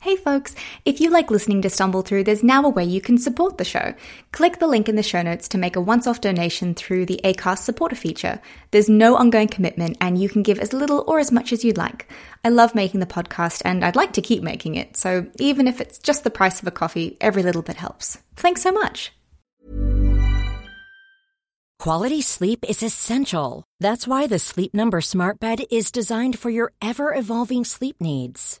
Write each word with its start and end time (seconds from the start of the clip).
Hey 0.00 0.14
folks, 0.14 0.54
if 0.84 1.00
you 1.00 1.10
like 1.10 1.28
listening 1.28 1.60
to 1.62 1.70
Stumble 1.70 2.02
Through, 2.02 2.22
there's 2.22 2.44
now 2.44 2.62
a 2.62 2.68
way 2.68 2.84
you 2.84 3.00
can 3.00 3.18
support 3.18 3.58
the 3.58 3.64
show. 3.64 3.94
Click 4.30 4.60
the 4.60 4.68
link 4.68 4.88
in 4.88 4.94
the 4.94 5.02
show 5.02 5.22
notes 5.22 5.48
to 5.48 5.58
make 5.58 5.74
a 5.74 5.80
once 5.80 6.06
off 6.06 6.20
donation 6.20 6.76
through 6.76 7.06
the 7.06 7.20
ACAST 7.24 7.64
supporter 7.64 7.96
feature. 7.96 8.40
There's 8.70 8.88
no 8.88 9.16
ongoing 9.16 9.48
commitment 9.48 9.96
and 10.00 10.16
you 10.16 10.28
can 10.28 10.44
give 10.44 10.60
as 10.60 10.72
little 10.72 11.02
or 11.08 11.18
as 11.18 11.32
much 11.32 11.52
as 11.52 11.64
you'd 11.64 11.76
like. 11.76 12.08
I 12.44 12.50
love 12.50 12.76
making 12.76 13.00
the 13.00 13.06
podcast 13.06 13.62
and 13.64 13.84
I'd 13.84 13.96
like 13.96 14.12
to 14.12 14.22
keep 14.22 14.40
making 14.40 14.76
it, 14.76 14.96
so 14.96 15.26
even 15.40 15.66
if 15.66 15.80
it's 15.80 15.98
just 15.98 16.22
the 16.22 16.30
price 16.30 16.62
of 16.62 16.68
a 16.68 16.70
coffee, 16.70 17.16
every 17.20 17.42
little 17.42 17.62
bit 17.62 17.74
helps. 17.74 18.18
Thanks 18.36 18.62
so 18.62 18.70
much. 18.70 19.10
Quality 21.80 22.22
sleep 22.22 22.64
is 22.68 22.84
essential. 22.84 23.64
That's 23.80 24.06
why 24.06 24.28
the 24.28 24.38
Sleep 24.38 24.74
Number 24.74 25.00
Smart 25.00 25.40
Bed 25.40 25.64
is 25.72 25.90
designed 25.90 26.38
for 26.38 26.50
your 26.50 26.72
ever 26.80 27.12
evolving 27.12 27.64
sleep 27.64 27.96
needs. 28.00 28.60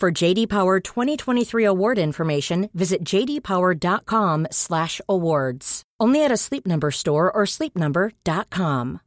For 0.00 0.10
JD 0.12 0.48
Power 0.48 0.78
2023 0.78 1.64
award 1.64 1.98
information, 1.98 2.70
visit 2.72 3.02
jdpower.com/awards. 3.02 5.82
Only 5.98 6.24
at 6.24 6.30
a 6.30 6.36
Sleep 6.36 6.64
Number 6.68 6.92
store 6.92 7.32
or 7.32 7.42
sleepnumber.com. 7.42 9.00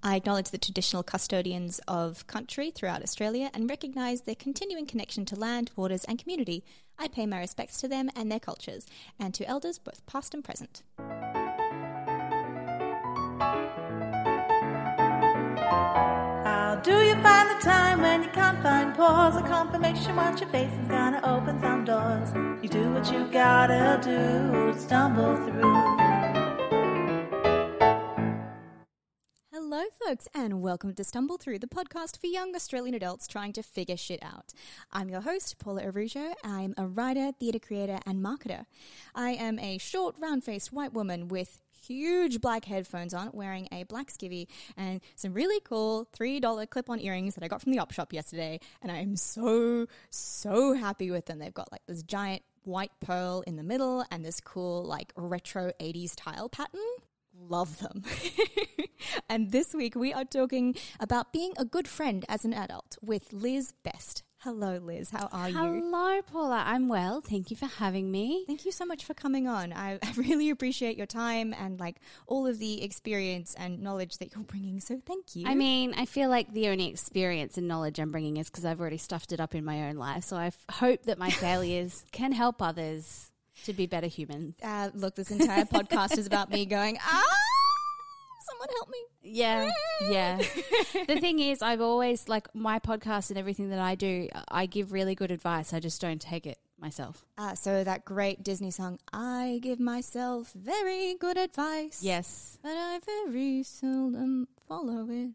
I 0.00 0.14
acknowledge 0.14 0.50
the 0.50 0.58
traditional 0.58 1.02
custodians 1.02 1.80
of 1.88 2.24
country 2.28 2.70
throughout 2.70 3.02
Australia 3.02 3.50
and 3.52 3.68
recognise 3.68 4.20
their 4.20 4.36
continuing 4.36 4.86
connection 4.86 5.24
to 5.24 5.34
land, 5.34 5.72
waters, 5.74 6.04
and 6.04 6.20
community. 6.20 6.62
I 6.96 7.08
pay 7.08 7.26
my 7.26 7.40
respects 7.40 7.80
to 7.80 7.88
them 7.88 8.10
and 8.14 8.30
their 8.30 8.38
cultures, 8.38 8.86
and 9.18 9.34
to 9.34 9.44
elders 9.44 9.80
both 9.80 10.06
past 10.06 10.34
and 10.34 10.44
present. 10.44 10.84
Do 16.84 16.92
you 17.02 17.14
find 17.22 17.50
the 17.50 17.64
time 17.64 18.02
when 18.02 18.22
you 18.22 18.28
can't 18.28 18.62
find 18.62 18.94
pause? 18.94 19.36
A 19.36 19.42
confirmation 19.42 20.14
what 20.14 20.38
your 20.38 20.48
face 20.50 20.72
is 20.72 20.86
gonna 20.86 21.20
open 21.24 21.60
some 21.60 21.84
doors. 21.84 22.28
You 22.62 22.68
do 22.68 22.92
what 22.92 23.10
you 23.10 23.26
gotta 23.32 23.98
do 24.00 24.72
to 24.72 24.78
stumble 24.78 25.34
through. 25.38 25.74
Hello, 29.50 29.82
folks, 30.06 30.28
and 30.32 30.62
welcome 30.62 30.94
to 30.94 31.02
Stumble 31.02 31.36
Through, 31.36 31.58
the 31.58 31.66
podcast 31.66 32.20
for 32.20 32.28
young 32.28 32.54
Australian 32.54 32.94
adults 32.94 33.26
trying 33.26 33.52
to 33.54 33.62
figure 33.64 33.96
shit 33.96 34.22
out. 34.22 34.52
I'm 34.92 35.08
your 35.08 35.22
host, 35.22 35.58
Paula 35.58 35.82
Arujo. 35.82 36.34
I'm 36.44 36.74
a 36.76 36.86
writer, 36.86 37.32
theatre 37.32 37.58
creator, 37.58 37.98
and 38.06 38.24
marketer. 38.24 38.66
I 39.16 39.32
am 39.32 39.58
a 39.58 39.78
short, 39.78 40.14
round 40.20 40.44
faced 40.44 40.72
white 40.72 40.92
woman 40.92 41.26
with 41.26 41.60
huge 41.88 42.40
black 42.40 42.64
headphones 42.64 43.14
on, 43.14 43.30
wearing 43.32 43.66
a 43.72 43.84
black 43.84 44.08
skivvy 44.08 44.46
and 44.76 45.00
some 45.16 45.32
really 45.32 45.60
cool 45.64 46.06
$3 46.16 46.70
clip 46.70 46.90
on 46.90 47.00
earrings 47.00 47.34
that 47.34 47.42
I 47.42 47.48
got 47.48 47.62
from 47.62 47.72
the 47.72 47.78
op 47.78 47.92
shop 47.92 48.12
yesterday. 48.12 48.60
And 48.82 48.92
I'm 48.92 49.16
so, 49.16 49.86
so 50.10 50.74
happy 50.74 51.10
with 51.10 51.26
them. 51.26 51.38
They've 51.38 51.52
got 51.52 51.72
like 51.72 51.82
this 51.88 52.02
giant 52.02 52.42
white 52.64 52.92
pearl 53.00 53.42
in 53.46 53.56
the 53.56 53.62
middle 53.62 54.04
and 54.10 54.24
this 54.24 54.40
cool, 54.40 54.84
like 54.84 55.12
retro 55.16 55.72
80s 55.80 56.12
tile 56.14 56.48
pattern 56.48 56.80
love 57.40 57.78
them. 57.78 58.02
and 59.28 59.52
this 59.52 59.72
week 59.74 59.94
we 59.94 60.12
are 60.12 60.24
talking 60.24 60.74
about 61.00 61.32
being 61.32 61.52
a 61.56 61.64
good 61.64 61.88
friend 61.88 62.24
as 62.28 62.44
an 62.44 62.52
adult 62.52 62.98
with 63.00 63.32
Liz 63.32 63.72
Best. 63.84 64.22
Hello, 64.42 64.78
Liz. 64.80 65.10
How 65.10 65.28
are 65.32 65.48
you? 65.48 65.56
Hello, 65.56 66.22
Paula. 66.22 66.62
I'm 66.64 66.86
well. 66.88 67.20
Thank 67.20 67.50
you 67.50 67.56
for 67.56 67.66
having 67.66 68.08
me. 68.12 68.44
Thank 68.46 68.64
you 68.64 68.70
so 68.70 68.84
much 68.86 69.04
for 69.04 69.12
coming 69.12 69.48
on. 69.48 69.72
I, 69.72 69.94
I 70.02 70.12
really 70.16 70.48
appreciate 70.50 70.96
your 70.96 71.06
time 71.06 71.52
and 71.58 71.80
like 71.80 71.96
all 72.28 72.46
of 72.46 72.60
the 72.60 72.84
experience 72.84 73.56
and 73.58 73.82
knowledge 73.82 74.18
that 74.18 74.32
you're 74.34 74.44
bringing. 74.44 74.78
So 74.78 75.00
thank 75.04 75.34
you. 75.34 75.44
I 75.48 75.56
mean, 75.56 75.92
I 75.96 76.04
feel 76.04 76.30
like 76.30 76.52
the 76.52 76.68
only 76.68 76.86
experience 76.86 77.58
and 77.58 77.66
knowledge 77.66 77.98
I'm 77.98 78.12
bringing 78.12 78.36
is 78.36 78.48
because 78.48 78.64
I've 78.64 78.80
already 78.80 78.98
stuffed 78.98 79.32
it 79.32 79.40
up 79.40 79.56
in 79.56 79.64
my 79.64 79.88
own 79.88 79.96
life. 79.96 80.22
So 80.22 80.36
I 80.36 80.46
f- 80.46 80.64
hope 80.70 81.02
that 81.06 81.18
my 81.18 81.30
failures 81.44 82.04
can 82.12 82.30
help 82.30 82.62
others 82.62 83.32
to 83.64 83.72
be 83.72 83.86
better 83.86 84.06
humans. 84.06 84.54
uh, 84.62 84.90
look, 84.94 85.16
this 85.16 85.32
entire 85.32 85.64
podcast 85.64 86.16
is 86.16 86.28
about 86.28 86.48
me 86.48 86.64
going, 86.64 86.96
ah, 87.02 87.22
someone 88.58 88.76
help 88.76 88.88
me. 88.88 88.98
Yeah, 89.22 89.70
yeah. 90.08 90.36
the 91.06 91.20
thing 91.20 91.38
is, 91.38 91.62
I've 91.62 91.80
always 91.90 92.28
like 92.28 92.54
my 92.54 92.78
podcast 92.78 93.30
and 93.30 93.38
everything 93.38 93.70
that 93.70 93.78
I 93.78 93.94
do. 93.94 94.28
I 94.48 94.66
give 94.66 94.92
really 94.92 95.14
good 95.14 95.30
advice. 95.30 95.72
I 95.72 95.80
just 95.80 96.00
don't 96.00 96.20
take 96.20 96.46
it 96.46 96.58
myself. 96.78 97.24
Uh, 97.36 97.54
so 97.54 97.84
that 97.84 98.04
great 98.04 98.42
Disney 98.42 98.70
song, 98.70 98.98
I 99.12 99.58
give 99.62 99.80
myself 99.80 100.52
very 100.52 101.14
good 101.14 101.36
advice. 101.36 102.02
Yes, 102.02 102.58
But 102.62 102.72
I 102.76 103.00
very 103.26 103.62
seldom 103.62 104.48
follow 104.68 105.08
it. 105.10 105.32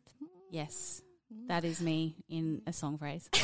yes, 0.50 1.02
that 1.48 1.66
is 1.66 1.82
me 1.82 2.16
in 2.30 2.62
a 2.68 2.74
song 2.74 2.98
phrase. 2.98 3.30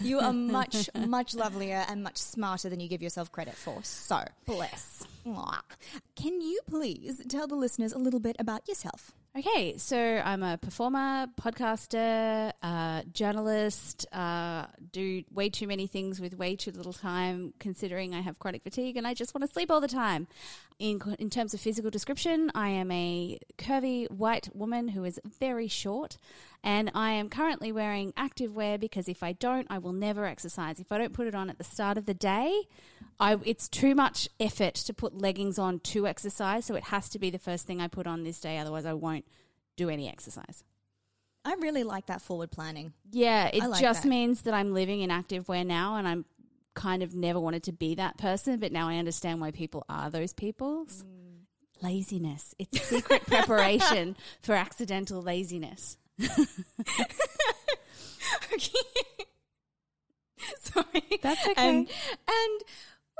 You 0.00 0.18
are 0.18 0.32
much, 0.58 0.90
much 1.06 1.34
lovelier 1.36 1.84
and 1.88 2.02
much 2.02 2.16
smarter 2.16 2.68
than 2.68 2.80
you 2.80 2.88
give 2.88 3.00
yourself 3.00 3.30
credit 3.30 3.54
for. 3.54 3.78
So, 3.84 4.24
Bless. 4.44 5.04
Can 6.16 6.40
you 6.40 6.60
please 6.66 7.22
tell 7.28 7.46
the 7.46 7.54
listeners 7.54 7.92
a 7.92 7.98
little 7.98 8.20
bit 8.20 8.36
about 8.38 8.66
yourself? 8.68 9.12
Okay, 9.34 9.78
so 9.78 9.96
I'm 9.96 10.42
a 10.42 10.58
performer, 10.58 11.26
podcaster, 11.40 12.52
uh, 12.62 13.02
journalist, 13.14 14.04
uh, 14.12 14.66
do 14.92 15.24
way 15.32 15.48
too 15.48 15.66
many 15.66 15.86
things 15.86 16.20
with 16.20 16.36
way 16.36 16.54
too 16.54 16.70
little 16.70 16.92
time, 16.92 17.54
considering 17.58 18.14
I 18.14 18.20
have 18.20 18.38
chronic 18.38 18.62
fatigue 18.62 18.98
and 18.98 19.06
I 19.06 19.14
just 19.14 19.34
want 19.34 19.46
to 19.46 19.50
sleep 19.50 19.70
all 19.70 19.80
the 19.80 19.88
time. 19.88 20.28
In, 20.78 21.00
in 21.18 21.30
terms 21.30 21.54
of 21.54 21.60
physical 21.60 21.90
description, 21.90 22.50
I 22.54 22.68
am 22.68 22.90
a 22.90 23.38
curvy 23.56 24.10
white 24.10 24.54
woman 24.54 24.88
who 24.88 25.02
is 25.04 25.18
very 25.40 25.68
short, 25.68 26.18
and 26.62 26.90
I 26.94 27.12
am 27.12 27.30
currently 27.30 27.72
wearing 27.72 28.12
active 28.18 28.54
wear 28.54 28.76
because 28.76 29.08
if 29.08 29.22
I 29.22 29.32
don't, 29.32 29.66
I 29.70 29.78
will 29.78 29.94
never 29.94 30.26
exercise. 30.26 30.78
If 30.78 30.92
I 30.92 30.98
don't 30.98 31.14
put 31.14 31.26
it 31.26 31.34
on 31.34 31.48
at 31.48 31.56
the 31.56 31.64
start 31.64 31.96
of 31.96 32.04
the 32.04 32.12
day, 32.12 32.64
I, 33.20 33.38
it's 33.44 33.68
too 33.68 33.94
much 33.94 34.28
effort 34.40 34.74
to 34.74 34.94
put 34.94 35.20
leggings 35.20 35.58
on 35.58 35.80
to 35.80 36.06
exercise, 36.06 36.64
so 36.64 36.74
it 36.74 36.84
has 36.84 37.08
to 37.10 37.18
be 37.18 37.30
the 37.30 37.38
first 37.38 37.66
thing 37.66 37.80
I 37.80 37.88
put 37.88 38.06
on 38.06 38.22
this 38.24 38.40
day, 38.40 38.58
otherwise, 38.58 38.86
I 38.86 38.94
won't 38.94 39.26
do 39.76 39.88
any 39.88 40.08
exercise. 40.08 40.64
I 41.44 41.54
really 41.54 41.82
like 41.82 42.06
that 42.06 42.22
forward 42.22 42.50
planning. 42.50 42.92
Yeah, 43.10 43.50
it 43.52 43.64
like 43.64 43.80
just 43.80 44.04
that. 44.04 44.08
means 44.08 44.42
that 44.42 44.54
I'm 44.54 44.72
living 44.72 45.00
in 45.00 45.10
active 45.10 45.48
wear 45.48 45.64
now, 45.64 45.96
and 45.96 46.06
I'm 46.06 46.24
kind 46.74 47.02
of 47.02 47.14
never 47.14 47.40
wanted 47.40 47.64
to 47.64 47.72
be 47.72 47.96
that 47.96 48.16
person, 48.18 48.58
but 48.60 48.72
now 48.72 48.88
I 48.88 48.96
understand 48.96 49.40
why 49.40 49.50
people 49.50 49.84
are 49.88 50.10
those 50.10 50.32
people. 50.32 50.86
Mm. 50.86 51.40
Laziness. 51.82 52.54
It's 52.58 52.80
secret 52.80 53.26
preparation 53.26 54.16
for 54.42 54.54
accidental 54.54 55.20
laziness. 55.20 55.96
okay. 56.22 56.38
Sorry. 60.60 61.18
That's 61.22 61.48
okay. 61.48 61.68
And, 61.68 61.88
and 62.28 62.60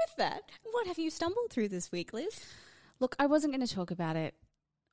with 0.07 0.17
that, 0.17 0.43
what 0.71 0.87
have 0.87 0.99
you 0.99 1.11
stumbled 1.11 1.51
through 1.51 1.69
this 1.69 1.93
week, 1.93 2.13
Liz? 2.13 2.45
Look, 3.01 3.17
I 3.19 3.27
wasn't 3.27 3.53
going 3.53 3.67
to 3.67 3.75
talk 3.75 3.91
about 3.91 4.17
it 4.17 4.35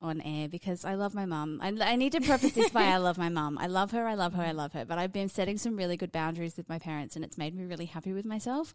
on 0.02 0.20
air 0.22 0.48
because 0.48 0.84
I 0.84 0.94
love 0.94 1.14
my 1.14 1.26
mum. 1.26 1.60
I, 1.62 1.76
I 1.80 1.96
need 1.96 2.12
to 2.12 2.20
preface 2.20 2.52
this 2.52 2.70
by 2.70 2.84
I 2.84 2.96
love 2.96 3.18
my 3.18 3.28
mum. 3.28 3.58
I 3.58 3.66
love 3.66 3.90
her, 3.90 4.06
I 4.06 4.14
love 4.14 4.34
her, 4.34 4.42
I 4.42 4.52
love 4.52 4.72
her. 4.72 4.84
But 4.84 4.98
I've 4.98 5.12
been 5.12 5.28
setting 5.28 5.58
some 5.58 5.76
really 5.76 5.96
good 5.96 6.10
boundaries 6.10 6.56
with 6.56 6.68
my 6.68 6.78
parents 6.78 7.16
and 7.16 7.24
it's 7.24 7.36
made 7.36 7.54
me 7.54 7.64
really 7.64 7.84
happy 7.84 8.12
with 8.12 8.24
myself. 8.24 8.74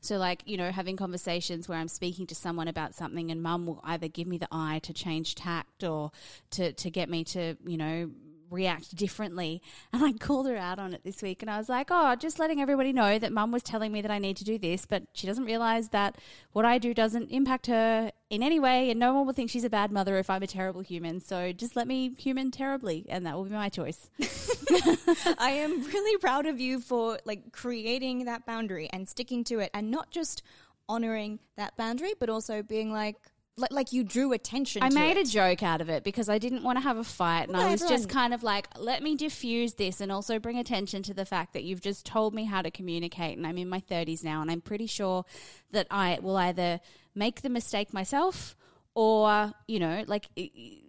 So, 0.00 0.16
like, 0.16 0.42
you 0.46 0.56
know, 0.56 0.70
having 0.70 0.96
conversations 0.96 1.68
where 1.68 1.78
I'm 1.78 1.88
speaking 1.88 2.26
to 2.28 2.34
someone 2.34 2.68
about 2.68 2.94
something 2.94 3.30
and 3.30 3.42
mum 3.42 3.66
will 3.66 3.80
either 3.82 4.08
give 4.08 4.28
me 4.28 4.38
the 4.38 4.48
eye 4.52 4.80
to 4.84 4.92
change 4.92 5.34
tact 5.34 5.82
or 5.82 6.12
to, 6.50 6.72
to 6.72 6.90
get 6.90 7.08
me 7.08 7.24
to, 7.24 7.56
you 7.66 7.76
know, 7.76 8.10
react 8.50 8.94
differently. 8.94 9.62
And 9.92 10.04
I 10.04 10.12
called 10.12 10.46
her 10.46 10.56
out 10.56 10.78
on 10.78 10.94
it 10.94 11.02
this 11.04 11.22
week 11.22 11.42
and 11.42 11.50
I 11.50 11.58
was 11.58 11.68
like, 11.68 11.88
oh, 11.90 12.14
just 12.16 12.38
letting 12.38 12.60
everybody 12.60 12.92
know 12.92 13.18
that 13.18 13.32
mum 13.32 13.52
was 13.52 13.62
telling 13.62 13.92
me 13.92 14.02
that 14.02 14.10
I 14.10 14.18
need 14.18 14.36
to 14.38 14.44
do 14.44 14.58
this, 14.58 14.86
but 14.86 15.04
she 15.12 15.26
doesn't 15.26 15.44
realize 15.44 15.90
that 15.90 16.16
what 16.52 16.64
I 16.64 16.78
do 16.78 16.94
doesn't 16.94 17.30
impact 17.30 17.66
her 17.66 18.12
in 18.30 18.42
any 18.42 18.60
way 18.60 18.90
and 18.90 19.00
no 19.00 19.14
one 19.14 19.26
will 19.26 19.32
think 19.32 19.50
she's 19.50 19.64
a 19.64 19.70
bad 19.70 19.90
mother 19.90 20.18
if 20.18 20.30
I'm 20.30 20.42
a 20.42 20.46
terrible 20.46 20.80
human. 20.80 21.20
So 21.20 21.52
just 21.52 21.76
let 21.76 21.86
me 21.86 22.14
human 22.18 22.50
terribly 22.50 23.06
and 23.08 23.26
that 23.26 23.34
will 23.36 23.44
be 23.44 23.50
my 23.50 23.68
choice. 23.68 24.10
I 25.38 25.50
am 25.50 25.82
really 25.84 26.16
proud 26.18 26.46
of 26.46 26.60
you 26.60 26.80
for 26.80 27.18
like 27.24 27.52
creating 27.52 28.24
that 28.24 28.46
boundary 28.46 28.88
and 28.92 29.08
sticking 29.08 29.44
to 29.44 29.60
it 29.60 29.70
and 29.72 29.90
not 29.90 30.10
just 30.10 30.42
honoring 30.88 31.38
that 31.56 31.76
boundary, 31.76 32.12
but 32.18 32.28
also 32.28 32.62
being 32.62 32.92
like, 32.92 33.16
like, 33.58 33.72
like 33.72 33.92
you 33.92 34.04
drew 34.04 34.32
attention. 34.32 34.82
I 34.82 34.88
made 34.90 35.16
it. 35.16 35.28
a 35.28 35.30
joke 35.30 35.62
out 35.62 35.80
of 35.80 35.88
it 35.88 36.04
because 36.04 36.28
I 36.28 36.38
didn't 36.38 36.62
want 36.62 36.78
to 36.78 36.82
have 36.82 36.96
a 36.96 37.04
fight, 37.04 37.48
and 37.48 37.56
I 37.56 37.70
was 37.70 37.80
just 37.82 38.08
kind 38.08 38.32
of 38.32 38.42
like, 38.42 38.68
let 38.78 39.02
me 39.02 39.16
diffuse 39.16 39.74
this 39.74 40.00
and 40.00 40.10
also 40.10 40.38
bring 40.38 40.58
attention 40.58 41.02
to 41.04 41.14
the 41.14 41.24
fact 41.24 41.52
that 41.54 41.64
you've 41.64 41.80
just 41.80 42.06
told 42.06 42.34
me 42.34 42.44
how 42.44 42.62
to 42.62 42.70
communicate, 42.70 43.36
and 43.36 43.46
I'm 43.46 43.58
in 43.58 43.68
my 43.68 43.80
30s 43.80 44.24
now, 44.24 44.40
and 44.40 44.50
I'm 44.50 44.60
pretty 44.60 44.86
sure 44.86 45.24
that 45.72 45.86
I 45.90 46.18
will 46.22 46.36
either 46.36 46.80
make 47.14 47.42
the 47.42 47.50
mistake 47.50 47.92
myself 47.92 48.56
or, 48.94 49.52
you 49.68 49.78
know, 49.78 50.02
like 50.08 50.26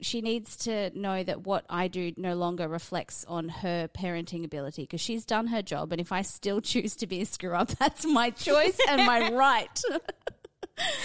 she 0.01 0.21
needs 0.21 0.57
to 0.57 0.89
know 0.99 1.23
that 1.23 1.45
what 1.45 1.63
I 1.69 1.87
do 1.87 2.11
no 2.17 2.33
longer 2.35 2.67
reflects 2.67 3.23
on 3.27 3.49
her 3.49 3.87
parenting 3.87 4.43
ability 4.43 4.81
because 4.81 4.99
she's 4.99 5.25
done 5.25 5.45
her 5.47 5.61
job, 5.61 5.91
and 5.91 6.01
if 6.01 6.11
I 6.11 6.23
still 6.23 6.59
choose 6.71 6.95
to 6.95 7.07
be 7.07 7.21
a 7.21 7.25
screw 7.25 7.53
up, 7.53 7.69
that's 7.79 8.05
my 8.05 8.31
choice 8.31 8.79
and 8.89 9.05
my 9.05 9.31
right. 9.33 9.81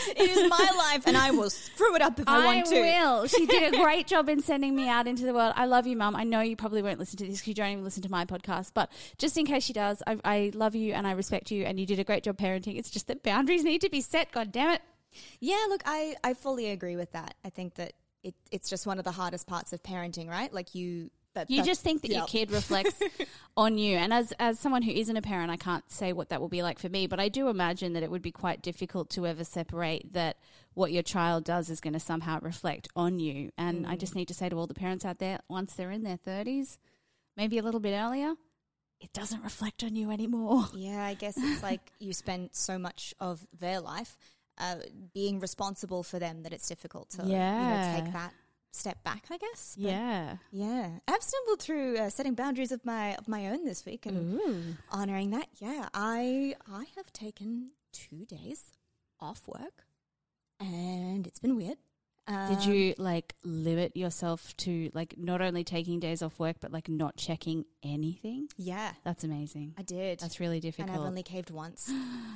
It 0.07 0.31
is 0.31 0.51
my 0.51 0.71
life, 0.77 1.05
and 1.07 1.17
I 1.17 1.31
will 1.31 1.51
screw 1.51 1.95
it 1.97 2.03
up 2.03 2.19
if 2.19 2.29
I, 2.29 2.45
want 2.45 2.67
to. 2.67 2.81
will. 2.81 3.27
She 3.27 3.47
did 3.47 3.75
a 3.75 3.77
great 3.83 4.07
job 4.07 4.29
in 4.29 4.43
sending 4.43 4.75
me 4.75 4.89
out 4.89 5.07
into 5.07 5.25
the 5.25 5.35
world. 5.35 5.55
I 5.57 5.67
love 5.67 5.87
you, 5.87 5.97
Mum. 5.97 6.15
I 6.15 6.25
know 6.25 6.41
you 6.41 6.57
probably 6.57 6.83
won't 6.83 6.99
listen 6.99 7.17
to 7.19 7.27
this 7.27 7.39
because 7.39 7.49
you 7.49 7.55
don't 7.55 7.71
even 7.71 7.85
listen 7.85 8.03
to 8.03 8.11
my 8.11 8.25
podcast, 8.25 8.73
but 8.75 8.91
just 9.19 9.37
in 9.37 9.47
case 9.47 9.65
she 9.65 9.73
does, 9.73 10.03
I, 10.07 10.19
I 10.25 10.53
love 10.55 10.75
you 10.75 10.93
and 10.93 11.07
I 11.07 11.13
respect 11.13 11.51
you, 11.51 11.65
and 11.65 11.79
you 11.79 11.87
did 11.87 11.99
a 11.99 12.05
great 12.05 12.23
job 12.23 12.37
parenting. 12.37 12.79
It's 12.79 12.91
just 12.91 13.07
that 13.09 13.23
boundaries 13.23 13.65
need 13.65 13.81
to 13.81 13.91
be 13.91 14.01
set. 14.01 14.33
God 14.33 14.53
damn 14.53 14.71
it. 14.71 14.83
Yeah, 15.41 15.67
look, 15.69 15.83
I, 15.85 16.17
I 16.23 16.35
fully 16.35 16.71
agree 16.71 16.97
with 16.97 17.13
that. 17.13 17.35
I 17.45 17.51
think 17.51 17.75
that 17.75 17.93
it, 18.23 18.35
it's 18.51 18.69
just 18.69 18.87
one 18.87 18.99
of 18.99 19.05
the 19.05 19.13
hardest 19.13 19.47
parts 19.47 19.73
of 19.73 19.83
parenting, 19.83 20.29
right? 20.29 20.53
Like 20.53 20.75
you, 20.75 21.11
that, 21.35 21.51
You 21.51 21.63
just 21.63 21.83
think 21.83 22.03
that 22.03 22.11
your 22.11 22.27
kid 22.27 22.51
reflects 22.51 22.95
on 23.57 23.79
you, 23.79 23.97
and 23.97 24.13
as 24.13 24.33
as 24.39 24.59
someone 24.59 24.83
who 24.83 24.91
isn't 24.93 25.17
a 25.17 25.23
parent, 25.23 25.51
I 25.51 25.57
can't 25.57 25.89
say 25.91 26.13
what 26.13 26.29
that 26.31 26.41
will 26.41 26.49
be 26.49 26.63
like 26.63 26.79
for 26.79 26.89
me. 26.89 27.07
But 27.07 27.21
I 27.21 27.29
do 27.29 27.49
imagine 27.49 27.93
that 27.93 28.03
it 28.03 28.11
would 28.11 28.23
be 28.23 28.33
quite 28.33 28.63
difficult 28.63 29.11
to 29.11 29.27
ever 29.27 29.45
separate 29.45 30.13
that 30.13 30.37
what 30.75 30.91
your 30.93 31.03
child 31.03 31.45
does 31.45 31.71
is 31.71 31.81
going 31.81 31.93
to 31.93 32.01
somehow 32.01 32.41
reflect 32.41 32.89
on 32.97 33.19
you. 33.21 33.51
And 33.57 33.87
I 33.87 33.97
just 33.97 34.15
need 34.17 34.29
to 34.29 34.35
say 34.35 34.49
to 34.49 34.57
all 34.57 34.67
the 34.67 34.75
parents 34.75 35.05
out 35.05 35.19
there, 35.19 35.39
once 35.49 35.75
they're 35.75 35.91
in 35.93 36.03
their 36.03 36.17
thirties, 36.17 36.79
maybe 37.37 37.59
a 37.59 37.63
little 37.63 37.81
bit 37.81 37.95
earlier, 37.95 38.35
it 39.01 39.13
doesn't 39.13 39.43
reflect 39.43 39.85
on 39.85 39.95
you 39.97 40.11
anymore. 40.11 40.65
Yeah, 40.75 41.05
I 41.05 41.15
guess 41.15 41.35
it's 41.37 41.63
like 41.63 41.93
you 41.99 42.13
spend 42.13 42.51
so 42.53 42.79
much 42.79 43.15
of 43.21 43.47
their 43.59 43.81
life 43.81 44.17
uh, 44.59 44.77
being 45.13 45.41
responsible 45.41 46.03
for 46.05 46.19
them 46.19 46.43
that 46.45 46.53
it's 46.53 46.69
difficult 46.69 47.11
to 47.11 47.23
you 47.23 47.29
know, 47.29 47.35
Yeah. 47.35 47.93
take 48.03 48.13
that 48.13 48.33
step 48.75 49.03
back. 49.05 49.25
I 49.31 49.39
guess. 49.39 49.77
But 49.79 49.91
Yeah. 49.91 50.37
yeah. 50.53 50.91
I've 51.09 51.23
stumbled 51.23 51.61
through 51.63 51.97
uh, 51.99 52.11
setting 52.11 52.35
boundaries 52.35 52.73
of 52.73 52.85
my 52.85 53.15
of 53.17 53.29
my 53.29 53.49
own 53.49 53.65
this 53.65 53.85
week 53.87 54.07
and 54.07 54.77
honoring 54.91 55.31
that. 55.31 55.49
Yeah, 55.59 55.89
I 55.95 56.55
I 56.71 56.85
have 56.97 57.13
taken 57.13 57.71
two 57.93 58.25
days 58.27 58.65
off 59.21 59.47
work, 59.49 59.85
and 60.61 61.27
it's 61.27 61.39
been 61.39 61.57
weird. 61.57 61.79
Did 62.27 62.35
Um, 62.59 62.73
you 62.73 62.95
like 62.97 63.35
limit 63.45 63.95
yourself 63.99 64.57
to 64.59 64.91
like 64.95 65.15
not 65.19 65.43
only 65.43 65.63
taking 65.63 66.01
days 66.01 66.23
off 66.23 66.39
work, 66.39 66.57
but 66.61 66.73
like 66.73 66.89
not 66.89 67.17
checking 67.19 67.67
anything? 67.83 68.49
Yeah, 68.57 68.93
That's 69.05 69.25
amazing. 69.25 69.75
I 69.77 69.83
did. 69.83 70.21
That's 70.21 70.41
really 70.41 70.59
difficult. 70.59 70.89
and. 70.89 70.99
I've 71.01 71.07
only 71.07 71.23
caved 71.23 71.51
once. 71.51 71.93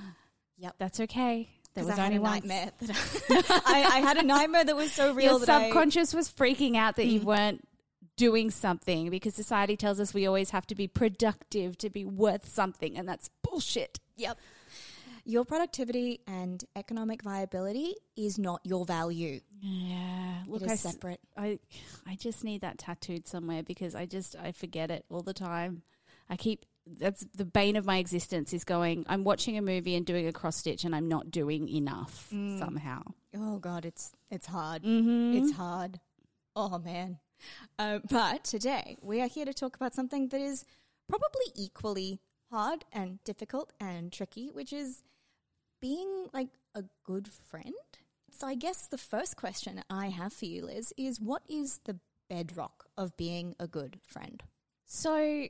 yep. 0.59 0.75
That's 0.79 1.01
okay. 1.01 1.49
There 1.79 1.87
was 1.87 1.99
I 1.99 2.03
had 2.05 2.13
only 2.13 2.23
nightmare. 2.23 2.71
That 2.81 3.47
I, 3.67 3.83
I, 3.83 3.97
I 3.97 3.99
had 4.01 4.17
a 4.17 4.23
nightmare 4.23 4.65
that 4.65 4.77
was 4.77 4.93
so 4.93 5.13
real 5.13 5.33
Your 5.33 5.39
that 5.41 5.49
I- 5.49 5.65
subconscious 5.65 6.15
was 6.15 6.29
freaking 6.31 6.77
out 6.77 6.97
that 6.97 7.07
Mm. 7.07 7.13
you 7.13 7.21
weren't 7.21 7.65
doing 8.17 8.51
something 8.51 9.11
because 9.11 9.35
society 9.35 9.77
tells 9.77 10.01
us 10.01 10.13
we 10.13 10.27
always 10.27 10.51
have 10.51 10.67
to 10.67 10.75
be 10.75 10.89
productive 10.89 11.79
to 11.79 11.89
be 11.91 12.05
worth 12.05 12.49
something, 12.49 12.97
and 12.99 13.09
that's 13.09 13.31
bullshit. 13.43 14.01
Yep. 14.17 14.39
Your 15.25 15.45
productivity 15.45 16.21
and 16.27 16.65
economic 16.75 17.23
viability 17.23 17.95
is 18.17 18.39
not 18.39 18.61
your 18.65 18.87
value. 18.87 19.41
Yeah, 19.61 20.43
look, 20.47 20.63
it 20.63 20.71
I, 20.71 20.77
separate. 20.77 21.21
I, 21.37 21.59
I 22.07 22.15
just 22.17 22.45
need 22.45 22.63
that 22.63 22.79
tattooed 22.79 23.29
somewhere 23.29 23.63
because 23.63 23.95
I 23.95 24.07
just 24.07 24.35
I 24.37 24.53
forget 24.53 24.91
it 24.91 25.05
all 25.11 25.21
the 25.23 25.35
time. 25.35 25.83
I 26.31 26.37
keep 26.37 26.65
that's 26.99 27.27
the 27.35 27.45
bane 27.45 27.77
of 27.77 27.85
my 27.85 27.99
existence 27.99 28.53
is 28.53 28.65
going. 28.65 29.05
I'm 29.09 29.25
watching 29.25 29.59
a 29.59 29.63
movie 29.63 29.95
and 29.95 30.07
doing 30.07 30.27
a 30.27 30.33
cross 30.33 30.57
stitch, 30.57 30.85
and 30.85 30.95
I'm 30.95 31.09
not 31.09 31.31
doing 31.31 31.69
enough 31.69 32.29
Mm. 32.33 32.59
somehow. 32.59 33.03
Oh 33.37 33.59
God, 33.59 33.85
it's 33.85 34.13
it's 34.31 34.47
hard. 34.47 34.83
Mm-hmm. 34.83 35.37
It's 35.45 35.53
hard. 35.57 36.01
Oh 36.57 36.79
man. 36.79 37.19
Uh, 37.79 38.01
but 38.11 38.45
today 38.45 38.97
we 39.01 39.21
are 39.21 39.29
here 39.29 39.45
to 39.45 39.55
talk 39.55 39.77
about 39.77 39.95
something 39.95 40.29
that 40.29 40.41
is 40.41 40.65
probably 41.09 41.47
equally 41.55 42.21
hard 42.51 42.85
and 42.93 43.23
difficult 43.25 43.73
and 43.79 44.11
tricky, 44.13 44.51
which 44.53 44.73
is 44.73 45.03
being 45.81 46.29
like 46.33 46.49
a 46.75 46.85
good 47.05 47.29
friend. 47.29 47.75
So 48.31 48.47
I 48.47 48.55
guess 48.55 48.87
the 48.87 48.99
first 48.99 49.37
question 49.37 49.83
I 49.89 50.09
have 50.09 50.33
for 50.33 50.47
you, 50.47 50.67
Liz, 50.67 50.93
is 50.97 51.21
what 51.21 51.43
is 51.49 51.81
the 51.85 51.99
bedrock 52.29 52.87
of 52.97 53.17
being 53.17 53.55
a 53.59 53.67
good 53.67 53.99
friend? 54.03 54.43
So, 54.85 55.47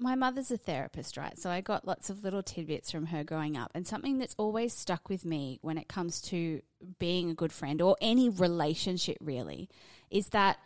my 0.00 0.14
mother's 0.14 0.50
a 0.50 0.56
therapist, 0.56 1.16
right? 1.16 1.38
So, 1.38 1.50
I 1.50 1.60
got 1.60 1.86
lots 1.86 2.10
of 2.10 2.24
little 2.24 2.42
tidbits 2.42 2.90
from 2.90 3.06
her 3.06 3.22
growing 3.22 3.56
up. 3.56 3.70
And 3.74 3.86
something 3.86 4.18
that's 4.18 4.34
always 4.38 4.72
stuck 4.72 5.08
with 5.08 5.24
me 5.24 5.58
when 5.62 5.78
it 5.78 5.88
comes 5.88 6.20
to 6.22 6.62
being 6.98 7.30
a 7.30 7.34
good 7.34 7.52
friend 7.52 7.80
or 7.80 7.96
any 8.00 8.28
relationship, 8.28 9.18
really, 9.20 9.68
is 10.10 10.30
that 10.30 10.58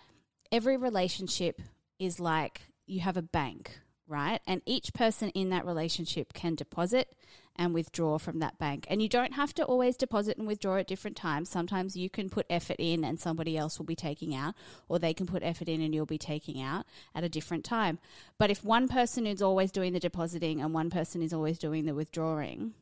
every 0.53 0.77
relationship 0.77 1.61
is 1.99 2.21
like 2.21 2.63
you 2.87 3.01
have 3.01 3.17
a 3.17 3.23
bank, 3.23 3.81
right? 4.07 4.41
And 4.47 4.63
each 4.67 4.93
person 4.95 5.31
in 5.31 5.51
that 5.51 5.67
relationship 5.67 6.33
can 6.33 6.55
deposit 6.55 7.09
and 7.57 7.75
withdraw 7.75 8.19
from 8.19 8.39
that 8.41 8.59
bank. 8.59 8.87
And 8.89 9.01
you 9.01 9.09
don't 9.09 9.35
have 9.35 9.55
to 9.55 9.65
always 9.65 9.97
deposit 9.97 10.39
and 10.39 10.47
withdraw 10.47 10.77
at 10.77 10.87
different 10.87 11.17
times. 11.17 11.49
Sometimes 11.49 11.97
you 11.97 12.11
can 12.11 12.29
put 12.29 12.47
effort 12.51 12.77
in 12.79 13.05
and 13.05 13.21
somebody 13.21 13.57
else 13.57 13.79
will 13.79 13.87
be 13.87 13.97
taking 13.97 14.35
out, 14.35 14.55
or 14.89 14.99
they 14.99 15.15
can 15.15 15.27
put 15.27 15.43
effort 15.43 15.69
in 15.69 15.81
and 15.81 15.95
you'll 15.95 16.07
be 16.07 16.19
taking 16.19 16.61
out 16.61 16.87
at 17.15 17.25
a 17.25 17.29
different 17.29 17.65
time. 17.65 17.99
But 18.39 18.51
if 18.51 18.65
one 18.65 18.89
person 18.89 19.27
is 19.27 19.43
always 19.43 19.71
doing 19.71 19.93
the 19.93 20.01
depositing 20.01 20.61
and 20.61 20.75
one 20.75 20.91
person 20.91 21.23
is 21.23 21.33
always 21.33 21.59
doing 21.59 21.87
the 21.87 21.95
withdrawing, 21.95 22.75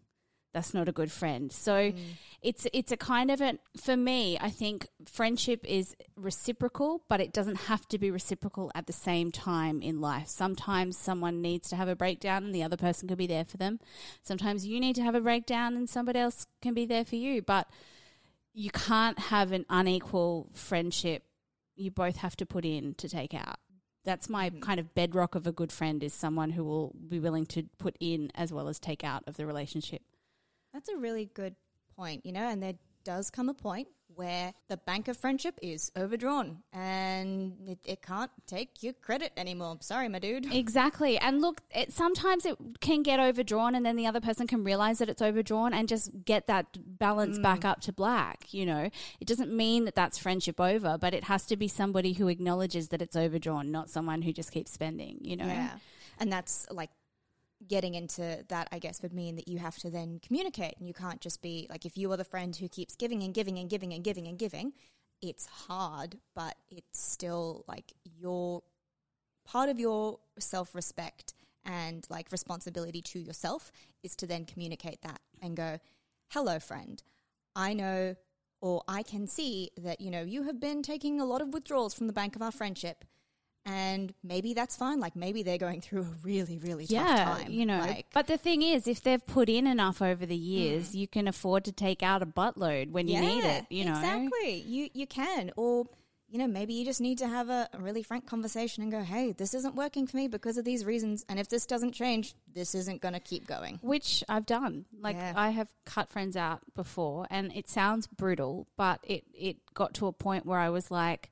that's 0.53 0.75
not 0.75 0.89
a 0.89 0.93
good 0.93 1.11
friend. 1.11 1.51
So 1.51 1.73
mm. 1.73 1.99
it's 2.43 2.67
it's 2.73 2.93
a 2.93 2.97
kind 2.97 3.31
of 3.31 3.41
a 3.41 3.59
for 3.77 3.97
me, 3.97 4.39
I 4.41 4.51
think 4.51 4.87
friendship 5.07 5.65
is 5.65 5.97
reciprocal, 6.17 7.03
but 7.09 7.21
it 7.21 7.33
doesn't 7.33 7.57
have 7.63 7.87
to 7.89 7.99
be 7.99 8.11
reciprocal 8.11 8.71
at 8.75 8.87
the 8.87 8.93
same 8.93 9.33
time 9.33 9.81
in 9.81 10.01
life. 10.01 10.29
Sometimes 10.29 10.99
someone 10.99 11.41
needs 11.41 11.69
to 11.71 11.77
have 11.77 11.89
a 11.89 11.97
breakdown 11.97 12.45
and 12.45 12.55
the 12.55 12.63
other 12.63 12.77
person 12.77 13.09
can 13.09 13.17
be 13.17 13.27
there 13.27 13.45
for 13.45 13.57
them. 13.57 13.81
Sometimes 14.23 14.67
you 14.67 14.79
need 14.79 14.97
to 14.97 15.03
have 15.03 15.15
a 15.15 15.21
breakdown 15.21 15.75
and 15.75 15.89
somebody 15.89 16.19
else 16.19 16.47
can 16.61 16.75
be 16.75 16.85
there 16.85 17.05
for 17.05 17.17
you, 17.17 17.41
but 17.41 17.69
you 18.53 18.71
can't 18.71 19.19
have 19.19 19.53
an 19.53 19.65
unequal 19.71 20.51
friendship. 20.53 21.25
You 21.75 21.91
both 21.91 22.17
have 22.17 22.37
to 22.37 22.47
put 22.47 22.67
in 22.67 22.95
to 22.97 23.09
take 23.09 23.33
out. 23.33 23.57
That's 24.05 24.29
my 24.29 24.51
mm. 24.51 24.61
kind 24.61 24.79
of 24.79 24.95
bedrock 24.95 25.35
of 25.35 25.47
a 25.47 25.53
good 25.53 25.73
friend 25.73 26.03
is 26.03 26.13
someone 26.13 26.51
who 26.51 26.65
will 26.65 26.95
be 27.09 27.21
willing 27.21 27.47
to 27.47 27.65
put 27.79 27.97
in 28.01 28.31
as 28.35 28.53
well 28.53 28.69
as 28.69 28.79
take 28.79 29.05
out 29.05 29.23
of 29.27 29.37
the 29.37 29.47
relationship. 29.47 30.03
That's 30.73 30.89
a 30.89 30.97
really 30.97 31.31
good 31.35 31.55
point, 31.97 32.25
you 32.25 32.33
know, 32.33 32.49
and 32.49 32.63
there 32.63 32.75
does 33.05 33.31
come 33.31 33.49
a 33.49 33.55
point 33.55 33.89
where 34.15 34.53
the 34.69 34.77
bank 34.77 35.09
of 35.09 35.17
friendship 35.17 35.59
is 35.63 35.91
overdrawn 35.97 36.59
and 36.73 37.55
it, 37.67 37.79
it 37.85 38.03
can't 38.03 38.31
take 38.47 38.83
your 38.83 38.93
credit 38.93 39.33
anymore. 39.37 39.79
Sorry, 39.81 40.09
my 40.09 40.19
dude. 40.19 40.47
Exactly. 40.63 41.19
And 41.19 41.41
look, 41.41 41.61
it, 41.75 41.93
sometimes 41.93 42.47
it 42.47 42.57
can 42.81 43.03
get 43.03 43.19
overdrawn, 43.19 43.75
and 43.75 43.85
then 43.85 43.97
the 43.97 44.07
other 44.07 44.21
person 44.21 44.47
can 44.47 44.63
realize 44.63 44.99
that 44.99 45.09
it's 45.09 45.21
overdrawn 45.21 45.75
and 45.75 45.89
just 45.89 46.11
get 46.25 46.47
that 46.47 46.67
balance 46.99 47.39
mm. 47.39 47.43
back 47.43 47.65
up 47.65 47.81
to 47.83 47.93
black. 47.93 48.53
You 48.53 48.65
know, 48.65 48.91
it 49.21 49.27
doesn't 49.27 49.53
mean 49.53 49.87
that 49.87 49.95
that's 49.95 50.19
friendship 50.19 50.61
over, 50.61 50.97
but 50.99 51.15
it 51.15 51.25
has 51.25 51.47
to 51.47 51.57
be 51.57 51.69
somebody 51.69 52.13
who 52.13 52.29
acknowledges 52.29 52.89
that 52.89 53.03
it's 53.03 53.17
overdrawn, 53.17 53.73
not 53.73 53.91
someone 53.91 54.23
who 54.23 54.33
just 54.33 54.53
keeps 54.53 54.71
spending, 54.71 55.19
you 55.23 55.37
know? 55.37 55.47
Yeah. 55.47 55.79
And 56.19 56.33
that's 56.33 56.67
like 56.71 56.91
getting 57.69 57.95
into 57.95 58.45
that, 58.49 58.69
I 58.73 58.79
guess, 58.79 59.03
would 59.03 59.13
mean 59.13 59.37
that 59.37 59.49
you 59.49 59.59
have 59.59 59.77
to 59.79 59.91
then 59.91 60.21
communicate 60.25 60.75
and 60.79 60.87
you 60.87 60.95
can't 60.95 61.21
just 61.21 61.43
be 61.43 61.67
like, 61.71 61.85
if 61.85 61.97
you 61.97 62.11
are 62.13 62.17
the 62.17 62.25
friend 62.25 62.55
who 62.55 62.69
keeps 62.69 62.97
giving 62.97 63.23
and 63.23 63.35
giving 63.35 63.59
and 63.59 63.69
giving 63.71 63.93
and 63.93 64.05
giving 64.05 64.27
and 64.27 64.39
giving, 64.39 64.73
it's 65.21 65.47
hard, 65.47 66.19
but 66.35 66.57
it's 66.71 67.01
still 67.01 67.65
like 67.69 67.93
your 68.05 68.63
part 69.45 69.69
of 69.69 69.79
your 69.79 70.19
self 70.39 70.75
respect 70.75 71.35
and 71.65 72.07
like 72.11 72.33
responsibility 72.33 73.03
to 73.03 73.19
yourself 73.19 73.71
is 74.03 74.17
to 74.17 74.27
then 74.27 74.45
communicate 74.45 75.01
that 75.03 75.21
and 75.41 75.57
go, 75.57 75.79
hello, 76.31 76.59
friend. 76.59 77.03
I 77.55 77.75
know 77.75 78.17
or 78.61 78.83
I 78.87 79.03
can 79.03 79.27
see 79.27 79.71
that, 79.77 80.01
you 80.01 80.11
know, 80.11 80.23
you 80.23 80.45
have 80.45 80.61
been 80.61 80.83
taking 80.83 81.21
a 81.21 81.25
lot 81.25 81.43
of 81.43 81.53
withdrawals 81.53 81.95
from 81.95 82.07
the 82.07 82.13
bank 82.13 82.37
of 82.37 82.43
our 82.43 82.53
friendship. 82.53 83.05
And 83.65 84.13
maybe 84.25 84.55
that's 84.55 84.77
fine. 84.77 84.99
Like 84.99 85.15
maybe 85.15 85.43
they're 85.43 85.59
going 85.59 85.81
through 85.81 86.01
a 86.01 86.07
really, 86.25 86.59
really 86.59 86.87
tough 86.87 87.41
time. 87.41 87.51
you 87.51 87.65
know. 87.65 87.79
Like, 87.79 88.07
but 88.13 88.27
the 88.27 88.37
thing 88.37 88.63
is, 88.63 88.89
if 88.89 89.03
they've 89.03 89.25
put 89.25 89.49
in 89.49 89.67
enough 89.67 90.03
over 90.03 90.27
the 90.27 90.39
mm. 90.39 90.45
years, 90.45 90.95
you 90.97 91.07
can 91.07 91.29
afford 91.29 91.65
to 91.67 91.73
take 91.73 92.03
out 92.03 92.23
a 92.23 92.27
buttload 92.27 92.91
when 92.91 93.07
you 93.07 93.21
need 93.21 93.45
it. 93.45 93.67
You 93.71 93.85
know, 93.85 93.93
exactly. 93.93 94.65
You 94.67 94.89
you 94.93 95.07
can, 95.07 95.53
or 95.57 95.87
you 96.33 96.39
know, 96.39 96.47
maybe 96.47 96.73
you 96.73 96.87
just 96.87 97.03
need 97.03 97.19
to 97.19 97.29
have 97.29 97.51
a, 97.51 97.69
a 97.75 97.79
really 97.79 98.03
frank 98.03 98.27
conversation 98.27 98.83
and 98.83 98.91
go, 98.91 99.03
hey, 99.03 99.33
this 99.33 99.53
isn't 99.53 99.75
working 99.75 100.07
for 100.07 100.17
me 100.17 100.29
because 100.29 100.57
of 100.57 100.65
these 100.65 100.83
reasons. 100.83 101.27
And 101.29 101.39
if 101.39 101.51
this 101.51 101.67
doesn't 101.67 101.93
change, 101.93 102.35
this 102.55 102.75
isn't 102.75 103.03
going 103.03 103.13
to 103.13 103.21
keep 103.21 103.47
going. 103.47 103.79
Which 103.83 104.25
I've 104.31 104.47
done. 104.47 104.87
Like 104.99 105.17
Yeah. 105.17 105.35
I 105.37 105.51
have 105.51 105.69
cut 105.85 106.11
friends 106.11 106.35
out 106.35 106.61
before 106.75 107.27
and 107.29 107.55
it 107.55 107.69
sounds 107.69 108.07
brutal, 108.07 108.67
but 108.79 109.01
it, 109.03 109.25
it 109.35 109.59
got 109.75 109.93
to 109.95 110.07
a 110.07 110.13
point 110.13 110.47
where 110.47 110.59
I 110.59 110.71
was 110.71 110.91
like, 110.91 111.31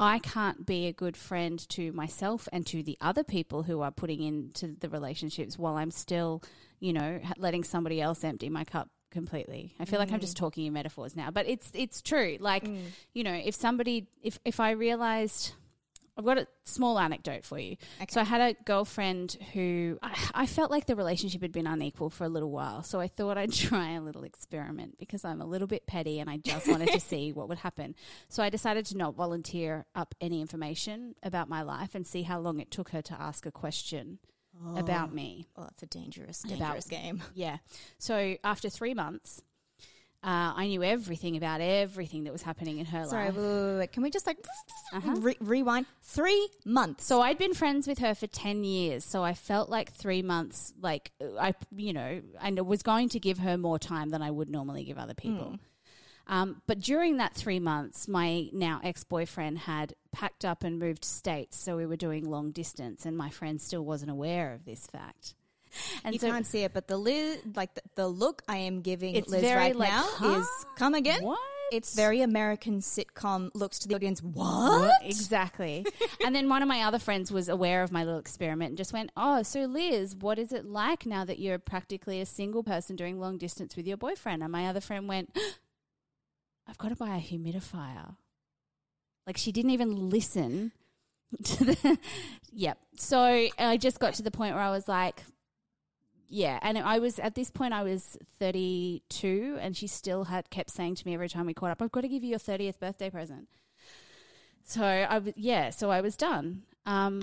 I 0.00 0.18
can't 0.18 0.64
be 0.64 0.86
a 0.86 0.92
good 0.94 1.14
friend 1.14 1.58
to 1.68 1.92
myself 1.92 2.48
and 2.52 2.66
to 2.68 2.82
the 2.82 2.96
other 3.02 3.22
people 3.22 3.62
who 3.62 3.82
are 3.82 3.90
putting 3.90 4.22
into 4.22 4.74
the 4.80 4.88
relationships 4.88 5.58
while 5.58 5.76
I'm 5.76 5.90
still, 5.90 6.42
you 6.80 6.94
know, 6.94 7.20
letting 7.36 7.64
somebody 7.64 8.00
else 8.00 8.24
empty 8.24 8.48
my 8.48 8.64
cup 8.64 8.88
completely. 9.10 9.74
I 9.78 9.84
feel 9.84 9.98
like 9.98 10.10
I'm 10.10 10.20
just 10.20 10.36
mm. 10.36 10.40
talking 10.40 10.64
in 10.64 10.72
metaphors 10.72 11.14
now, 11.14 11.30
but 11.30 11.46
it's 11.46 11.70
it's 11.74 12.00
true. 12.00 12.38
Like, 12.40 12.64
mm. 12.64 12.80
you 13.12 13.24
know, 13.24 13.34
if 13.34 13.54
somebody 13.54 14.06
if 14.22 14.38
if 14.46 14.58
I 14.58 14.70
realized 14.70 15.52
I've 16.20 16.26
got 16.26 16.38
a 16.38 16.46
small 16.64 16.98
anecdote 16.98 17.44
for 17.46 17.58
you. 17.58 17.76
So 18.10 18.20
I 18.20 18.24
had 18.24 18.40
a 18.42 18.54
girlfriend 18.64 19.38
who 19.54 19.98
I, 20.02 20.14
I 20.34 20.46
felt 20.46 20.70
like 20.70 20.84
the 20.84 20.94
relationship 20.94 21.40
had 21.40 21.50
been 21.50 21.66
unequal 21.66 22.10
for 22.10 22.24
a 22.24 22.28
little 22.28 22.50
while. 22.50 22.82
So 22.82 23.00
I 23.00 23.08
thought 23.08 23.38
I'd 23.38 23.52
try 23.54 23.92
a 23.92 24.02
little 24.02 24.22
experiment 24.22 24.98
because 24.98 25.24
I'm 25.24 25.40
a 25.40 25.46
little 25.46 25.66
bit 25.66 25.86
petty 25.86 26.20
and 26.20 26.28
I 26.28 26.36
just 26.36 26.68
wanted 26.68 26.90
to 26.90 27.00
see 27.10 27.32
what 27.32 27.48
would 27.48 27.58
happen. 27.58 27.94
So 28.28 28.42
I 28.42 28.50
decided 28.50 28.84
to 28.86 28.98
not 28.98 29.14
volunteer 29.14 29.86
up 29.94 30.14
any 30.20 30.42
information 30.42 31.14
about 31.22 31.48
my 31.48 31.62
life 31.62 31.94
and 31.94 32.06
see 32.06 32.22
how 32.22 32.38
long 32.38 32.60
it 32.60 32.70
took 32.70 32.90
her 32.90 33.00
to 33.00 33.14
ask 33.18 33.46
a 33.46 33.50
question 33.50 34.18
about 34.76 35.08
oh. 35.10 35.14
me. 35.14 35.48
Oh, 35.56 35.62
that's 35.62 35.82
a 35.82 35.86
dangerous, 35.86 36.44
About- 36.44 36.58
dangerous 36.58 36.86
game. 36.86 37.22
Yeah. 37.34 37.58
So 37.98 38.36
after 38.44 38.68
three 38.68 38.92
months, 38.92 39.40
uh, 40.22 40.52
I 40.56 40.66
knew 40.66 40.82
everything 40.82 41.36
about 41.36 41.60
everything 41.60 42.24
that 42.24 42.32
was 42.32 42.42
happening 42.42 42.78
in 42.78 42.86
her 42.86 43.04
Sorry, 43.06 43.26
life. 43.26 43.36
wait, 43.36 43.42
wait, 43.42 43.66
wait, 43.72 43.78
wait. 43.78 43.92
Can 43.92 44.02
we 44.02 44.10
just 44.10 44.26
like 44.26 44.36
Uh-huh. 44.92 45.14
re- 45.20 45.36
rewind? 45.40 45.86
Three 46.02 46.48
months. 46.66 47.04
So 47.06 47.22
I'd 47.22 47.38
been 47.38 47.54
friends 47.54 47.86
with 47.88 47.98
her 48.00 48.14
for 48.14 48.26
10 48.26 48.62
years. 48.64 49.04
So 49.04 49.22
I 49.24 49.32
felt 49.34 49.70
like 49.70 49.92
three 49.92 50.20
months, 50.22 50.74
like 50.80 51.10
I, 51.38 51.54
you 51.74 51.92
know, 51.94 52.20
I 52.40 52.50
was 52.60 52.82
going 52.82 53.08
to 53.10 53.18
give 53.20 53.38
her 53.38 53.56
more 53.56 53.78
time 53.78 54.10
than 54.10 54.20
I 54.22 54.30
would 54.30 54.50
normally 54.50 54.84
give 54.84 54.98
other 54.98 55.14
people. 55.14 55.56
Um, 56.26 56.62
but 56.68 56.78
during 56.80 57.16
that 57.16 57.34
three 57.34 57.58
months, 57.58 58.06
my 58.06 58.50
now 58.52 58.80
ex 58.84 59.02
boyfriend 59.02 59.58
had 59.60 59.94
packed 60.12 60.44
up 60.44 60.62
and 60.62 60.78
moved 60.78 61.04
states. 61.04 61.58
So 61.58 61.76
we 61.76 61.86
were 61.86 61.96
doing 61.96 62.28
long 62.30 62.52
distance, 62.52 63.04
and 63.04 63.16
my 63.16 63.30
friend 63.30 63.60
still 63.60 63.84
wasn't 63.84 64.12
aware 64.12 64.52
of 64.52 64.64
this 64.64 64.86
fact. 64.86 65.34
And 66.04 66.14
you 66.14 66.20
so 66.20 66.30
can't 66.30 66.46
see 66.46 66.64
it, 66.64 66.72
but 66.72 66.88
the 66.88 66.96
Liz, 66.96 67.38
like 67.54 67.74
the, 67.74 67.82
the 67.94 68.08
look 68.08 68.42
I 68.48 68.58
am 68.58 68.80
giving 68.80 69.14
It's 69.14 69.28
Liz 69.28 69.42
right 69.42 69.76
like, 69.76 69.90
now 69.90 70.04
huh? 70.04 70.40
is 70.40 70.48
come 70.76 70.94
again. 70.94 71.22
What? 71.22 71.38
It's 71.70 71.94
very 71.94 72.20
American 72.20 72.80
sitcom 72.80 73.50
looks 73.54 73.78
to 73.80 73.88
the 73.88 73.94
audience. 73.94 74.20
What? 74.22 74.80
What? 74.80 74.94
Exactly. 75.04 75.86
and 76.24 76.34
then 76.34 76.48
one 76.48 76.62
of 76.62 76.68
my 76.68 76.82
other 76.82 76.98
friends 76.98 77.30
was 77.30 77.48
aware 77.48 77.82
of 77.82 77.92
my 77.92 78.02
little 78.02 78.18
experiment 78.18 78.70
and 78.70 78.78
just 78.78 78.92
went, 78.92 79.12
Oh, 79.16 79.42
so 79.42 79.60
Liz, 79.60 80.16
what 80.16 80.38
is 80.38 80.52
it 80.52 80.64
like 80.64 81.06
now 81.06 81.24
that 81.24 81.38
you're 81.38 81.58
practically 81.58 82.20
a 82.20 82.26
single 82.26 82.64
person 82.64 82.96
doing 82.96 83.20
long 83.20 83.38
distance 83.38 83.76
with 83.76 83.86
your 83.86 83.96
boyfriend? 83.96 84.42
And 84.42 84.50
my 84.50 84.66
other 84.66 84.80
friend 84.80 85.06
went, 85.06 85.36
I've 86.66 86.78
got 86.78 86.88
to 86.88 86.96
buy 86.96 87.16
a 87.16 87.20
humidifier. 87.20 88.16
Like 89.26 89.36
she 89.36 89.52
didn't 89.52 89.70
even 89.70 90.10
listen 90.10 90.72
to 91.44 91.64
the. 91.64 91.98
yep. 92.52 92.78
So 92.96 93.48
I 93.58 93.76
just 93.76 94.00
got 94.00 94.14
to 94.14 94.22
the 94.22 94.30
point 94.30 94.54
where 94.54 94.64
I 94.64 94.70
was 94.70 94.88
like, 94.88 95.22
yeah, 96.30 96.58
and 96.62 96.78
I 96.78 96.98
was 97.00 97.18
at 97.18 97.34
this 97.34 97.50
point 97.50 97.74
I 97.74 97.82
was 97.82 98.16
32 98.38 99.58
and 99.60 99.76
she 99.76 99.86
still 99.86 100.24
had 100.24 100.48
kept 100.50 100.70
saying 100.70 100.94
to 100.96 101.06
me 101.06 101.14
every 101.14 101.28
time 101.28 101.46
we 101.46 101.54
caught 101.54 101.70
up, 101.70 101.82
I've 101.82 101.92
got 101.92 102.02
to 102.02 102.08
give 102.08 102.22
you 102.22 102.30
your 102.30 102.38
30th 102.38 102.78
birthday 102.78 103.10
present. 103.10 103.48
So 104.64 104.82
I 104.84 105.18
was 105.18 105.34
yeah, 105.36 105.70
so 105.70 105.90
I 105.90 106.00
was 106.00 106.16
done. 106.16 106.62
Um, 106.86 107.20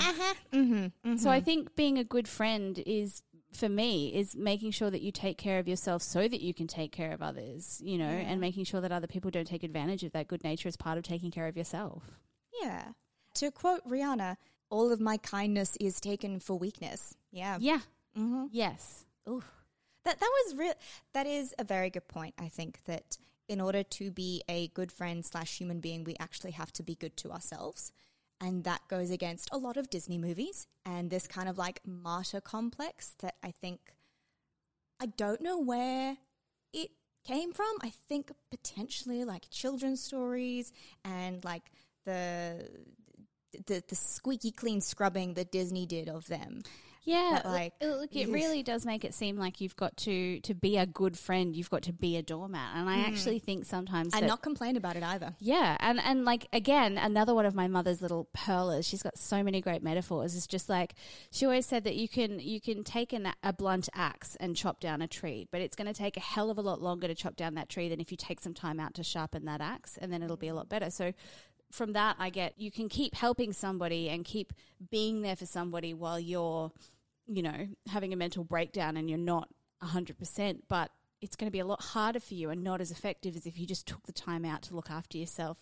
Mm-hmm, 0.54 1.16
So 1.18 1.30
I 1.30 1.40
think 1.40 1.76
being 1.76 1.98
a 1.98 2.04
good 2.04 2.28
friend 2.28 2.82
is 2.86 3.24
for 3.54 3.70
me 3.70 4.14
is 4.14 4.36
making 4.36 4.72
sure 4.72 4.90
that 4.92 5.02
you 5.02 5.12
take 5.12 5.38
care 5.38 5.58
of 5.58 5.68
yourself 5.68 6.02
so 6.02 6.28
that 6.28 6.42
you 6.42 6.54
can 6.54 6.68
take 6.68 6.92
care 6.92 7.12
of 7.14 7.22
others, 7.22 7.82
you 7.84 7.98
know, 7.98 8.06
and 8.06 8.40
making 8.42 8.66
sure 8.66 8.82
that 8.82 8.92
other 8.92 9.08
people 9.08 9.32
don't 9.32 9.48
take 9.48 9.64
advantage 9.64 10.04
of 10.04 10.12
that 10.12 10.28
good 10.28 10.44
nature 10.44 10.68
as 10.68 10.76
part 10.76 10.98
of 10.98 11.04
taking 11.04 11.32
care 11.32 11.48
of 11.48 11.56
yourself. 11.58 12.04
Yeah. 12.62 12.90
To 13.36 13.52
quote 13.52 13.88
Rihanna, 13.88 14.38
all 14.70 14.92
of 14.92 15.00
my 15.00 15.18
kindness 15.18 15.78
is 15.80 16.00
taken 16.00 16.40
for 16.40 16.58
weakness. 16.60 17.16
Yeah. 17.32 17.58
Yeah. 17.60 17.80
Mm-hmm. 18.17 18.45
Yes. 18.51 19.05
That 20.05 20.19
that 20.19 20.31
was 20.45 20.55
real. 20.55 20.74
That 21.13 21.27
is 21.27 21.53
a 21.59 21.63
very 21.63 21.89
good 21.89 22.07
point. 22.07 22.33
I 22.39 22.47
think 22.47 22.83
that 22.86 23.17
in 23.50 23.62
order 23.62 23.83
to 23.83 24.12
be 24.12 24.43
a 24.47 24.69
good 24.69 24.91
friend 24.91 25.25
slash 25.25 25.57
human 25.57 25.79
being, 25.79 26.03
we 26.03 26.15
actually 26.19 26.51
have 26.51 26.71
to 26.74 26.83
be 26.83 26.95
good 26.95 27.17
to 27.17 27.31
ourselves, 27.31 27.91
and 28.39 28.63
that 28.63 28.81
goes 28.88 29.12
against 29.12 29.50
a 29.51 29.57
lot 29.57 29.77
of 29.77 29.89
Disney 29.89 30.17
movies 30.17 30.67
and 30.86 31.09
this 31.09 31.27
kind 31.27 31.50
of 31.50 31.57
like 31.57 31.81
martyr 31.86 32.41
complex 32.41 33.15
that 33.19 33.36
I 33.43 33.51
think 33.51 33.79
I 35.00 35.07
don't 35.07 35.41
know 35.41 35.59
where 35.59 36.17
it 36.74 36.91
came 37.25 37.51
from. 37.51 37.75
I 37.81 37.91
think 38.07 38.31
potentially 38.50 39.25
like 39.25 39.50
children's 39.50 40.01
stories 40.01 40.71
and 41.03 41.43
like 41.43 41.71
the 42.05 42.69
the, 43.65 43.83
the 43.88 43.95
squeaky 43.95 44.51
clean 44.51 44.81
scrubbing 44.81 45.33
that 45.33 45.51
Disney 45.51 45.86
did 45.86 46.09
of 46.09 46.27
them. 46.27 46.63
Yeah, 47.08 47.40
But, 47.42 47.46
like, 47.46 47.74
look, 47.82 48.02
look, 48.02 48.16
it 48.18 48.28
really 48.28 48.64
does 48.64 48.86
make 48.86 49.06
it 49.06 49.14
seem 49.14 49.38
like 49.38 49.62
you've 49.62 49.78
got 49.78 49.96
to 49.98 50.42
to 50.42 50.54
be 50.54 50.76
a 50.76 50.86
good 50.86 51.18
friend. 51.18 51.56
You've 51.56 51.70
got 51.70 51.84
to 51.84 51.94
be 51.94 52.18
a 52.18 52.22
doormat, 52.22 52.76
and 52.76 52.90
I 52.90 52.98
mm. 52.98 53.08
actually 53.08 53.40
think 53.40 53.64
sometimes 53.64 54.14
And 54.14 54.24
that- 54.24 54.28
not 54.28 54.42
complain 54.42 54.76
about 54.76 54.98
it 54.98 55.04
either. 55.04 55.34
Yeah, 55.40 55.78
and 55.80 56.02
and 56.02 56.26
like 56.26 56.50
again, 56.52 56.98
another 56.98 57.34
one 57.34 57.46
of 57.46 57.56
my 57.56 57.70
mother's 57.70 58.02
little 58.02 58.28
pearlers. 58.34 58.86
She's 58.86 59.02
got 59.02 59.18
so 59.18 59.42
many 59.42 59.62
great 59.62 59.82
metaphors. 59.82 60.36
It's 60.36 60.48
just 60.48 60.68
like 60.68 60.96
she 61.32 61.46
always 61.46 61.66
said 61.66 61.86
that 61.86 61.96
you 61.96 62.10
can 62.10 62.42
you 62.42 62.60
can 62.60 62.84
take 62.84 63.14
an, 63.14 63.32
a 63.42 63.54
blunt 63.54 63.88
axe 63.96 64.36
and 64.42 64.54
chop 64.54 64.82
down 64.82 65.02
a 65.02 65.08
tree, 65.08 65.48
but 65.50 65.62
it's 65.62 65.78
going 65.78 65.88
to 65.88 65.94
take 65.94 66.18
a 66.18 66.22
hell 66.22 66.50
of 66.50 66.58
a 66.58 66.62
lot 66.62 66.82
longer 66.82 67.08
to 67.08 67.16
chop 67.16 67.38
down 67.38 67.54
that 67.54 67.70
tree 67.70 67.88
than 67.88 68.02
if 68.02 68.12
you 68.12 68.18
take 68.18 68.42
some 68.42 68.54
time 68.54 68.82
out 68.82 68.94
to 68.96 69.04
sharpen 69.04 69.46
that 69.46 69.62
axe, 69.62 69.98
and 70.02 70.12
then 70.12 70.22
it'll 70.22 70.36
be 70.36 70.50
a 70.50 70.56
lot 70.56 70.68
better. 70.68 70.90
So. 70.90 71.14
From 71.70 71.92
that, 71.94 72.16
I 72.18 72.30
get 72.30 72.54
you 72.58 72.72
can 72.72 72.88
keep 72.88 73.14
helping 73.14 73.52
somebody 73.52 74.08
and 74.08 74.24
keep 74.24 74.54
being 74.90 75.22
there 75.22 75.36
for 75.36 75.46
somebody 75.46 75.94
while 75.94 76.18
you're, 76.18 76.72
you 77.27 77.41
know, 77.41 77.67
having 77.88 78.13
a 78.13 78.15
mental 78.15 78.43
breakdown 78.43 78.98
and 78.98 79.10
you're 79.10 79.19
not 79.19 79.50
100%, 79.84 80.60
but 80.67 80.91
it's 81.22 81.36
going 81.36 81.48
to 81.48 81.51
be 81.51 81.60
a 81.60 81.65
lot 81.65 81.81
harder 81.81 82.19
for 82.19 82.34
you 82.34 82.50
and 82.50 82.63
not 82.63 82.81
as 82.81 82.91
effective 82.91 83.36
as 83.36 83.46
if 83.46 83.60
you 83.60 83.65
just 83.65 83.86
took 83.86 84.05
the 84.05 84.13
time 84.13 84.46
out 84.46 84.62
to 84.63 84.75
look 84.75 84.89
after 84.89 85.17
yourself 85.17 85.57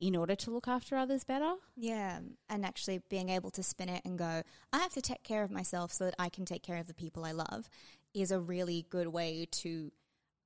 in 0.00 0.16
order 0.16 0.34
to 0.34 0.50
look 0.50 0.66
after 0.66 0.96
others 0.96 1.24
better. 1.24 1.54
Yeah, 1.76 2.20
and 2.48 2.64
actually 2.64 3.02
being 3.10 3.28
able 3.28 3.50
to 3.50 3.62
spin 3.62 3.88
it 3.88 4.02
and 4.04 4.18
go, 4.18 4.42
I 4.72 4.78
have 4.78 4.94
to 4.94 5.02
take 5.02 5.22
care 5.22 5.42
of 5.42 5.50
myself 5.50 5.92
so 5.92 6.04
that 6.04 6.14
I 6.18 6.28
can 6.28 6.44
take 6.44 6.62
care 6.62 6.78
of 6.78 6.86
the 6.86 6.94
people 6.94 7.24
I 7.24 7.32
love 7.32 7.68
is 8.14 8.30
a 8.30 8.40
really 8.40 8.86
good 8.88 9.08
way 9.08 9.46
to 9.50 9.92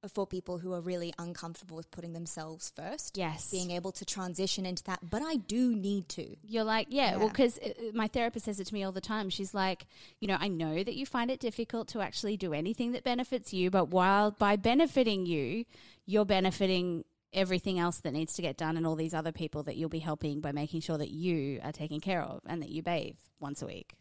for 0.09 0.27
people 0.27 0.59
who 0.59 0.73
are 0.73 0.81
really 0.81 1.13
uncomfortable 1.19 1.77
with 1.77 1.91
putting 1.91 2.13
themselves 2.13 2.73
first. 2.75 3.17
Yes. 3.17 3.51
Being 3.51 3.71
able 3.71 3.93
to 3.93 4.05
transition 4.05 4.67
into 4.67 4.83
that, 4.85 4.99
but 5.09 5.23
I 5.23 5.37
do 5.37 5.75
need 5.75 6.09
to. 6.11 6.37
You're 6.47 6.65
like, 6.65 6.89
yeah, 6.91 7.17
well, 7.17 7.29
because 7.29 7.59
uh, 7.59 7.69
uh, 7.69 7.91
my 7.95 8.09
therapist 8.09 8.45
says 8.45 8.61
it 8.61 8.67
to 8.67 8.75
me 8.75 8.85
all 8.85 8.93
the 8.93 9.01
time. 9.01 9.31
She's 9.31 9.55
like, 9.55 9.87
you 10.21 10.29
know, 10.29 10.37
I 10.39 10.49
know 10.49 10.83
that 10.83 10.95
you 10.95 11.07
find 11.07 11.31
it 11.31 11.41
difficult 11.41 11.89
to 11.89 12.01
actually 12.01 12.37
do 12.37 12.53
anything 12.53 12.93
that 12.93 13.05
benefits 13.05 13.53
you, 13.53 13.71
but 13.71 13.89
while 13.89 14.31
by 14.31 14.57
benefiting 14.57 15.27
you, 15.27 15.65
you're 16.07 16.25
benefiting 16.25 17.05
everything 17.33 17.79
else 17.79 17.99
that 17.99 18.13
needs 18.13 18.35
to 18.35 18.43
get 18.43 18.57
done 18.57 18.77
and 18.77 18.87
all 18.87 18.95
these 18.95 19.15
other 19.15 19.33
people 19.33 19.65
that 19.65 19.77
you'll 19.77 19.89
be 19.89 19.99
helping 19.99 20.41
by 20.41 20.53
making 20.53 20.81
sure 20.81 20.97
that 20.97 21.11
you 21.11 21.61
are 21.63 21.73
taken 21.73 22.01
care 22.01 22.23
of 22.23 22.41
and 22.47 22.63
that 22.63 22.71
you 22.71 22.83
bathe 22.83 23.17
once 23.41 23.61
a 23.61 23.67
week. 23.67 23.95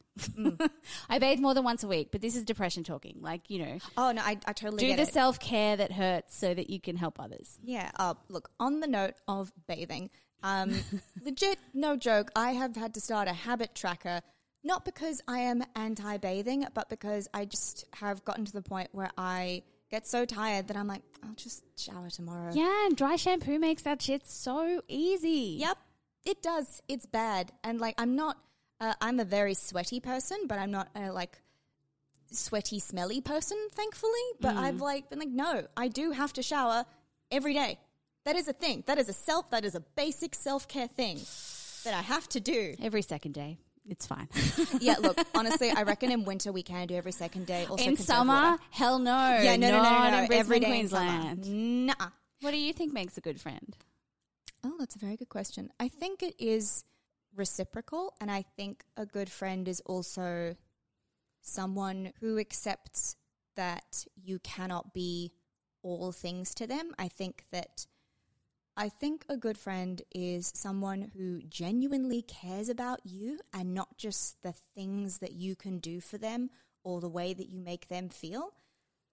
I 1.09 1.19
bathe 1.19 1.39
more 1.39 1.53
than 1.53 1.63
once 1.63 1.83
a 1.83 1.87
week, 1.87 2.09
but 2.11 2.21
this 2.21 2.35
is 2.35 2.43
depression 2.43 2.83
talking. 2.83 3.17
Like, 3.21 3.49
you 3.49 3.59
know, 3.59 3.77
Oh 3.97 4.11
no, 4.11 4.21
I, 4.21 4.37
I 4.45 4.53
totally 4.53 4.87
do 4.87 4.95
the 4.95 5.05
self 5.05 5.39
care 5.39 5.75
that 5.75 5.91
hurts 5.91 6.35
so 6.35 6.53
that 6.53 6.69
you 6.69 6.79
can 6.79 6.95
help 6.95 7.19
others. 7.19 7.57
Yeah. 7.63 7.89
Uh, 7.97 8.13
look, 8.29 8.49
on 8.59 8.79
the 8.79 8.87
note 8.87 9.15
of 9.27 9.51
bathing, 9.67 10.09
um, 10.43 10.73
legit, 11.23 11.57
no 11.73 11.95
joke, 11.95 12.29
I 12.35 12.51
have 12.51 12.75
had 12.75 12.93
to 12.95 13.01
start 13.01 13.27
a 13.27 13.33
habit 13.33 13.73
tracker, 13.75 14.21
not 14.63 14.85
because 14.85 15.21
I 15.27 15.39
am 15.39 15.63
anti 15.75 16.17
bathing, 16.17 16.65
but 16.73 16.89
because 16.89 17.27
I 17.33 17.45
just 17.45 17.85
have 17.95 18.23
gotten 18.23 18.45
to 18.45 18.53
the 18.53 18.61
point 18.61 18.89
where 18.91 19.09
I 19.17 19.63
get 19.89 20.07
so 20.07 20.25
tired 20.25 20.67
that 20.67 20.77
I'm 20.77 20.87
like, 20.87 21.03
I'll 21.23 21.35
just 21.35 21.63
shower 21.79 22.09
tomorrow. 22.09 22.51
Yeah, 22.53 22.85
and 22.87 22.95
dry 22.97 23.15
shampoo 23.15 23.59
makes 23.59 23.83
that 23.83 24.01
shit 24.01 24.27
so 24.27 24.81
easy. 24.87 25.57
Yep, 25.59 25.77
it 26.25 26.41
does. 26.41 26.81
It's 26.87 27.05
bad. 27.05 27.51
And 27.63 27.79
like, 27.79 27.95
I'm 27.97 28.15
not, 28.15 28.37
uh, 28.83 28.93
I'm 29.01 29.19
a 29.19 29.25
very 29.25 29.53
sweaty 29.53 29.99
person, 29.99 30.37
but 30.47 30.59
I'm 30.59 30.71
not 30.71 30.89
a 30.95 31.11
like 31.11 31.39
sweaty, 32.31 32.79
smelly 32.79 33.21
person, 33.21 33.57
thankfully. 33.71 34.11
But 34.41 34.55
I've 34.57 34.81
like 34.81 35.09
been 35.09 35.19
like, 35.19 35.29
no, 35.29 35.65
I 35.77 35.87
do 35.87 36.11
have 36.11 36.33
to 36.33 36.43
shower 36.43 36.85
every 37.31 37.53
day. 37.53 37.79
That 38.25 38.35
is 38.35 38.47
a 38.47 38.53
thing. 38.53 38.83
That 38.87 38.97
is 38.97 39.09
a 39.09 39.13
self, 39.13 39.49
that 39.51 39.63
is 39.63 39.75
a 39.75 39.79
basic 39.79 40.35
self 40.35 40.67
care 40.67 40.87
thing 40.87 41.19
that 41.85 41.93
I 41.93 42.01
have 42.01 42.27
to 42.29 42.39
do. 42.39 42.75
Every 42.81 43.01
second 43.01 43.33
day. 43.33 43.57
It's 43.85 44.05
fine. 44.05 44.29
yeah, 44.79 44.95
look, 44.99 45.17
honestly, 45.35 45.69
I 45.69 45.83
reckon 45.83 46.11
in 46.11 46.23
winter 46.23 46.51
we 46.53 46.63
can 46.63 46.87
do 46.87 46.95
every 46.95 47.11
second 47.11 47.45
day. 47.45 47.65
Also 47.69 47.83
in 47.83 47.97
summer, 47.97 48.57
hell 48.71 48.99
no. 48.99 49.39
Yeah, 49.41 49.57
no, 49.57 49.71
no, 49.71 49.83
no, 49.83 50.03
no, 50.03 50.25
no. 50.25 50.27
every 50.31 50.59
day 50.59 50.67
Queensland. 50.67 51.45
summer. 51.45 51.57
Nah. 51.57 52.07
What 52.41 52.51
do 52.51 52.57
you 52.57 52.73
think 52.73 52.93
makes 52.93 53.17
a 53.17 53.21
good 53.21 53.39
friend? 53.39 53.77
Oh, 54.63 54.75
that's 54.79 54.95
a 54.95 54.99
very 54.99 55.17
good 55.17 55.27
question. 55.27 55.69
I 55.79 55.89
think 55.89 56.23
it 56.23 56.35
is 56.39 56.85
reciprocal, 57.35 58.13
and 58.19 58.31
I 58.31 58.43
think 58.55 58.83
a 58.97 59.05
good 59.05 59.29
friend 59.29 59.67
is 59.67 59.81
also 59.81 60.55
someone 61.41 62.13
who 62.19 62.39
accepts 62.39 63.15
that 63.55 64.05
you 64.15 64.39
cannot 64.39 64.93
be 64.93 65.31
all 65.81 66.11
things 66.11 66.53
to 66.55 66.67
them. 66.67 66.93
I 66.97 67.07
think 67.07 67.45
that 67.51 67.85
I 68.75 68.89
think 68.89 69.25
a 69.29 69.37
good 69.37 69.57
friend 69.57 70.01
is 70.15 70.51
someone 70.55 71.11
who 71.15 71.41
genuinely 71.43 72.23
cares 72.23 72.69
about 72.69 73.01
you 73.03 73.39
and 73.53 73.73
not 73.73 73.97
just 73.97 74.41
the 74.41 74.53
things 74.75 75.19
that 75.19 75.33
you 75.33 75.55
can 75.55 75.77
do 75.77 75.99
for 75.99 76.17
them 76.17 76.49
or 76.83 76.99
the 76.99 77.09
way 77.09 77.33
that 77.33 77.49
you 77.49 77.59
make 77.59 77.87
them 77.87 78.09
feel. 78.09 78.53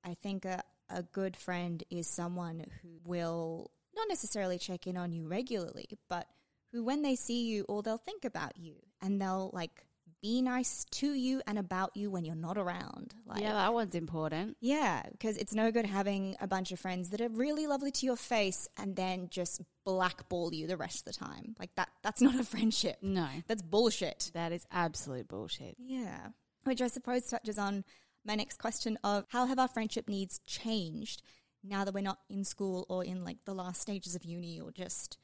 I 0.02 0.14
think 0.14 0.46
a, 0.46 0.62
a 0.88 1.02
good 1.02 1.36
friend 1.36 1.82
is 1.90 2.06
someone 2.06 2.64
who 2.82 3.00
will 3.04 3.70
not 3.94 4.08
necessarily 4.08 4.58
check 4.58 4.86
in 4.86 4.96
on 4.96 5.12
you 5.12 5.26
regularly, 5.26 5.88
but 6.08 6.26
who, 6.72 6.82
when 6.84 7.02
they 7.02 7.16
see 7.16 7.46
you, 7.46 7.64
or 7.68 7.82
they'll 7.82 7.98
think 7.98 8.24
about 8.24 8.56
you 8.56 8.76
and 9.02 9.20
they'll 9.20 9.50
like 9.52 9.84
be 10.22 10.42
nice 10.42 10.84
to 10.90 11.14
you 11.14 11.40
and 11.46 11.58
about 11.58 11.96
you 11.96 12.10
when 12.10 12.26
you're 12.26 12.34
not 12.34 12.58
around. 12.58 13.14
Like, 13.24 13.40
yeah, 13.40 13.54
that 13.54 13.72
one's 13.72 13.94
important. 13.94 14.58
yeah, 14.60 15.02
because 15.10 15.38
it's 15.38 15.54
no 15.54 15.70
good 15.72 15.86
having 15.86 16.36
a 16.40 16.46
bunch 16.46 16.72
of 16.72 16.78
friends 16.78 17.08
that 17.10 17.22
are 17.22 17.30
really 17.30 17.66
lovely 17.66 17.90
to 17.90 18.04
your 18.06 18.16
face 18.16 18.68
and 18.76 18.94
then 18.94 19.28
just 19.30 19.62
blackball 19.86 20.52
you 20.52 20.66
the 20.66 20.76
rest 20.76 21.06
of 21.06 21.14
the 21.14 21.18
time. 21.24 21.54
Like 21.58 21.74
that 21.76 21.88
that's 22.02 22.20
not 22.20 22.38
a 22.38 22.44
friendship. 22.44 22.98
No, 23.00 23.28
That's 23.46 23.62
bullshit. 23.62 24.30
that 24.34 24.52
is 24.52 24.66
absolute 24.70 25.26
bullshit. 25.26 25.76
Yeah. 25.78 26.28
Which 26.64 26.82
I 26.82 26.88
suppose 26.88 27.26
touches 27.26 27.56
on 27.58 27.84
my 28.22 28.34
next 28.34 28.58
question 28.58 28.98
of 29.02 29.24
how 29.30 29.46
have 29.46 29.58
our 29.58 29.68
friendship 29.68 30.06
needs 30.06 30.40
changed 30.46 31.22
now 31.64 31.84
that 31.86 31.94
we're 31.94 32.02
not 32.02 32.18
in 32.28 32.44
school 32.44 32.84
or 32.90 33.02
in 33.02 33.24
like 33.24 33.38
the 33.46 33.54
last 33.54 33.80
stages 33.80 34.14
of 34.14 34.24
uni 34.26 34.60
or 34.60 34.70
just 34.70 35.16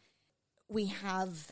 we 0.68 0.86
have 0.86 1.50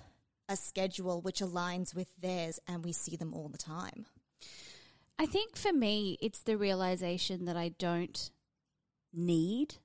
a 0.49 0.57
schedule 0.57 1.21
which 1.21 1.41
aligns 1.41 1.95
with 1.95 2.09
theirs 2.21 2.61
and 2.67 2.85
we 2.85 2.93
see 2.93 3.17
them 3.17 3.33
all 3.33 3.49
the 3.49 3.59
time. 3.59 4.07
I 5.19 5.27
think 5.27 5.57
for 5.57 5.73
me, 5.73 6.19
it's 6.21 6.41
the 6.41 6.57
realization 6.57 7.45
that 7.45 7.57
I 7.57 7.71
don't 7.71 8.31
need. 9.13 9.77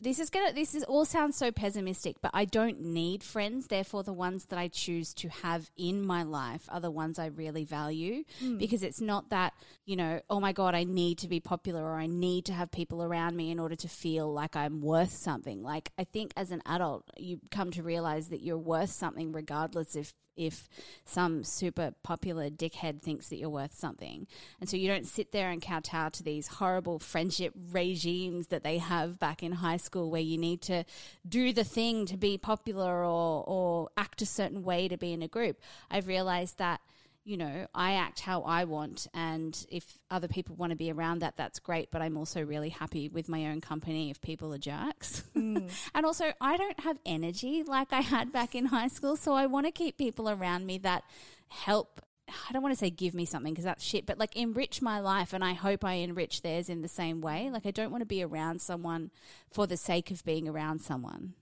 This 0.00 0.18
is 0.18 0.30
gonna. 0.30 0.52
This 0.52 0.74
is 0.74 0.82
all 0.84 1.04
sounds 1.04 1.36
so 1.36 1.50
pessimistic, 1.52 2.16
but 2.20 2.30
I 2.34 2.44
don't 2.44 2.80
need 2.80 3.22
friends. 3.22 3.66
Therefore, 3.66 4.02
the 4.02 4.12
ones 4.12 4.46
that 4.46 4.58
I 4.58 4.68
choose 4.68 5.14
to 5.14 5.28
have 5.28 5.70
in 5.76 6.04
my 6.04 6.22
life 6.22 6.64
are 6.68 6.80
the 6.80 6.90
ones 6.90 7.18
I 7.18 7.26
really 7.26 7.64
value 7.64 8.24
hmm. 8.40 8.58
because 8.58 8.82
it's 8.82 9.00
not 9.00 9.30
that 9.30 9.52
you 9.84 9.96
know, 9.96 10.20
oh 10.30 10.40
my 10.40 10.52
god, 10.52 10.74
I 10.74 10.84
need 10.84 11.18
to 11.18 11.28
be 11.28 11.40
popular 11.40 11.82
or 11.82 11.98
I 11.98 12.06
need 12.06 12.46
to 12.46 12.52
have 12.52 12.70
people 12.70 13.02
around 13.02 13.36
me 13.36 13.50
in 13.50 13.58
order 13.58 13.76
to 13.76 13.88
feel 13.88 14.32
like 14.32 14.56
I'm 14.56 14.80
worth 14.80 15.12
something. 15.12 15.62
Like 15.62 15.90
I 15.98 16.04
think 16.04 16.32
as 16.36 16.50
an 16.50 16.62
adult, 16.66 17.04
you 17.16 17.40
come 17.50 17.70
to 17.72 17.82
realize 17.82 18.28
that 18.28 18.42
you're 18.42 18.58
worth 18.58 18.90
something 18.90 19.32
regardless 19.32 19.96
if 19.96 20.14
if 20.36 20.68
some 21.04 21.44
super 21.44 21.94
popular 22.02 22.50
dickhead 22.50 23.00
thinks 23.00 23.28
that 23.28 23.36
you're 23.36 23.50
worth 23.50 23.74
something. 23.74 24.26
And 24.60 24.68
so 24.68 24.76
you 24.76 24.88
don't 24.88 25.06
sit 25.06 25.32
there 25.32 25.50
and 25.50 25.60
kowtow 25.60 26.10
to 26.10 26.22
these 26.22 26.46
horrible 26.46 26.98
friendship 26.98 27.52
regimes 27.70 28.48
that 28.48 28.64
they 28.64 28.78
have 28.78 29.18
back 29.18 29.42
in 29.42 29.52
high 29.52 29.76
school 29.76 30.10
where 30.10 30.20
you 30.20 30.38
need 30.38 30.62
to 30.62 30.84
do 31.28 31.52
the 31.52 31.64
thing 31.64 32.06
to 32.06 32.16
be 32.16 32.38
popular 32.38 33.04
or, 33.04 33.44
or 33.46 33.88
act 33.96 34.22
a 34.22 34.26
certain 34.26 34.62
way 34.62 34.88
to 34.88 34.96
be 34.96 35.12
in 35.12 35.22
a 35.22 35.28
group. 35.28 35.60
I've 35.90 36.06
realized 36.06 36.58
that 36.58 36.80
you 37.24 37.36
know, 37.36 37.66
I 37.74 37.94
act 37.94 38.20
how 38.20 38.42
I 38.42 38.64
want. 38.64 39.06
And 39.14 39.66
if 39.70 39.98
other 40.10 40.26
people 40.26 40.56
want 40.56 40.70
to 40.70 40.76
be 40.76 40.90
around 40.90 41.20
that, 41.20 41.36
that's 41.36 41.60
great. 41.60 41.90
But 41.90 42.02
I'm 42.02 42.16
also 42.16 42.42
really 42.42 42.70
happy 42.70 43.08
with 43.08 43.28
my 43.28 43.46
own 43.46 43.60
company 43.60 44.10
if 44.10 44.20
people 44.20 44.52
are 44.52 44.58
jerks. 44.58 45.22
Mm. 45.36 45.70
and 45.94 46.06
also, 46.06 46.32
I 46.40 46.56
don't 46.56 46.80
have 46.80 46.98
energy 47.06 47.62
like 47.62 47.92
I 47.92 48.00
had 48.00 48.32
back 48.32 48.54
in 48.54 48.66
high 48.66 48.88
school. 48.88 49.16
So 49.16 49.34
I 49.34 49.46
want 49.46 49.66
to 49.66 49.72
keep 49.72 49.96
people 49.98 50.28
around 50.28 50.66
me 50.66 50.78
that 50.78 51.04
help. 51.48 52.00
I 52.28 52.52
don't 52.52 52.62
want 52.62 52.74
to 52.74 52.78
say 52.78 52.90
give 52.90 53.14
me 53.14 53.24
something 53.24 53.52
because 53.52 53.64
that's 53.64 53.84
shit, 53.84 54.06
but 54.06 54.18
like 54.18 54.34
enrich 54.34 54.82
my 54.82 54.98
life. 55.00 55.32
And 55.32 55.44
I 55.44 55.52
hope 55.52 55.84
I 55.84 55.94
enrich 55.94 56.42
theirs 56.42 56.68
in 56.68 56.82
the 56.82 56.88
same 56.88 57.20
way. 57.20 57.50
Like, 57.52 57.66
I 57.66 57.70
don't 57.70 57.90
want 57.90 58.02
to 58.02 58.06
be 58.06 58.24
around 58.24 58.60
someone 58.60 59.10
for 59.50 59.66
the 59.66 59.76
sake 59.76 60.10
of 60.10 60.24
being 60.24 60.48
around 60.48 60.80
someone. 60.80 61.34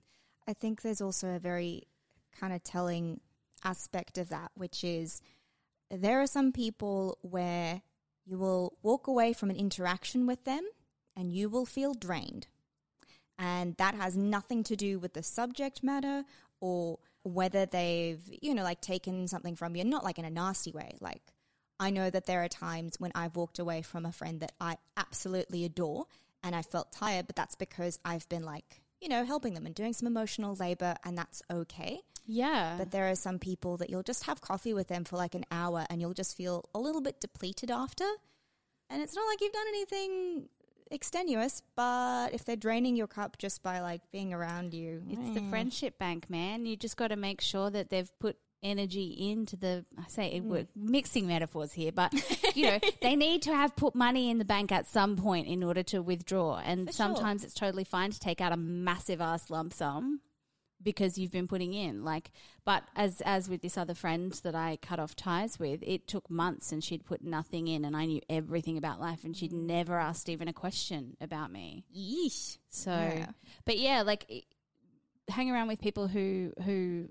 I 0.46 0.52
think 0.52 0.82
there's 0.82 1.00
also 1.00 1.28
a 1.28 1.38
very 1.38 1.84
kind 2.38 2.52
of 2.52 2.62
telling 2.62 3.20
aspect 3.64 4.18
of 4.18 4.30
that, 4.30 4.50
which 4.54 4.84
is 4.84 5.22
there 5.90 6.20
are 6.20 6.26
some 6.26 6.52
people 6.52 7.18
where 7.22 7.82
you 8.24 8.38
will 8.38 8.74
walk 8.82 9.06
away 9.06 9.32
from 9.32 9.50
an 9.50 9.56
interaction 9.56 10.26
with 10.26 10.44
them 10.44 10.64
and 11.16 11.32
you 11.32 11.48
will 11.48 11.66
feel 11.66 11.94
drained. 11.94 12.46
And 13.38 13.76
that 13.78 13.94
has 13.94 14.16
nothing 14.16 14.62
to 14.64 14.76
do 14.76 14.98
with 14.98 15.14
the 15.14 15.22
subject 15.22 15.82
matter 15.82 16.24
or 16.60 16.98
whether 17.22 17.66
they've, 17.66 18.20
you 18.40 18.54
know, 18.54 18.62
like 18.62 18.80
taken 18.80 19.26
something 19.28 19.56
from 19.56 19.74
you, 19.74 19.84
not 19.84 20.04
like 20.04 20.18
in 20.18 20.24
a 20.24 20.30
nasty 20.30 20.72
way. 20.72 20.96
Like, 21.00 21.22
I 21.78 21.90
know 21.90 22.10
that 22.10 22.26
there 22.26 22.44
are 22.44 22.48
times 22.48 22.96
when 22.98 23.12
I've 23.14 23.36
walked 23.36 23.58
away 23.58 23.82
from 23.82 24.04
a 24.04 24.12
friend 24.12 24.40
that 24.40 24.52
I 24.60 24.76
absolutely 24.96 25.64
adore 25.64 26.06
and 26.42 26.54
I 26.54 26.62
felt 26.62 26.92
tired, 26.92 27.26
but 27.26 27.36
that's 27.36 27.54
because 27.54 27.98
I've 28.04 28.28
been 28.28 28.44
like, 28.44 28.82
you 29.00 29.08
know, 29.08 29.24
helping 29.24 29.54
them 29.54 29.66
and 29.66 29.74
doing 29.74 29.92
some 29.92 30.06
emotional 30.06 30.54
labor, 30.54 30.94
and 31.04 31.16
that's 31.16 31.42
okay. 31.50 32.00
Yeah. 32.26 32.76
But 32.78 32.90
there 32.92 33.10
are 33.10 33.14
some 33.16 33.38
people 33.38 33.76
that 33.78 33.90
you'll 33.90 34.02
just 34.02 34.24
have 34.24 34.40
coffee 34.40 34.72
with 34.72 34.88
them 34.88 35.04
for 35.04 35.16
like 35.16 35.34
an 35.34 35.44
hour 35.50 35.84
and 35.90 36.00
you'll 36.00 36.14
just 36.14 36.36
feel 36.36 36.64
a 36.74 36.78
little 36.78 37.00
bit 37.00 37.20
depleted 37.20 37.70
after. 37.70 38.04
And 38.88 39.02
it's 39.02 39.14
not 39.14 39.26
like 39.26 39.40
you've 39.40 39.52
done 39.52 39.66
anything 39.68 40.48
extenuous, 40.92 41.62
but 41.74 42.32
if 42.32 42.44
they're 42.44 42.56
draining 42.56 42.94
your 42.94 43.06
cup 43.06 43.38
just 43.38 43.62
by 43.62 43.80
like 43.80 44.02
being 44.12 44.32
around 44.32 44.74
you, 44.74 45.02
It's 45.08 45.34
the 45.34 45.44
eh. 45.44 45.50
friendship 45.50 45.98
bank, 45.98 46.28
man. 46.30 46.66
You 46.66 46.76
just 46.76 46.96
got 46.96 47.08
to 47.08 47.16
make 47.16 47.40
sure 47.40 47.70
that 47.70 47.90
they've 47.90 48.10
put 48.20 48.36
energy 48.62 49.30
into 49.30 49.56
the. 49.56 49.84
I 49.98 50.08
say 50.08 50.38
Hmm. 50.38 50.48
we're 50.48 50.66
mixing 50.76 51.26
metaphors 51.26 51.72
here, 51.72 51.92
but 51.92 52.12
you 52.56 52.66
know 52.66 52.78
they 53.02 53.16
need 53.16 53.42
to 53.42 53.54
have 53.54 53.74
put 53.76 53.94
money 53.94 54.30
in 54.30 54.38
the 54.38 54.44
bank 54.44 54.70
at 54.72 54.86
some 54.86 55.16
point 55.16 55.46
in 55.48 55.62
order 55.62 55.82
to 55.84 56.00
withdraw. 56.02 56.58
And 56.58 56.86
For 56.88 56.92
sure. 56.92 57.06
sometimes 57.06 57.44
it's 57.44 57.54
totally 57.54 57.84
fine 57.84 58.10
to 58.10 58.18
take 58.20 58.40
out 58.40 58.52
a 58.52 58.56
massive 58.56 59.20
ass 59.20 59.50
lump 59.50 59.72
sum 59.72 60.20
because 60.82 61.18
you've 61.18 61.30
been 61.30 61.46
putting 61.46 61.74
in 61.74 62.04
like 62.04 62.30
but 62.64 62.84
as 62.96 63.20
as 63.26 63.50
with 63.50 63.60
this 63.60 63.76
other 63.76 63.92
friend 63.92 64.32
that 64.44 64.54
I 64.54 64.78
cut 64.80 64.98
off 64.98 65.14
ties 65.14 65.58
with 65.58 65.80
it 65.82 66.08
took 66.08 66.30
months 66.30 66.72
and 66.72 66.82
she'd 66.82 67.04
put 67.04 67.22
nothing 67.22 67.68
in 67.68 67.84
and 67.84 67.94
I 67.94 68.06
knew 68.06 68.22
everything 68.30 68.78
about 68.78 68.98
life 68.98 69.22
and 69.22 69.34
Hmm. 69.34 69.38
she'd 69.40 69.52
never 69.52 69.98
asked 69.98 70.30
even 70.30 70.48
a 70.48 70.54
question 70.54 71.18
about 71.20 71.52
me 71.52 71.84
Yeesh. 71.94 72.56
so, 72.70 72.92
Yeah. 72.92 73.26
but 73.66 73.76
yeah, 73.78 74.00
like 74.00 74.46
hang 75.28 75.50
around 75.50 75.68
with 75.68 75.80
people 75.80 76.08
who 76.08 76.52
who 76.64 77.10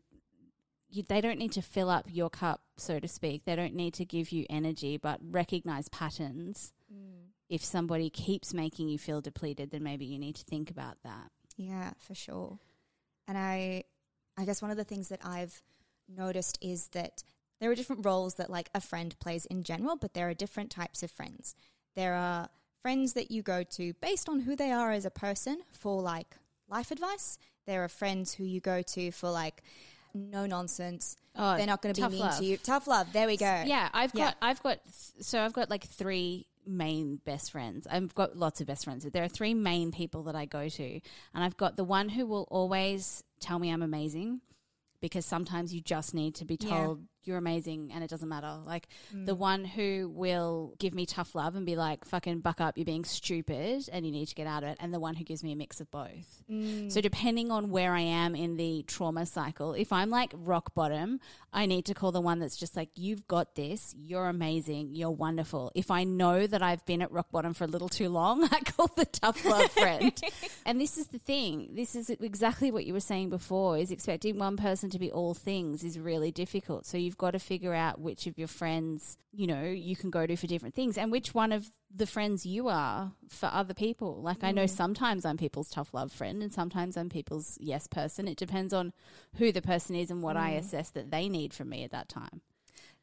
you, 0.89 1.03
they 1.07 1.21
don't 1.21 1.39
need 1.39 1.51
to 1.53 1.61
fill 1.61 1.89
up 1.89 2.05
your 2.09 2.29
cup, 2.29 2.61
so 2.77 2.99
to 2.99 3.07
speak. 3.07 3.45
They 3.45 3.55
don't 3.55 3.75
need 3.75 3.93
to 3.95 4.05
give 4.05 4.31
you 4.31 4.45
energy, 4.49 4.97
but 4.97 5.19
recognize 5.21 5.87
patterns. 5.89 6.73
Mm. 6.91 7.29
If 7.49 7.63
somebody 7.63 8.09
keeps 8.09 8.53
making 8.53 8.89
you 8.89 8.97
feel 8.97 9.21
depleted, 9.21 9.71
then 9.71 9.83
maybe 9.83 10.05
you 10.05 10.19
need 10.19 10.35
to 10.35 10.43
think 10.43 10.69
about 10.69 10.97
that. 11.03 11.31
Yeah, 11.57 11.91
for 11.99 12.15
sure. 12.15 12.59
And 13.27 13.37
I 13.37 13.83
I 14.37 14.45
guess 14.45 14.61
one 14.61 14.71
of 14.71 14.77
the 14.77 14.83
things 14.83 15.09
that 15.09 15.19
I've 15.23 15.61
noticed 16.07 16.57
is 16.61 16.87
that 16.89 17.23
there 17.59 17.69
are 17.69 17.75
different 17.75 18.05
roles 18.05 18.35
that 18.35 18.49
like 18.49 18.69
a 18.73 18.81
friend 18.81 19.17
plays 19.19 19.45
in 19.45 19.63
general, 19.63 19.95
but 19.97 20.13
there 20.13 20.29
are 20.29 20.33
different 20.33 20.71
types 20.71 21.03
of 21.03 21.11
friends. 21.11 21.55
There 21.95 22.13
are 22.13 22.49
friends 22.81 23.13
that 23.13 23.31
you 23.31 23.43
go 23.43 23.63
to 23.63 23.93
based 23.95 24.29
on 24.29 24.39
who 24.39 24.55
they 24.55 24.71
are 24.71 24.91
as 24.91 25.05
a 25.05 25.11
person 25.11 25.59
for 25.71 26.01
like 26.01 26.37
life 26.69 26.91
advice. 26.91 27.37
There 27.65 27.83
are 27.83 27.89
friends 27.89 28.33
who 28.33 28.45
you 28.45 28.61
go 28.61 28.81
to 28.81 29.11
for 29.11 29.29
like 29.29 29.61
no 30.13 30.45
nonsense. 30.45 31.15
Oh, 31.35 31.55
They're 31.57 31.65
not 31.67 31.81
going 31.81 31.95
to 31.95 32.01
be 32.01 32.07
mean 32.09 32.19
love. 32.19 32.37
to 32.39 32.43
you. 32.45 32.57
Tough 32.57 32.87
love. 32.87 33.11
There 33.13 33.27
we 33.27 33.37
go. 33.37 33.63
Yeah, 33.65 33.89
I've 33.93 34.11
Yeah. 34.13 34.25
got, 34.25 34.37
I've 34.41 34.63
got, 34.63 34.79
so 35.21 35.41
I've 35.41 35.53
got 35.53 35.69
like 35.69 35.85
three 35.85 36.47
main 36.65 37.17
best 37.25 37.51
friends. 37.51 37.87
I've 37.89 38.13
got 38.13 38.35
lots 38.35 38.61
of 38.61 38.67
best 38.67 38.83
friends, 38.85 39.03
but 39.03 39.13
there 39.13 39.23
are 39.23 39.27
three 39.29 39.53
main 39.53 39.91
people 39.91 40.23
that 40.23 40.35
I 40.35 40.45
go 40.45 40.67
to. 40.69 40.83
And 41.33 41.43
I've 41.43 41.57
got 41.57 41.77
the 41.77 41.83
one 41.83 42.09
who 42.09 42.25
will 42.25 42.47
always 42.51 43.23
tell 43.39 43.57
me 43.59 43.69
I'm 43.71 43.81
amazing 43.81 44.41
because 45.01 45.25
sometimes 45.25 45.73
you 45.73 45.81
just 45.81 46.13
need 46.13 46.35
to 46.35 46.45
be 46.45 46.57
Yeah. 46.59 46.69
You're 47.23 47.37
amazing 47.37 47.91
and 47.93 48.03
it 48.03 48.09
doesn't 48.09 48.29
matter. 48.29 48.57
Like 48.65 48.87
mm. 49.13 49.25
the 49.25 49.35
one 49.35 49.65
who 49.65 50.11
will 50.13 50.73
give 50.79 50.93
me 50.93 51.05
tough 51.05 51.35
love 51.35 51.55
and 51.55 51.65
be 51.65 51.75
like, 51.75 52.05
fucking 52.05 52.39
buck 52.39 52.61
up, 52.61 52.77
you're 52.77 52.85
being 52.85 53.05
stupid 53.05 53.87
and 53.91 54.05
you 54.05 54.11
need 54.11 54.27
to 54.27 54.35
get 54.35 54.47
out 54.47 54.63
of 54.63 54.69
it. 54.69 54.77
And 54.79 54.93
the 54.93 54.99
one 54.99 55.15
who 55.15 55.23
gives 55.23 55.43
me 55.43 55.51
a 55.51 55.55
mix 55.55 55.79
of 55.79 55.89
both. 55.91 56.43
Mm. 56.49 56.91
So 56.91 57.01
depending 57.01 57.51
on 57.51 57.69
where 57.69 57.93
I 57.93 58.01
am 58.01 58.35
in 58.35 58.57
the 58.57 58.83
trauma 58.87 59.25
cycle, 59.25 59.73
if 59.73 59.91
I'm 59.91 60.09
like 60.09 60.33
rock 60.35 60.73
bottom, 60.73 61.19
I 61.51 61.65
need 61.65 61.85
to 61.85 61.93
call 61.93 62.11
the 62.11 62.21
one 62.21 62.39
that's 62.39 62.57
just 62.57 62.75
like, 62.75 62.89
you've 62.95 63.27
got 63.27 63.55
this, 63.55 63.95
you're 63.97 64.27
amazing, 64.27 64.95
you're 64.95 65.11
wonderful. 65.11 65.71
If 65.75 65.91
I 65.91 66.03
know 66.03 66.45
that 66.47 66.61
I've 66.61 66.85
been 66.85 67.01
at 67.01 67.11
rock 67.11 67.31
bottom 67.31 67.53
for 67.53 67.63
a 67.63 67.67
little 67.67 67.89
too 67.89 68.09
long, 68.09 68.43
I 68.51 68.59
call 68.61 68.89
the 68.95 69.05
tough 69.05 69.43
love 69.45 69.71
friend. 69.71 70.19
and 70.65 70.79
this 70.79 70.97
is 70.97 71.07
the 71.07 71.19
thing. 71.19 71.69
This 71.73 71.95
is 71.95 72.09
exactly 72.09 72.71
what 72.71 72.85
you 72.85 72.93
were 72.93 72.99
saying 72.99 73.29
before 73.29 73.77
is 73.77 73.91
expecting 73.91 74.37
one 74.37 74.57
person 74.57 74.89
to 74.91 74.99
be 74.99 75.11
all 75.11 75.33
things 75.33 75.83
is 75.83 75.99
really 75.99 76.31
difficult. 76.31 76.85
So 76.85 76.97
you've 77.09 77.17
got 77.17 77.31
to 77.31 77.39
figure 77.39 77.73
out 77.73 77.99
which 77.99 78.27
of 78.27 78.37
your 78.37 78.47
friends, 78.47 79.17
you 79.33 79.47
know, 79.47 79.63
you 79.63 79.95
can 79.95 80.11
go 80.11 80.27
to 80.27 80.35
for 80.35 80.45
different 80.45 80.75
things 80.75 80.95
and 80.95 81.11
which 81.11 81.33
one 81.33 81.51
of 81.51 81.71
the 81.89 82.05
friends 82.05 82.45
you 82.45 82.67
are 82.67 83.13
for 83.27 83.47
other 83.47 83.73
people. 83.73 84.21
Like 84.21 84.43
I 84.43 84.51
know 84.51 84.67
sometimes 84.67 85.25
I'm 85.25 85.37
people's 85.37 85.71
tough 85.71 85.91
love 85.91 86.11
friend 86.11 86.43
and 86.43 86.53
sometimes 86.53 86.95
I'm 86.95 87.09
people's 87.09 87.57
yes 87.59 87.87
person. 87.87 88.27
It 88.27 88.37
depends 88.37 88.75
on 88.75 88.93
who 89.37 89.51
the 89.51 89.63
person 89.63 89.95
is 89.95 90.11
and 90.11 90.21
what 90.21 90.37
I 90.37 90.51
assess 90.51 90.91
that 90.91 91.09
they 91.09 91.27
need 91.29 91.51
from 91.51 91.69
me 91.69 91.83
at 91.83 91.89
that 91.89 92.09
time. 92.09 92.41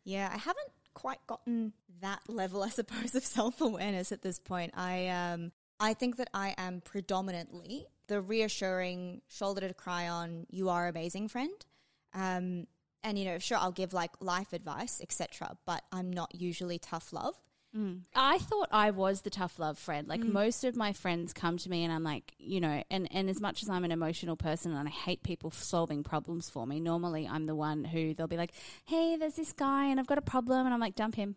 Yeah, 0.04 0.30
I 0.32 0.38
haven't 0.38 0.70
quite 0.94 1.18
gotten 1.26 1.72
that 2.00 2.20
level, 2.28 2.62
I 2.62 2.68
suppose, 2.68 3.16
of 3.16 3.24
self 3.24 3.60
awareness 3.60 4.12
at 4.12 4.22
this 4.22 4.38
point. 4.38 4.72
I 4.76 5.08
um 5.08 5.50
I 5.80 5.94
think 5.94 6.16
that 6.18 6.30
I 6.32 6.54
am 6.56 6.80
predominantly 6.80 7.86
the 8.06 8.20
reassuring 8.20 9.22
shoulder 9.26 9.66
to 9.66 9.74
cry 9.74 10.08
on, 10.08 10.46
you 10.48 10.68
are 10.68 10.86
amazing 10.86 11.26
friend. 11.26 11.66
Um 12.14 12.68
and 13.06 13.16
you 13.16 13.24
know, 13.24 13.38
sure 13.38 13.56
I'll 13.56 13.72
give 13.72 13.92
like 13.92 14.10
life 14.20 14.52
advice, 14.52 15.00
etc., 15.00 15.56
but 15.64 15.82
I'm 15.92 16.12
not 16.12 16.34
usually 16.34 16.78
tough 16.78 17.12
love. 17.12 17.36
Mm. 17.74 18.00
I 18.14 18.38
thought 18.38 18.68
I 18.72 18.90
was 18.90 19.20
the 19.20 19.30
tough 19.30 19.58
love 19.58 19.78
friend. 19.78 20.08
Like 20.08 20.22
mm. 20.22 20.32
most 20.32 20.64
of 20.64 20.76
my 20.76 20.92
friends 20.92 21.32
come 21.32 21.56
to 21.58 21.70
me 21.70 21.84
and 21.84 21.92
I'm 21.92 22.02
like, 22.02 22.32
you 22.38 22.60
know, 22.60 22.82
and, 22.90 23.08
and 23.12 23.30
as 23.30 23.40
much 23.40 23.62
as 23.62 23.68
I'm 23.68 23.84
an 23.84 23.92
emotional 23.92 24.36
person 24.36 24.72
and 24.72 24.88
I 24.88 24.90
hate 24.90 25.22
people 25.22 25.50
solving 25.50 26.02
problems 26.02 26.50
for 26.50 26.66
me, 26.66 26.80
normally 26.80 27.28
I'm 27.30 27.46
the 27.46 27.54
one 27.54 27.84
who 27.84 28.14
they'll 28.14 28.26
be 28.26 28.36
like, 28.36 28.52
hey, 28.86 29.16
there's 29.16 29.34
this 29.34 29.52
guy 29.52 29.86
and 29.86 30.00
I've 30.00 30.06
got 30.06 30.18
a 30.18 30.22
problem. 30.22 30.64
And 30.64 30.74
I'm 30.74 30.80
like, 30.80 30.94
dump 30.94 31.16
him. 31.16 31.36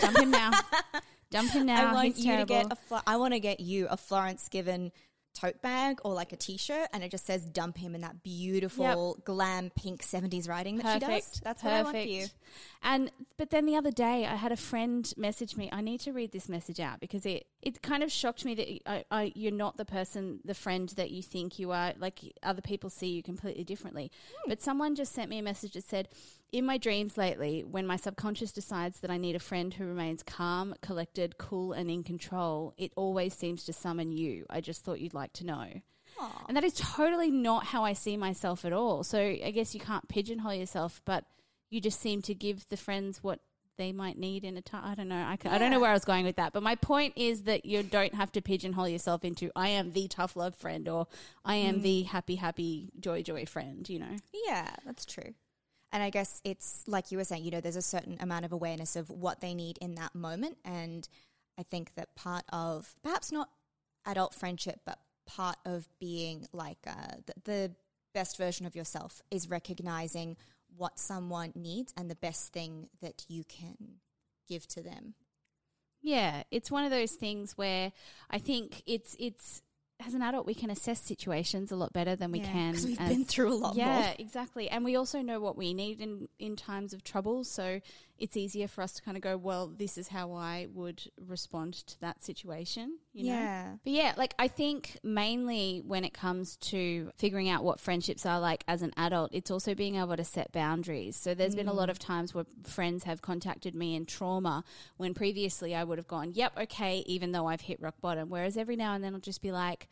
Dump 0.00 0.18
him 0.18 0.30
now. 0.30 0.52
dump 1.30 1.50
him 1.50 1.66
now. 1.66 1.90
I 1.90 1.92
want 1.92 2.06
He's 2.06 2.18
you 2.24 2.32
terrible. 2.32 2.46
to 2.46 2.62
get 2.62 2.72
a 2.72 2.76
Flo- 2.76 3.00
I 3.06 3.16
want 3.16 3.34
to 3.34 3.40
get 3.40 3.60
you 3.60 3.88
a 3.88 3.96
Florence 3.96 4.48
Given 4.48 4.92
tote 5.34 5.60
bag 5.62 5.98
or 6.04 6.14
like 6.14 6.32
a 6.32 6.36
t-shirt 6.36 6.88
and 6.92 7.02
it 7.02 7.10
just 7.10 7.26
says 7.26 7.44
dump 7.44 7.76
him 7.76 7.94
in 7.94 8.00
that 8.00 8.22
beautiful 8.22 9.18
glam 9.24 9.70
pink 9.76 10.02
70s 10.02 10.48
writing 10.48 10.76
that 10.78 10.94
she 10.94 10.98
does. 11.00 11.40
That's 11.42 11.62
what 11.62 11.72
I 11.72 11.82
want 11.82 11.96
for 11.96 12.02
you. 12.02 12.26
And 12.82 13.10
but 13.36 13.50
then 13.50 13.66
the 13.66 13.76
other 13.76 13.90
day, 13.90 14.26
I 14.26 14.36
had 14.36 14.52
a 14.52 14.56
friend 14.56 15.10
message 15.16 15.56
me. 15.56 15.68
I 15.72 15.80
need 15.80 16.00
to 16.00 16.12
read 16.12 16.32
this 16.32 16.48
message 16.48 16.80
out 16.80 17.00
because 17.00 17.24
it 17.26 17.46
it 17.62 17.82
kind 17.82 18.02
of 18.02 18.12
shocked 18.12 18.44
me 18.44 18.54
that 18.54 18.90
I, 18.90 19.04
I, 19.10 19.32
you're 19.34 19.50
not 19.50 19.78
the 19.78 19.86
person, 19.86 20.40
the 20.44 20.54
friend 20.54 20.90
that 20.90 21.10
you 21.10 21.22
think 21.22 21.58
you 21.58 21.72
are. 21.72 21.94
Like 21.98 22.20
other 22.42 22.60
people 22.60 22.90
see 22.90 23.08
you 23.08 23.22
completely 23.22 23.64
differently. 23.64 24.12
Hmm. 24.36 24.50
But 24.50 24.62
someone 24.62 24.94
just 24.94 25.12
sent 25.12 25.30
me 25.30 25.38
a 25.38 25.42
message 25.42 25.72
that 25.72 25.88
said, 25.88 26.08
"In 26.54 26.66
my 26.66 26.78
dreams 26.78 27.18
lately, 27.18 27.64
when 27.64 27.84
my 27.84 27.96
subconscious 27.96 28.52
decides 28.52 29.00
that 29.00 29.10
I 29.10 29.18
need 29.18 29.34
a 29.34 29.40
friend 29.40 29.74
who 29.74 29.84
remains 29.86 30.22
calm, 30.22 30.76
collected, 30.82 31.36
cool, 31.36 31.72
and 31.72 31.90
in 31.90 32.04
control, 32.04 32.74
it 32.76 32.92
always 32.94 33.34
seems 33.34 33.64
to 33.64 33.72
summon 33.72 34.12
you. 34.12 34.46
I 34.48 34.60
just 34.60 34.84
thought 34.84 35.00
you'd 35.00 35.14
like 35.14 35.32
to 35.34 35.44
know." 35.44 35.66
And 36.46 36.56
that 36.56 36.62
is 36.62 36.74
totally 36.74 37.32
not 37.32 37.64
how 37.64 37.84
I 37.84 37.92
see 37.92 38.16
myself 38.16 38.64
at 38.64 38.72
all. 38.72 39.02
So 39.02 39.18
I 39.18 39.50
guess 39.50 39.74
you 39.74 39.80
can't 39.80 40.06
pigeonhole 40.08 40.54
yourself, 40.54 41.02
but 41.04 41.24
you 41.70 41.80
just 41.80 42.00
seem 42.00 42.22
to 42.22 42.34
give 42.34 42.68
the 42.68 42.76
friends 42.76 43.20
what 43.20 43.40
they 43.76 43.90
might 43.90 44.16
need 44.16 44.44
in 44.44 44.56
a 44.56 44.62
time. 44.62 44.84
I 44.84 44.94
don't 44.94 45.08
know. 45.08 45.24
I, 45.26 45.36
ca- 45.36 45.50
I 45.50 45.58
don't 45.58 45.72
know 45.72 45.80
where 45.80 45.90
I 45.90 45.94
was 45.94 46.04
going 46.04 46.24
with 46.24 46.36
that. 46.36 46.52
But 46.52 46.62
my 46.62 46.76
point 46.76 47.14
is 47.16 47.42
that 47.42 47.64
you 47.64 47.82
don't 47.82 48.14
have 48.14 48.30
to 48.32 48.40
pigeonhole 48.40 48.88
yourself 48.88 49.24
into 49.24 49.50
I 49.56 49.70
am 49.70 49.90
the 49.92 50.06
tough 50.06 50.36
love 50.36 50.54
friend 50.54 50.88
or 50.88 51.08
I 51.44 51.56
am 51.56 51.80
mm. 51.80 51.82
the 51.82 52.02
happy, 52.02 52.36
happy, 52.36 52.90
joy, 53.00 53.22
joy 53.22 53.44
friend, 53.46 53.88
you 53.88 53.98
know? 53.98 54.16
Yeah, 54.46 54.70
that's 54.86 55.04
true. 55.04 55.34
And 55.94 56.02
I 56.02 56.10
guess 56.10 56.40
it's 56.42 56.82
like 56.88 57.12
you 57.12 57.18
were 57.18 57.24
saying, 57.24 57.44
you 57.44 57.52
know, 57.52 57.60
there's 57.60 57.76
a 57.76 57.82
certain 57.82 58.18
amount 58.18 58.44
of 58.44 58.52
awareness 58.52 58.96
of 58.96 59.08
what 59.10 59.40
they 59.40 59.54
need 59.54 59.78
in 59.80 59.94
that 59.94 60.12
moment. 60.12 60.58
And 60.64 61.08
I 61.56 61.62
think 61.62 61.94
that 61.94 62.16
part 62.16 62.42
of 62.52 62.96
perhaps 63.04 63.30
not 63.30 63.48
adult 64.04 64.34
friendship, 64.34 64.80
but 64.84 64.98
part 65.24 65.56
of 65.64 65.88
being 66.00 66.48
like 66.52 66.78
uh, 66.84 67.18
the, 67.26 67.34
the 67.44 67.70
best 68.12 68.36
version 68.36 68.66
of 68.66 68.74
yourself 68.74 69.22
is 69.30 69.48
recognizing 69.48 70.36
what 70.76 70.98
someone 70.98 71.52
needs 71.54 71.94
and 71.96 72.10
the 72.10 72.16
best 72.16 72.52
thing 72.52 72.88
that 73.00 73.24
you 73.28 73.44
can 73.44 73.76
give 74.48 74.66
to 74.66 74.82
them. 74.82 75.14
Yeah, 76.02 76.42
it's 76.50 76.72
one 76.72 76.84
of 76.84 76.90
those 76.90 77.12
things 77.12 77.56
where 77.56 77.92
I 78.28 78.38
think 78.38 78.82
it's 78.84 79.14
it's 79.20 79.62
as 80.06 80.14
an 80.14 80.22
adult 80.22 80.46
we 80.46 80.54
can 80.54 80.70
assess 80.70 81.00
situations 81.00 81.70
a 81.70 81.76
lot 81.76 81.92
better 81.92 82.16
than 82.16 82.32
we 82.32 82.40
can. 82.40 82.46
Yeah, 82.46 82.52
can 82.52 82.72
'cause 82.74 82.86
we've 82.86 83.00
as- 83.00 83.08
been 83.08 83.24
through 83.24 83.52
a 83.52 83.54
lot 83.54 83.76
more. 83.76 83.84
yeah, 83.84 84.00
more. 84.00 84.14
exactly. 84.18 84.68
And 84.68 84.84
we 84.84 84.96
also 84.96 85.22
know 85.22 85.40
what 85.40 85.56
we 85.56 85.72
need 85.72 86.00
in 86.00 86.28
in 86.38 86.56
times 86.56 86.92
of 86.92 87.04
trouble, 87.04 87.44
so 87.44 87.80
it's 88.18 88.36
easier 88.36 88.68
for 88.68 88.82
us 88.82 88.92
to 88.92 89.02
kind 89.02 89.16
of 89.16 89.22
go, 89.22 89.36
well, 89.36 89.66
this 89.66 89.98
is 89.98 90.08
how 90.08 90.32
I 90.32 90.68
would 90.72 91.02
respond 91.18 91.74
to 91.74 92.00
that 92.00 92.22
situation, 92.22 92.98
you 93.12 93.24
know. 93.24 93.32
Yeah. 93.32 93.76
But 93.82 93.92
yeah, 93.92 94.14
like 94.16 94.34
I 94.38 94.46
think 94.46 94.98
mainly 95.02 95.82
when 95.84 96.04
it 96.04 96.14
comes 96.14 96.56
to 96.56 97.10
figuring 97.16 97.48
out 97.48 97.64
what 97.64 97.80
friendships 97.80 98.24
are 98.24 98.38
like 98.38 98.62
as 98.68 98.82
an 98.82 98.92
adult, 98.96 99.30
it's 99.34 99.50
also 99.50 99.74
being 99.74 99.96
able 99.96 100.16
to 100.16 100.24
set 100.24 100.52
boundaries. 100.52 101.16
So 101.16 101.34
there's 101.34 101.56
been 101.56 101.68
a 101.68 101.72
lot 101.72 101.88
mm. 101.88 101.92
of 101.92 101.98
times 101.98 102.34
where 102.34 102.46
friends 102.62 103.04
have 103.04 103.20
contacted 103.20 103.74
me 103.74 103.96
in 103.96 104.06
trauma 104.06 104.62
when 104.96 105.12
previously 105.14 105.74
I 105.74 105.82
would 105.82 105.98
have 105.98 106.08
gone, 106.08 106.32
yep, 106.34 106.52
okay, 106.56 106.98
even 107.06 107.32
though 107.32 107.46
I've 107.46 107.62
hit 107.62 107.80
rock 107.82 108.00
bottom. 108.00 108.30
Whereas 108.30 108.56
every 108.56 108.76
now 108.76 108.94
and 108.94 109.02
then 109.02 109.14
I'll 109.14 109.20
just 109.20 109.42
be 109.42 109.50
like, 109.50 109.83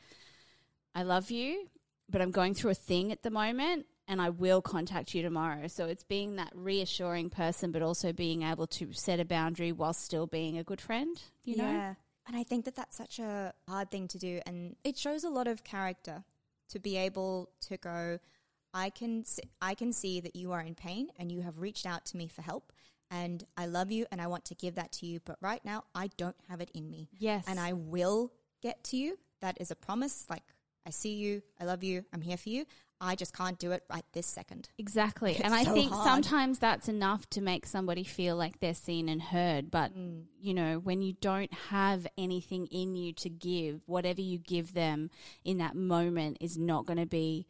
I 0.94 1.02
love 1.02 1.30
you, 1.30 1.68
but 2.08 2.20
I'm 2.20 2.30
going 2.30 2.54
through 2.54 2.70
a 2.70 2.74
thing 2.74 3.12
at 3.12 3.22
the 3.22 3.30
moment 3.30 3.86
and 4.08 4.20
I 4.20 4.30
will 4.30 4.60
contact 4.60 5.14
you 5.14 5.22
tomorrow. 5.22 5.68
So 5.68 5.86
it's 5.86 6.04
being 6.04 6.36
that 6.36 6.50
reassuring 6.54 7.30
person, 7.30 7.72
but 7.72 7.82
also 7.82 8.12
being 8.12 8.42
able 8.42 8.66
to 8.68 8.92
set 8.92 9.20
a 9.20 9.24
boundary 9.24 9.72
while 9.72 9.94
still 9.94 10.26
being 10.26 10.58
a 10.58 10.64
good 10.64 10.80
friend, 10.80 11.20
you 11.44 11.56
know? 11.56 11.70
Yeah. 11.70 11.94
And 12.26 12.36
I 12.36 12.42
think 12.42 12.64
that 12.66 12.76
that's 12.76 12.96
such 12.96 13.18
a 13.18 13.52
hard 13.68 13.90
thing 13.90 14.08
to 14.08 14.18
do. 14.18 14.40
And 14.46 14.76
it 14.84 14.98
shows 14.98 15.24
a 15.24 15.30
lot 15.30 15.48
of 15.48 15.64
character 15.64 16.24
to 16.70 16.78
be 16.78 16.96
able 16.96 17.50
to 17.68 17.76
go, 17.76 18.18
I 18.74 18.90
can, 18.90 19.24
see, 19.24 19.42
I 19.60 19.74
can 19.74 19.92
see 19.92 20.20
that 20.20 20.36
you 20.36 20.52
are 20.52 20.60
in 20.60 20.74
pain 20.74 21.08
and 21.18 21.30
you 21.32 21.42
have 21.42 21.58
reached 21.58 21.86
out 21.86 22.04
to 22.06 22.16
me 22.16 22.28
for 22.28 22.42
help. 22.42 22.72
And 23.10 23.44
I 23.56 23.66
love 23.66 23.90
you 23.90 24.06
and 24.10 24.20
I 24.20 24.26
want 24.26 24.46
to 24.46 24.54
give 24.54 24.76
that 24.76 24.92
to 24.92 25.06
you. 25.06 25.20
But 25.24 25.36
right 25.40 25.64
now, 25.64 25.84
I 25.94 26.08
don't 26.16 26.36
have 26.48 26.60
it 26.60 26.70
in 26.74 26.90
me. 26.90 27.08
Yes. 27.18 27.44
And 27.46 27.60
I 27.60 27.74
will 27.74 28.32
get 28.62 28.82
to 28.84 28.96
you. 28.96 29.18
That 29.42 29.58
is 29.60 29.70
a 29.70 29.76
promise. 29.76 30.24
Like, 30.30 30.42
I 30.86 30.90
see 30.90 31.14
you. 31.14 31.42
I 31.60 31.64
love 31.64 31.84
you. 31.84 32.04
I'm 32.12 32.22
here 32.22 32.36
for 32.38 32.48
you. 32.48 32.64
I 33.00 33.16
just 33.16 33.36
can't 33.36 33.58
do 33.58 33.72
it 33.72 33.82
right 33.90 34.04
this 34.12 34.26
second. 34.28 34.68
Exactly. 34.78 35.32
It's 35.32 35.40
and 35.40 35.52
I 35.52 35.64
so 35.64 35.74
think 35.74 35.92
hard. 35.92 36.06
sometimes 36.24 36.60
that's 36.60 36.88
enough 36.88 37.28
to 37.30 37.40
make 37.40 37.66
somebody 37.66 38.04
feel 38.04 38.36
like 38.36 38.60
they're 38.60 38.74
seen 38.74 39.08
and 39.08 39.20
heard. 39.20 39.70
But, 39.72 39.92
Mm. 39.96 40.26
you 40.40 40.54
know, 40.54 40.78
when 40.78 41.02
you 41.02 41.14
don't 41.20 41.52
have 41.52 42.06
anything 42.16 42.66
in 42.68 42.94
you 42.94 43.12
to 43.14 43.28
give, 43.28 43.82
whatever 43.86 44.20
you 44.20 44.38
give 44.38 44.74
them 44.74 45.10
in 45.44 45.58
that 45.58 45.74
moment 45.74 46.38
is 46.40 46.56
not 46.56 46.86
going 46.86 46.98
to 47.00 47.06
be 47.06 47.46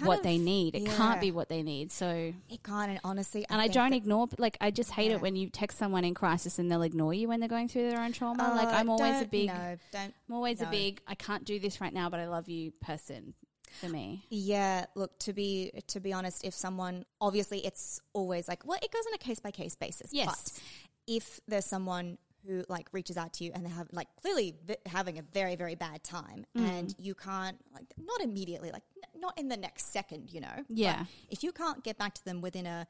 what 0.00 0.18
of- 0.18 0.22
they 0.24 0.38
need. 0.38 0.74
It 0.74 0.82
yeah. 0.82 0.96
can't 0.96 1.20
be 1.20 1.30
what 1.30 1.48
they 1.48 1.62
need. 1.62 1.92
So, 1.92 2.32
It 2.48 2.62
can't. 2.62 2.90
And 2.90 3.00
honestly, 3.04 3.46
and 3.48 3.60
I, 3.60 3.68
don't 3.68 3.92
ignore, 3.92 4.28
like, 4.38 4.56
I 4.60 4.70
just 4.70 4.90
hate 4.90 5.10
Yeah. 5.10 5.16
it 5.16 5.20
when 5.22 5.36
you 5.36 5.50
text 5.50 5.78
someone 5.78 6.04
in 6.04 6.14
crisis 6.14 6.58
and 6.58 6.70
they'll 6.70 6.82
ignore 6.82 7.14
you 7.14 7.28
when 7.28 7.40
they're 7.40 7.48
going 7.48 7.68
through 7.68 7.90
their 7.90 8.00
own 8.00 8.12
trauma. 8.12 8.54
like, 8.56 8.68
Uh, 8.68 8.70
I'm 8.70 8.88
always 8.90 9.20
a 9.22 9.26
big, 9.26 9.48
No, 9.48 9.76
don't. 9.92 10.14
I'm 10.28 10.34
always 10.34 10.60
a 10.60 10.66
big, 10.66 11.00
I 11.06 11.14
can't 11.14 11.44
do 11.44 11.58
this 11.58 11.80
right 11.80 11.92
now, 11.92 12.08
but 12.10 12.20
I 12.20 12.26
love 12.28 12.48
you 12.48 12.70
person 12.80 13.34
for 13.80 13.88
me. 13.88 14.24
Yeah, 14.30 14.86
look 14.94 15.18
to 15.20 15.32
be 15.32 15.72
to 15.88 16.00
be 16.00 16.12
honest, 16.12 16.44
if 16.44 16.54
someone 16.54 17.04
obviously 17.20 17.64
it's 17.66 18.00
always 18.12 18.46
like 18.46 18.64
well, 18.64 18.78
it 18.82 18.92
goes 18.92 19.04
on 19.06 19.14
a 19.14 19.18
case 19.18 19.40
by 19.40 19.50
case 19.50 19.74
basis. 19.74 20.12
Yes. 20.12 20.26
but 20.26 20.62
if 21.06 21.40
there's 21.48 21.66
someone 21.66 22.18
who 22.46 22.64
like 22.68 22.88
reaches 22.92 23.16
out 23.16 23.32
to 23.34 23.44
you 23.44 23.52
and 23.54 23.64
they 23.64 23.70
have 23.70 23.88
like 23.92 24.08
clearly 24.20 24.54
v- 24.66 24.76
having 24.86 25.18
a 25.18 25.22
very 25.22 25.56
very 25.56 25.74
bad 25.74 26.02
time 26.04 26.44
Mm. 26.56 26.68
and 26.68 26.94
you 26.98 27.14
can't 27.14 27.58
like 27.72 27.86
not 27.98 28.20
immediately 28.20 28.70
like 28.70 28.82
n- 29.02 29.20
not 29.20 29.38
in 29.38 29.48
the 29.48 29.56
next 29.56 29.92
second, 29.92 30.30
you 30.32 30.40
know. 30.40 30.64
Yeah. 30.68 31.04
if 31.30 31.42
you 31.42 31.52
can't 31.52 31.82
get 31.82 31.96
back 31.98 32.14
to 32.14 32.24
them 32.24 32.40
within 32.40 32.66
a 32.66 32.86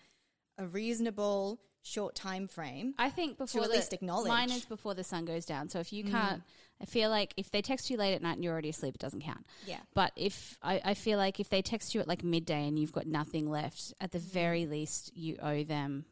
a 0.59 0.67
reasonable 0.67 1.61
short 1.83 2.15
time 2.15 2.47
frame, 2.49 2.95
I 2.99 3.11
think 3.11 3.39
before 3.39 3.63
at 3.65 3.71
the- 3.71 3.77
least 3.77 3.93
acknowledge. 3.93 4.29
Mine 4.29 4.51
is 4.51 4.65
before 4.65 4.95
the 4.95 5.05
sun 5.05 5.25
goes 5.25 5.45
down. 5.45 5.69
So 5.69 5.81
if 5.81 5.93
you 5.93 6.05
can't, 6.05 6.43
I 6.81 6.85
feel 6.87 7.11
like 7.11 7.35
if 7.37 7.51
they 7.51 7.61
text 7.63 7.91
you 7.91 7.97
late 7.97 8.15
at 8.15 8.23
night 8.23 8.35
and 8.35 8.45
you're 8.45 8.53
already 8.53 8.69
asleep, 8.71 8.95
it 8.95 9.01
doesn't 9.01 9.21
count. 9.23 9.47
Yeah. 9.67 9.81
But 9.95 10.13
if 10.17 10.59
I, 10.63 10.81
I 10.85 10.95
feel 10.95 11.19
like 11.19 11.41
if 11.41 11.49
they 11.51 11.61
text 11.63 11.95
you 11.95 12.01
at 12.01 12.09
like 12.09 12.23
midday 12.25 12.67
and 12.69 12.79
you've 12.79 12.93
got 12.93 13.07
nothing 13.07 13.51
left, 13.51 13.93
at 14.01 14.13
the 14.13 14.19
very 14.19 14.67
least 14.67 15.17
you 15.17 15.37
owe 15.43 15.63
them. 15.65 16.05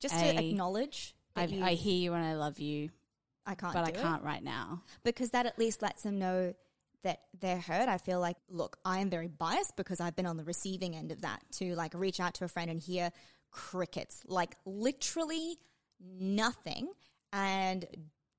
just 0.00 0.14
a- 0.14 0.32
to 0.34 0.44
acknowledge 0.44 1.14
I, 1.36 1.60
I 1.62 1.74
hear 1.74 1.96
you 1.96 2.14
and 2.14 2.24
I 2.24 2.34
love 2.34 2.58
you, 2.58 2.90
I 3.46 3.54
can't 3.54 3.72
but 3.74 3.84
I 3.84 3.90
do 3.90 3.98
it. 3.98 4.02
can't 4.02 4.22
right 4.22 4.42
now. 4.42 4.82
because 5.04 5.30
that 5.30 5.46
at 5.46 5.58
least 5.58 5.82
lets 5.82 6.02
them 6.02 6.18
know 6.18 6.54
that 7.02 7.20
they're 7.40 7.60
hurt. 7.60 7.88
I 7.88 7.98
feel 7.98 8.18
like, 8.20 8.36
look, 8.48 8.78
I 8.84 8.98
am 8.98 9.10
very 9.10 9.28
biased 9.28 9.76
because 9.76 10.00
I've 10.00 10.16
been 10.16 10.26
on 10.26 10.36
the 10.36 10.44
receiving 10.44 10.96
end 10.96 11.12
of 11.12 11.20
that 11.22 11.40
to 11.58 11.74
like 11.76 11.92
reach 11.94 12.18
out 12.18 12.34
to 12.34 12.44
a 12.44 12.48
friend 12.48 12.70
and 12.70 12.80
hear 12.80 13.12
crickets, 13.50 14.22
like 14.26 14.56
literally 14.64 15.58
nothing. 16.00 16.88
And 17.32 17.86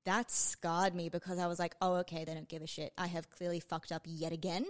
that 0.04 0.30
scarred 0.30 0.94
me 0.94 1.08
because 1.08 1.38
I 1.38 1.46
was 1.46 1.58
like, 1.58 1.74
oh, 1.80 1.94
okay, 1.96 2.24
they 2.24 2.34
don't 2.34 2.48
give 2.48 2.62
a 2.62 2.66
shit. 2.66 2.92
I 2.98 3.06
have 3.06 3.30
clearly 3.30 3.60
fucked 3.60 3.92
up 3.92 4.02
yet 4.04 4.32
again. 4.32 4.66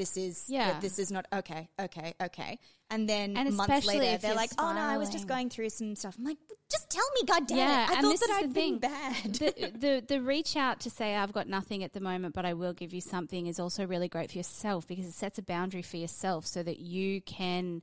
This 0.00 0.16
is, 0.16 0.44
Yeah. 0.48 0.80
this 0.80 0.98
is 0.98 1.10
not 1.10 1.26
okay, 1.40 1.68
okay, 1.78 2.14
okay. 2.22 2.58
And 2.90 3.06
then 3.08 3.36
And 3.36 3.54
months 3.54 3.86
later, 3.86 4.16
they're 4.18 4.34
like, 4.34 4.50
oh 4.58 4.72
no, 4.72 4.80
I 4.80 4.96
was 4.96 5.10
just 5.10 5.26
going 5.28 5.50
through 5.50 5.68
some 5.70 5.94
stuff. 5.94 6.16
I'm 6.18 6.24
like, 6.24 6.38
just 6.70 6.88
tell 6.88 7.04
me, 7.16 7.26
goddamn 7.26 7.58
Yeah, 7.58 7.84
it. 7.84 7.98
I 7.98 8.00
thought 8.00 8.20
that 8.20 8.30
I'd 8.42 8.54
been 8.54 8.78
bad. 8.78 9.14
the, 9.42 9.72
the 9.84 10.04
the 10.12 10.18
reach 10.22 10.56
out 10.56 10.80
to 10.80 10.90
say 10.90 11.14
I've 11.16 11.32
got 11.32 11.48
nothing 11.48 11.84
at 11.84 11.92
the 11.92 12.00
moment, 12.00 12.34
but 12.34 12.44
I 12.46 12.54
will 12.54 12.72
give 12.72 12.92
you 12.94 13.00
something 13.00 13.46
is 13.46 13.60
also 13.60 13.86
really 13.86 14.08
great 14.08 14.30
for 14.30 14.38
yourself 14.38 14.86
because 14.88 15.06
it 15.06 15.12
sets 15.14 15.38
a 15.38 15.42
boundary 15.42 15.82
for 15.82 15.98
yourself 15.98 16.46
so 16.46 16.62
that 16.62 16.78
you 16.78 17.20
can 17.20 17.82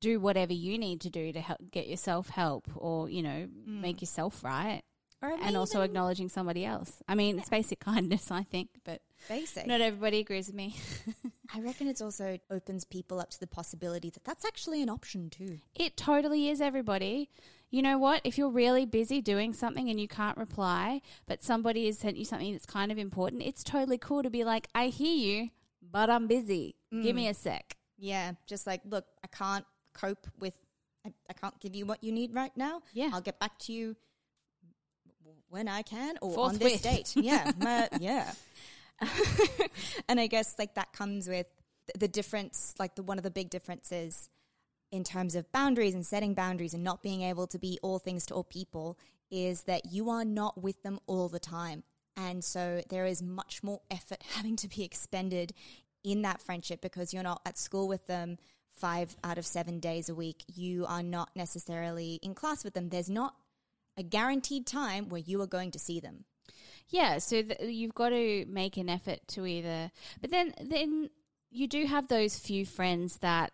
do 0.00 0.20
whatever 0.20 0.52
you 0.52 0.78
need 0.78 1.00
to 1.00 1.10
do 1.10 1.32
to 1.32 1.40
help 1.40 1.58
get 1.72 1.88
yourself 1.88 2.28
help 2.28 2.68
or 2.76 3.08
you 3.10 3.22
know 3.22 3.48
Mm. 3.68 3.80
make 3.86 4.00
yourself 4.00 4.44
right. 4.44 4.82
And 5.20 5.56
also 5.56 5.80
acknowledging 5.82 6.28
somebody 6.28 6.64
else. 6.64 7.02
I 7.08 7.16
mean, 7.16 7.38
it's 7.40 7.48
basic 7.48 7.80
kindness, 7.90 8.30
I 8.30 8.44
think, 8.44 8.68
but 8.84 9.00
basic. 9.28 9.66
not 9.66 9.80
everybody 9.80 10.20
agrees 10.20 10.46
with 10.46 10.56
me. 10.56 10.76
I 11.54 11.60
reckon 11.60 11.88
it's 11.88 12.00
also 12.00 12.38
opens 12.50 12.84
people 12.84 13.20
up 13.20 13.30
to 13.30 13.40
the 13.40 13.46
possibility 13.46 14.10
that 14.10 14.24
that's 14.24 14.44
actually 14.44 14.82
an 14.82 14.88
option 14.88 15.30
too. 15.30 15.60
It 15.74 15.96
totally 15.96 16.48
is, 16.48 16.60
everybody. 16.60 17.30
You 17.70 17.82
know 17.82 17.98
what? 17.98 18.22
If 18.24 18.38
you're 18.38 18.50
really 18.50 18.86
busy 18.86 19.20
doing 19.20 19.52
something 19.52 19.90
and 19.90 20.00
you 20.00 20.08
can't 20.08 20.38
reply, 20.38 21.02
but 21.26 21.42
somebody 21.42 21.86
has 21.86 21.98
sent 21.98 22.16
you 22.16 22.24
something 22.24 22.52
that's 22.52 22.66
kind 22.66 22.90
of 22.90 22.98
important, 22.98 23.42
it's 23.42 23.62
totally 23.62 23.98
cool 23.98 24.22
to 24.22 24.30
be 24.30 24.44
like, 24.44 24.68
I 24.74 24.86
hear 24.86 25.14
you, 25.14 25.50
but 25.82 26.08
I'm 26.08 26.26
busy. 26.26 26.76
Give 26.90 27.14
me 27.14 27.26
mm. 27.26 27.30
a 27.30 27.34
sec. 27.34 27.76
Yeah, 27.98 28.32
just 28.46 28.66
like, 28.66 28.80
look, 28.84 29.04
I 29.22 29.26
can't 29.26 29.66
cope 29.92 30.26
with, 30.38 30.54
I, 31.04 31.12
I 31.28 31.32
can't 31.34 31.58
give 31.60 31.74
you 31.74 31.84
what 31.84 32.02
you 32.02 32.12
need 32.12 32.34
right 32.34 32.56
now. 32.56 32.82
Yeah. 32.94 33.10
I'll 33.12 33.20
get 33.20 33.38
back 33.38 33.58
to 33.60 33.72
you 33.72 33.96
when 35.50 35.68
I 35.68 35.82
can 35.82 36.16
or 36.20 36.38
on 36.40 36.58
this 36.58 36.80
Forthwith. 36.80 37.14
date. 37.14 37.14
Yeah, 37.24 37.50
ma- 37.58 37.98
yeah. 38.00 38.32
and 40.08 40.20
I 40.20 40.26
guess 40.26 40.54
like 40.58 40.74
that 40.74 40.92
comes 40.92 41.28
with 41.28 41.46
the 41.98 42.08
difference, 42.08 42.74
like 42.78 42.94
the 42.94 43.02
one 43.02 43.18
of 43.18 43.24
the 43.24 43.30
big 43.30 43.50
differences 43.50 44.28
in 44.90 45.04
terms 45.04 45.34
of 45.34 45.50
boundaries 45.52 45.94
and 45.94 46.04
setting 46.04 46.34
boundaries 46.34 46.74
and 46.74 46.82
not 46.82 47.02
being 47.02 47.22
able 47.22 47.46
to 47.46 47.58
be 47.58 47.78
all 47.82 47.98
things 47.98 48.26
to 48.26 48.34
all 48.34 48.44
people 48.44 48.98
is 49.30 49.64
that 49.64 49.92
you 49.92 50.08
are 50.08 50.24
not 50.24 50.62
with 50.62 50.82
them 50.82 50.98
all 51.06 51.28
the 51.28 51.38
time. 51.38 51.82
And 52.16 52.42
so 52.42 52.82
there 52.88 53.06
is 53.06 53.22
much 53.22 53.62
more 53.62 53.80
effort 53.90 54.22
having 54.34 54.56
to 54.56 54.68
be 54.68 54.84
expended 54.84 55.52
in 56.04 56.22
that 56.22 56.40
friendship 56.40 56.80
because 56.80 57.12
you're 57.12 57.22
not 57.22 57.42
at 57.44 57.58
school 57.58 57.88
with 57.88 58.06
them 58.06 58.38
five 58.74 59.16
out 59.24 59.38
of 59.38 59.46
seven 59.46 59.80
days 59.80 60.08
a 60.08 60.14
week. 60.14 60.44
You 60.54 60.86
are 60.86 61.02
not 61.02 61.30
necessarily 61.34 62.18
in 62.22 62.34
class 62.34 62.64
with 62.64 62.74
them. 62.74 62.88
There's 62.88 63.10
not 63.10 63.34
a 63.96 64.02
guaranteed 64.02 64.66
time 64.66 65.08
where 65.08 65.20
you 65.20 65.42
are 65.42 65.46
going 65.46 65.72
to 65.72 65.78
see 65.78 66.00
them. 66.00 66.24
Yeah, 66.88 67.18
so 67.18 67.42
th- 67.42 67.60
you've 67.60 67.94
got 67.94 68.10
to 68.10 68.46
make 68.48 68.76
an 68.76 68.88
effort 68.88 69.20
to 69.28 69.46
either, 69.46 69.90
but 70.20 70.30
then 70.30 70.54
then 70.60 71.10
you 71.50 71.66
do 71.66 71.86
have 71.86 72.08
those 72.08 72.38
few 72.38 72.64
friends 72.64 73.18
that 73.18 73.52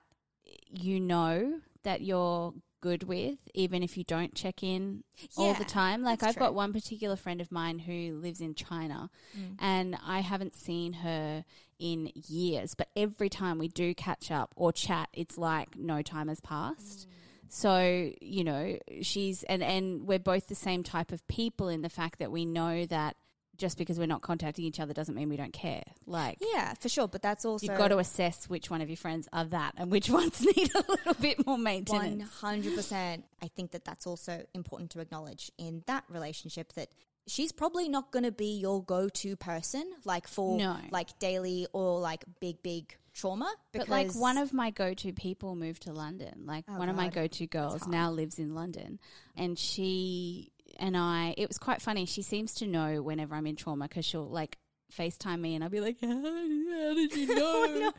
you 0.71 1.01
know 1.01 1.61
that 1.83 2.01
you're 2.01 2.55
good 2.81 3.05
with, 3.05 3.39
even 3.55 3.83
if 3.83 3.97
you 3.97 4.05
don't 4.05 4.35
check 4.35 4.63
in 4.63 5.05
all 5.39 5.55
the 5.55 5.65
time. 5.65 6.03
Like 6.03 6.23
I've 6.23 6.37
got 6.37 6.55
one 6.55 6.73
particular 6.73 7.17
friend 7.17 7.41
of 7.41 7.51
mine 7.51 7.79
who 7.79 8.21
lives 8.21 8.41
in 8.43 8.55
China, 8.55 9.11
mm. 9.37 9.57
and 9.59 9.97
I 10.07 10.21
haven't 10.21 10.55
seen 10.55 10.93
her 10.93 11.45
in 11.79 12.13
years. 12.15 12.75
But 12.75 12.89
every 12.95 13.31
time 13.31 13.59
we 13.59 13.69
do 13.69 13.95
catch 13.95 14.31
up 14.31 14.53
or 14.55 14.71
chat, 14.71 15.09
it's 15.15 15.39
like 15.39 15.77
no 15.77 16.03
time 16.03 16.29
has 16.29 16.41
passed. 16.41 17.09
Mm. 17.09 17.13
So, 17.49 18.11
you 18.21 18.45
know, 18.45 18.79
she's 19.03 19.43
and 19.45 19.63
and 19.63 20.07
we're 20.07 20.19
both 20.19 20.49
the 20.49 20.55
same 20.55 20.83
type 20.83 21.13
of 21.13 21.27
people 21.29 21.69
in 21.69 21.83
the 21.83 21.89
fact 21.89 22.19
that 22.19 22.31
we 22.33 22.45
know 22.45 22.87
that 22.87 23.17
just 23.57 23.79
because 23.79 23.99
we're 23.99 24.07
not 24.09 24.21
contacting 24.21 24.65
each 24.65 24.81
other 24.81 24.93
doesn't 24.93 25.15
mean 25.15 25.29
we 25.29 25.37
don't 25.37 25.53
care. 25.53 25.85
Like 26.07 26.39
Yeah, 26.41 26.75
for 26.75 26.89
sure. 26.89 27.07
But 27.07 27.23
that's 27.23 27.45
also 27.45 27.67
you've 27.67 27.79
got 27.79 27.89
to 27.89 27.99
assess 27.99 28.49
which 28.49 28.69
one 28.69 28.81
of 28.81 28.89
your 28.89 28.97
friends 28.97 29.29
are 29.33 29.45
that 29.45 29.75
and 29.77 29.91
which 29.93 30.11
ones 30.21 30.41
need 30.45 30.75
a 30.75 30.85
little 30.89 31.15
bit 31.15 31.47
more 31.47 31.59
maintenance. 31.59 32.25
hundred 32.41 32.75
percent. 32.75 33.25
I 33.43 33.49
think 33.49 33.71
that 33.73 33.85
that's 33.85 34.07
also 34.07 34.45
important 34.55 34.91
to 34.93 35.01
acknowledge 35.01 35.53
in 35.57 35.85
that 35.87 36.03
relationship 36.09 36.73
that 36.73 36.89
she's 37.29 37.53
probably 37.53 37.89
not 37.89 38.11
going 38.11 38.25
to 38.25 38.33
be 38.33 38.59
your 38.59 38.83
go-to 38.83 39.37
person, 39.37 39.89
like 40.05 40.27
for 40.27 40.59
No. 40.59 40.77
like 40.91 41.19
daily 41.21 41.67
or 41.73 42.01
like 42.01 42.25
big 42.41 42.61
big 42.63 42.97
trauma. 43.14 43.53
But 43.72 43.88
like 43.88 44.12
one 44.14 44.38
of 44.38 44.53
my 44.53 44.70
go-to 44.70 45.12
people 45.12 45.55
moved 45.57 45.83
to 45.83 45.92
London. 45.92 46.44
Like 46.46 46.64
Oh, 46.68 46.79
one 46.79 46.88
of 46.88 46.96
my 46.96 47.09
go-to 47.09 47.46
girls 47.46 47.87
now 47.87 48.11
lives 48.11 48.38
in 48.38 48.55
London, 48.55 48.98
and 49.37 49.59
she 49.59 50.53
and 50.79 50.96
I. 50.96 51.35
It 51.38 51.48
was 51.48 51.59
quite 51.59 51.81
funny. 51.81 52.07
She 52.07 52.22
seems 52.22 52.55
to 52.55 52.66
know 52.66 53.03
whenever 53.03 53.35
I'm 53.35 53.46
in 53.46 53.57
trauma 53.57 53.88
because 53.88 54.05
she'll 54.05 54.29
like 54.29 54.59
FaceTime 54.96 55.40
me, 55.40 55.55
and 55.55 55.64
I'll 55.64 55.70
be 55.70 55.81
like, 55.81 55.96
"How, 56.00 56.09
how 56.09 56.94
did 56.94 57.14
you 57.14 57.35
know?" 57.35 57.92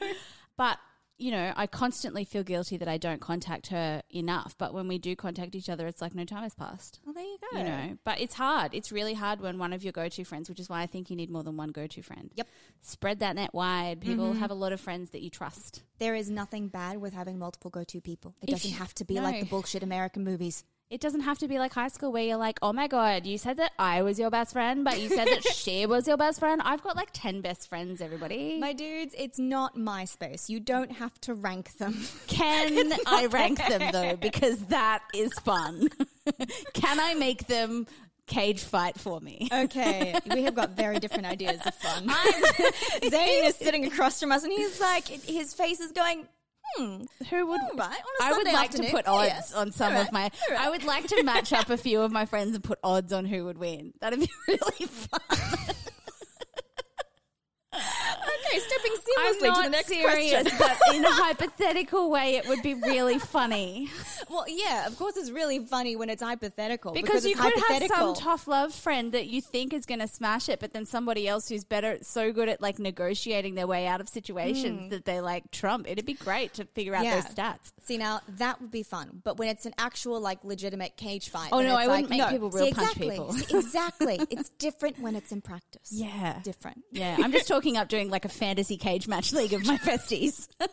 But 0.58 0.78
you 1.18 1.32
know, 1.32 1.54
I 1.56 1.68
constantly 1.68 2.26
feel 2.26 2.44
guilty 2.44 2.78
that 2.78 2.88
I 2.88 2.98
don't 2.98 3.22
contact 3.22 3.68
her 3.68 4.02
enough. 4.10 4.56
But 4.58 4.74
when 4.74 4.88
we 4.88 4.98
do 4.98 5.16
contact 5.16 5.56
each 5.56 5.70
other, 5.70 5.88
it's 5.88 6.02
like 6.02 6.14
no 6.14 6.26
time 6.26 6.44
has 6.44 6.54
passed. 6.54 7.00
well, 7.06 7.14
there 7.14 7.24
you 7.24 7.38
go. 7.52 7.58
You 7.58 7.64
know, 7.64 7.98
but 8.04 8.20
it's 8.20 8.34
hard. 8.34 8.74
It's 8.74 8.92
really 8.92 9.14
hard 9.14 9.40
when 9.40 9.58
one 9.58 9.72
of 9.72 9.84
your 9.84 9.94
go-to 9.94 10.24
friends, 10.26 10.50
which 10.50 10.60
is 10.60 10.70
why 10.70 10.82
I 10.82 10.88
think 10.88 11.10
you 11.10 11.16
need 11.16 11.30
more 11.30 11.44
than 11.44 11.56
one 11.56 11.70
go-to 11.70 12.02
friend. 12.02 12.32
Yep. 12.36 12.48
Spread 12.82 13.20
that 13.20 13.36
net 13.36 13.54
wide. 13.54 14.02
People 14.02 14.32
mm-hmm. 14.32 14.40
have 14.40 14.52
a 14.52 14.56
lot 14.56 14.74
of 14.74 14.82
friends 14.82 15.12
that 15.12 15.22
you 15.22 15.30
trust. 15.30 15.84
there 16.00 16.16
is 16.16 16.30
nothing 16.30 16.68
bad 16.68 16.98
with 16.98 17.14
having 17.14 17.40
multiple 17.40 17.72
go-to 17.72 18.02
people. 18.02 18.36
It 18.42 18.50
If 18.50 18.56
doesn't 18.56 18.78
have 18.78 18.94
to 18.96 19.06
be 19.06 19.20
like 19.20 19.40
the 19.40 19.46
bullshit 19.46 19.84
American 19.84 20.24
movies. 20.24 20.64
It 20.92 21.02
doesn't 21.02 21.22
have 21.22 21.40
to 21.40 21.48
be 21.48 21.58
like 21.58 21.74
high 21.74 21.88
school 21.88 22.12
where 22.12 22.22
you're 22.22 22.38
like, 22.38 22.60
oh 22.62 22.72
my 22.72 22.88
God, 22.88 23.26
you 23.26 23.40
said 23.40 23.58
that 23.58 23.72
I 23.80 24.04
was 24.04 24.20
your 24.20 24.30
best 24.30 24.54
friend, 24.54 24.84
but 24.84 25.00
you 25.00 25.10
said 25.10 25.28
that 25.28 25.44
she 25.54 25.88
was 25.88 26.08
your 26.08 26.16
best 26.16 26.40
friend. 26.40 26.62
I've 26.64 26.84
got 26.84 26.96
like 26.96 27.10
10 27.12 27.42
best 27.42 27.68
friends, 27.68 28.02
everybody. 28.02 28.60
My 28.60 28.72
dudes, 28.72 29.16
it's 29.18 29.40
not 29.40 29.76
MySpace. 29.76 30.48
You 30.48 30.60
don't 30.60 30.92
have 30.92 31.20
to 31.22 31.34
rank 31.34 31.76
them. 31.78 32.06
Can 32.28 32.94
I 33.08 33.26
rank 33.26 33.58
them 33.68 33.82
though? 33.92 34.16
Because 34.16 34.60
that 34.66 35.02
is 35.14 35.34
fun. 35.40 35.90
Can 36.74 37.00
I 37.00 37.16
make 37.16 37.48
them 37.48 37.88
cage 38.28 38.64
fight 38.64 39.00
for 39.00 39.20
me? 39.20 39.50
Okay, 39.52 40.16
we 40.32 40.44
have 40.44 40.54
got 40.54 40.72
very 40.72 41.00
different 41.00 41.26
ideas 41.26 41.62
of 41.66 41.74
fun. 41.74 42.10
Zane 43.10 43.46
is 43.46 43.56
sitting 43.56 43.86
across 43.86 44.20
from 44.20 44.32
us, 44.32 44.44
and 44.44 44.52
he's 44.54 44.80
like, 44.80 45.08
his 45.08 45.54
face 45.54 45.80
is 45.80 45.92
going, 45.92 46.28
hmm, 46.78 47.04
Who 47.30 47.46
would. 47.48 47.62
all 47.62 47.70
right, 47.76 47.88
on 47.90 48.22
a 48.22 48.24
I 48.24 48.32
would 48.34 48.46
like 48.48 48.70
afternoon. 48.70 48.92
to 48.92 48.96
put 48.98 49.08
odds 49.08 49.54
on 49.54 49.72
some 49.72 49.94
All 49.96 50.02
of 50.02 50.12
my. 50.12 50.30
right. 50.50 50.60
I 50.60 50.70
would 50.70 50.84
like 50.84 51.08
to 51.08 51.24
match 51.24 51.54
up 51.54 51.70
a 51.70 51.78
few 51.78 52.02
of 52.02 52.12
my 52.12 52.26
friends 52.26 52.56
and 52.56 52.64
put 52.64 52.80
odds 52.84 53.14
on 53.14 53.26
who 53.26 53.46
would 53.46 53.58
win. 53.58 53.94
That'd 54.02 54.20
be 54.20 54.30
really 54.48 54.86
fun. 54.88 55.20
Okay, 58.36 58.60
stepping 58.68 58.92
seamlessly 58.94 59.56
to 59.56 59.62
the 59.64 59.70
next 59.70 59.88
serious, 59.88 60.44
question. 60.44 60.58
but 60.58 60.96
in 60.96 61.06
a 61.06 61.12
hypothetical 61.12 62.10
way, 62.10 62.36
it 62.36 62.48
would 62.48 62.62
be 62.62 62.74
really 62.74 63.20
funny 63.20 63.90
well, 64.30 64.46
yeah, 64.48 64.88
of 64.88 64.98
course, 64.98 65.18
it's 65.18 65.32
really 65.32 65.60
funny 65.60 65.96
when 65.96 66.10
it's 66.10 66.22
hypothetical 66.22 66.94
because, 66.94 67.26
it's 67.26 67.28
you 67.28 67.36
could 67.36 67.54
have 67.70 67.88
some 67.88 68.14
tough 68.16 68.48
love 68.48 68.74
friend 68.74 69.12
that 69.12 69.28
you 69.28 69.42
think 69.42 69.74
is 69.74 69.86
going 69.86 70.00
to 70.00 70.08
smash 70.08 70.50
it, 70.50 70.60
but 70.60 70.74
then 70.74 70.86
somebody 70.86 71.28
else 71.28 71.50
who's 71.50 71.64
better, 71.64 71.98
so 72.02 72.32
good 72.32 72.50
at 72.50 72.62
like 72.62 72.80
negotiating 72.80 73.56
their 73.56 73.68
way 73.68 73.88
out 73.88 74.02
of 74.02 74.10
situations 74.10 74.84
hmm. 74.84 74.90
that 74.90 75.06
they 75.06 75.22
like 75.22 75.50
trump. 75.52 75.90
It'd 75.90 76.06
be 76.06 76.14
great 76.14 76.54
to 76.56 76.66
figure 76.66 76.96
out. 76.96 77.04
Yeah. 77.06 77.22
those 77.22 77.26
stats. 77.26 77.72
See 77.84 77.98
now 77.98 78.22
that 78.38 78.62
would 78.62 78.72
be 78.72 78.84
fun, 78.84 79.22
but 79.24 79.38
when 79.38 79.50
it's 79.50 79.66
an 79.66 79.74
actual 79.78 80.20
like 80.20 80.44
legitimate 80.44 80.98
cage 80.98 81.30
fight, 81.30 81.50
Oh, 81.52 81.62
no, 81.62 81.76
I 81.76 81.88
wouldn't 81.88 82.10
like, 82.10 82.10
make 82.10 82.20
no. 82.20 82.30
people 82.30 82.52
See, 82.52 82.64
real 82.64 82.74
punch 82.74 82.90
exactly. 82.92 83.10
people. 83.10 83.34
See, 83.34 83.58
exactly, 83.58 84.20
it's 84.30 84.50
different 84.50 85.00
when 85.00 85.16
it's 85.16 85.32
in 85.32 85.42
practice. 85.42 85.92
Yeah. 86.06 86.40
different. 86.44 86.84
Yeah, 86.92 87.18
I'm 87.20 87.32
just 87.32 87.48
talking 87.48 87.78
up 87.78 87.90
doing 87.90 88.10
like 88.10 88.25
a 88.26 88.30
fantasy 88.30 88.76
cage 88.78 89.08
match 89.08 89.32
league 89.32 89.54
of 89.54 89.66
my 89.66 89.78
besties. 89.78 90.48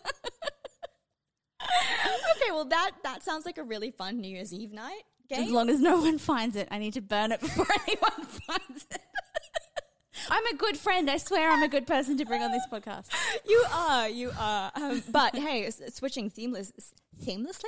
Okay, 2.36 2.50
well 2.50 2.64
that 2.66 2.90
that 3.04 3.22
sounds 3.22 3.46
like 3.46 3.56
a 3.58 3.62
really 3.62 3.90
fun 3.92 4.20
New 4.20 4.28
Year's 4.28 4.52
Eve 4.52 4.72
night 4.72 5.02
Game. 5.28 5.44
As 5.44 5.50
long 5.50 5.70
as 5.70 5.80
no 5.80 6.00
one 6.00 6.18
finds 6.18 6.56
it, 6.56 6.66
I 6.72 6.78
need 6.78 6.94
to 6.94 7.00
burn 7.00 7.30
it 7.30 7.40
before 7.40 7.66
anyone 7.86 8.26
finds 8.26 8.86
it. 8.90 9.00
I'm 10.30 10.44
a 10.46 10.54
good 10.56 10.76
friend. 10.76 11.08
I 11.08 11.18
swear 11.18 11.50
I'm 11.50 11.62
a 11.62 11.68
good 11.68 11.86
person 11.86 12.16
to 12.18 12.24
bring 12.24 12.42
on 12.42 12.50
this 12.52 12.66
podcast. 12.70 13.06
You 13.48 13.64
are, 13.72 14.08
you 14.08 14.32
are. 14.38 14.72
Um, 14.74 15.02
but 15.10 15.34
hey, 15.36 15.66
s- 15.66 15.80
switching 15.94 16.30
seamless, 16.30 16.72
seamlessly, 17.24 17.62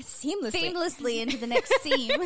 seamlessly 0.00 0.72
Seamlessly 0.72 1.20
into 1.20 1.36
the 1.36 1.46
next 1.46 1.72
theme 1.80 2.22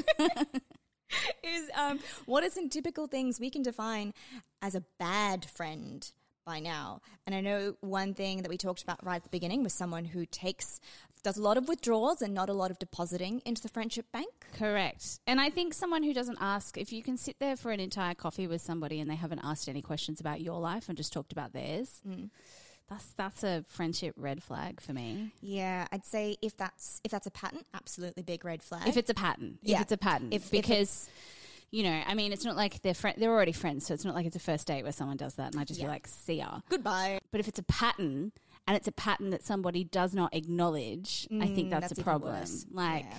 is 1.43 1.71
um, 1.77 1.99
what 2.27 2.45
are 2.45 2.51
some 2.51 2.69
typical 2.69 3.07
things 3.09 3.41
we 3.41 3.51
can 3.51 3.63
define 3.63 4.15
as 4.63 4.75
a 4.75 4.85
bad 4.99 5.45
friend 5.45 6.13
by 6.49 6.61
now? 6.61 7.03
And 7.27 7.35
I 7.35 7.41
know 7.43 7.75
one 7.81 8.15
thing 8.15 8.43
that 8.43 8.49
we 8.49 8.57
talked 8.57 8.83
about 8.83 9.05
right 9.05 9.17
at 9.17 9.23
the 9.23 9.29
beginning 9.29 9.63
was 9.63 9.75
someone 9.75 10.07
who 10.07 10.25
takes 10.25 10.81
does 11.23 11.37
a 11.37 11.43
lot 11.43 11.57
of 11.59 11.69
withdrawals 11.69 12.23
and 12.23 12.33
not 12.33 12.49
a 12.49 12.53
lot 12.53 12.71
of 12.71 12.79
depositing 12.79 13.43
into 13.45 13.61
the 13.61 13.69
friendship 13.69 14.07
bank. 14.13 14.31
Correct. 14.57 15.21
And 15.27 15.41
I 15.41 15.51
think 15.51 15.75
someone 15.75 16.05
who 16.05 16.15
doesn't 16.15 16.39
ask, 16.41 16.79
if 16.79 16.93
you 16.93 17.03
can 17.03 17.17
sit 17.17 17.37
there 17.41 17.57
for 17.57 17.73
an 17.73 17.81
entire 17.81 18.15
coffee 18.15 18.47
with 18.47 18.63
somebody 18.63 19.01
and 19.01 19.11
they 19.11 19.17
haven't 19.17 19.41
asked 19.43 19.69
any 19.69 19.83
questions 19.83 20.21
about 20.21 20.41
your 20.41 20.61
life 20.61 20.89
and 20.89 20.97
just 20.97 21.13
talked 21.13 21.33
about 21.33 21.53
theirs, 21.53 22.01
mm. 22.09 22.31
that's 22.89 23.13
that's 23.15 23.43
a 23.43 23.65
friendship 23.69 24.15
red 24.17 24.43
flag 24.43 24.81
for 24.81 24.93
me. 24.93 25.33
Yeah, 25.41 25.87
I'd 25.93 26.07
say 26.07 26.37
if 26.41 26.57
that's 26.57 27.01
if 27.05 27.11
that's 27.11 27.27
a 27.27 27.33
pattern, 27.33 27.63
absolutely 27.75 28.23
big 28.23 28.45
red 28.45 28.63
flag. 28.63 28.87
If 28.87 28.97
it's 28.97 29.11
a 29.11 29.15
pattern, 29.15 29.59
Yeah. 29.63 29.77
if 29.77 29.83
it's 29.83 29.93
a 29.93 29.99
pattern, 29.99 30.33
If- 30.33 30.45
if 30.45 30.51
because 30.53 31.11
you 31.71 31.83
know, 31.83 32.03
I 32.07 32.15
mean, 32.15 32.33
it's 32.33 32.45
not 32.45 32.57
like 32.57 32.81
they're 32.83 32.95
friend, 32.95 33.17
they're 33.19 33.31
already 33.31 33.53
friends, 33.53 33.87
so 33.87 33.95
it's 33.95 34.05
not 34.05 34.15
like 34.15 34.27
it's 34.27 34.37
a 34.37 34.41
first 34.41 34.67
date 34.67 34.83
where 34.83 34.93
someone 34.93 35.17
does 35.17 35.35
that 35.35 35.53
and 35.53 35.61
I 35.61 35.65
just 35.65 35.81
be 35.81 35.87
like, 35.87 36.07
see 36.07 36.35
ya. 36.35 36.61
goodbye. 36.69 37.19
But 37.31 37.41
if 37.41 37.49
it's 37.49 37.59
a 37.59 37.63
pattern 37.65 38.33
and 38.67 38.77
it's 38.77 38.89
a 38.89 38.93
pattern 38.93 39.31
that 39.31 39.45
somebody 39.45 39.85
does 39.85 40.15
not 40.15 40.35
acknowledge, 40.35 41.27
I 41.41 41.47
think 41.47 41.69
Mm, 41.69 41.81
that's, 41.81 41.99
a 41.99 42.03
problem. 42.03 42.45
Like, 42.71 43.05
Yeah. 43.05 43.19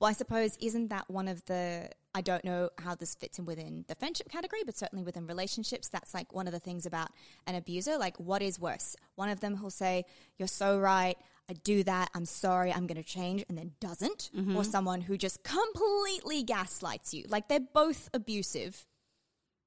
Well, 0.00 0.10
I 0.10 0.12
suppose 0.12 0.56
isn't 0.60 0.88
that 0.88 1.08
one 1.08 1.28
of 1.28 1.44
the? 1.46 1.88
I 2.14 2.22
don't 2.22 2.44
know 2.44 2.70
how 2.78 2.94
this 2.94 3.14
fits 3.14 3.38
in 3.38 3.44
within 3.44 3.84
the 3.88 3.94
friendship 3.94 4.30
category, 4.30 4.62
but 4.64 4.76
certainly 4.76 5.04
within 5.04 5.26
relationships, 5.26 5.88
that's 5.88 6.14
like 6.14 6.32
one 6.32 6.46
of 6.46 6.52
the 6.54 6.58
things 6.60 6.86
about 6.86 7.08
an 7.46 7.54
abuser. 7.54 7.98
Like, 7.98 8.16
what 8.18 8.40
is 8.42 8.58
worse? 8.58 8.96
One 9.16 9.28
of 9.28 9.40
them 9.40 9.56
who'll 9.56 9.70
say, 9.70 10.04
"You're 10.38 10.48
so 10.48 10.78
right. 10.78 11.16
I 11.48 11.52
do 11.52 11.84
that, 11.84 12.10
I'm 12.12 12.24
sorry, 12.24 12.72
I'm 12.72 12.88
going 12.88 12.96
to 13.00 13.08
change, 13.08 13.44
and 13.48 13.56
then 13.56 13.70
doesn't, 13.80 14.30
Mm-hmm. 14.36 14.56
or 14.56 14.64
someone 14.64 15.00
who 15.00 15.16
just 15.16 15.44
completely 15.44 16.42
gaslights 16.42 17.14
you. 17.14 17.24
Like 17.28 17.46
they're 17.48 17.60
both 17.60 18.10
abusive, 18.12 18.84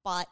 but 0.03 0.27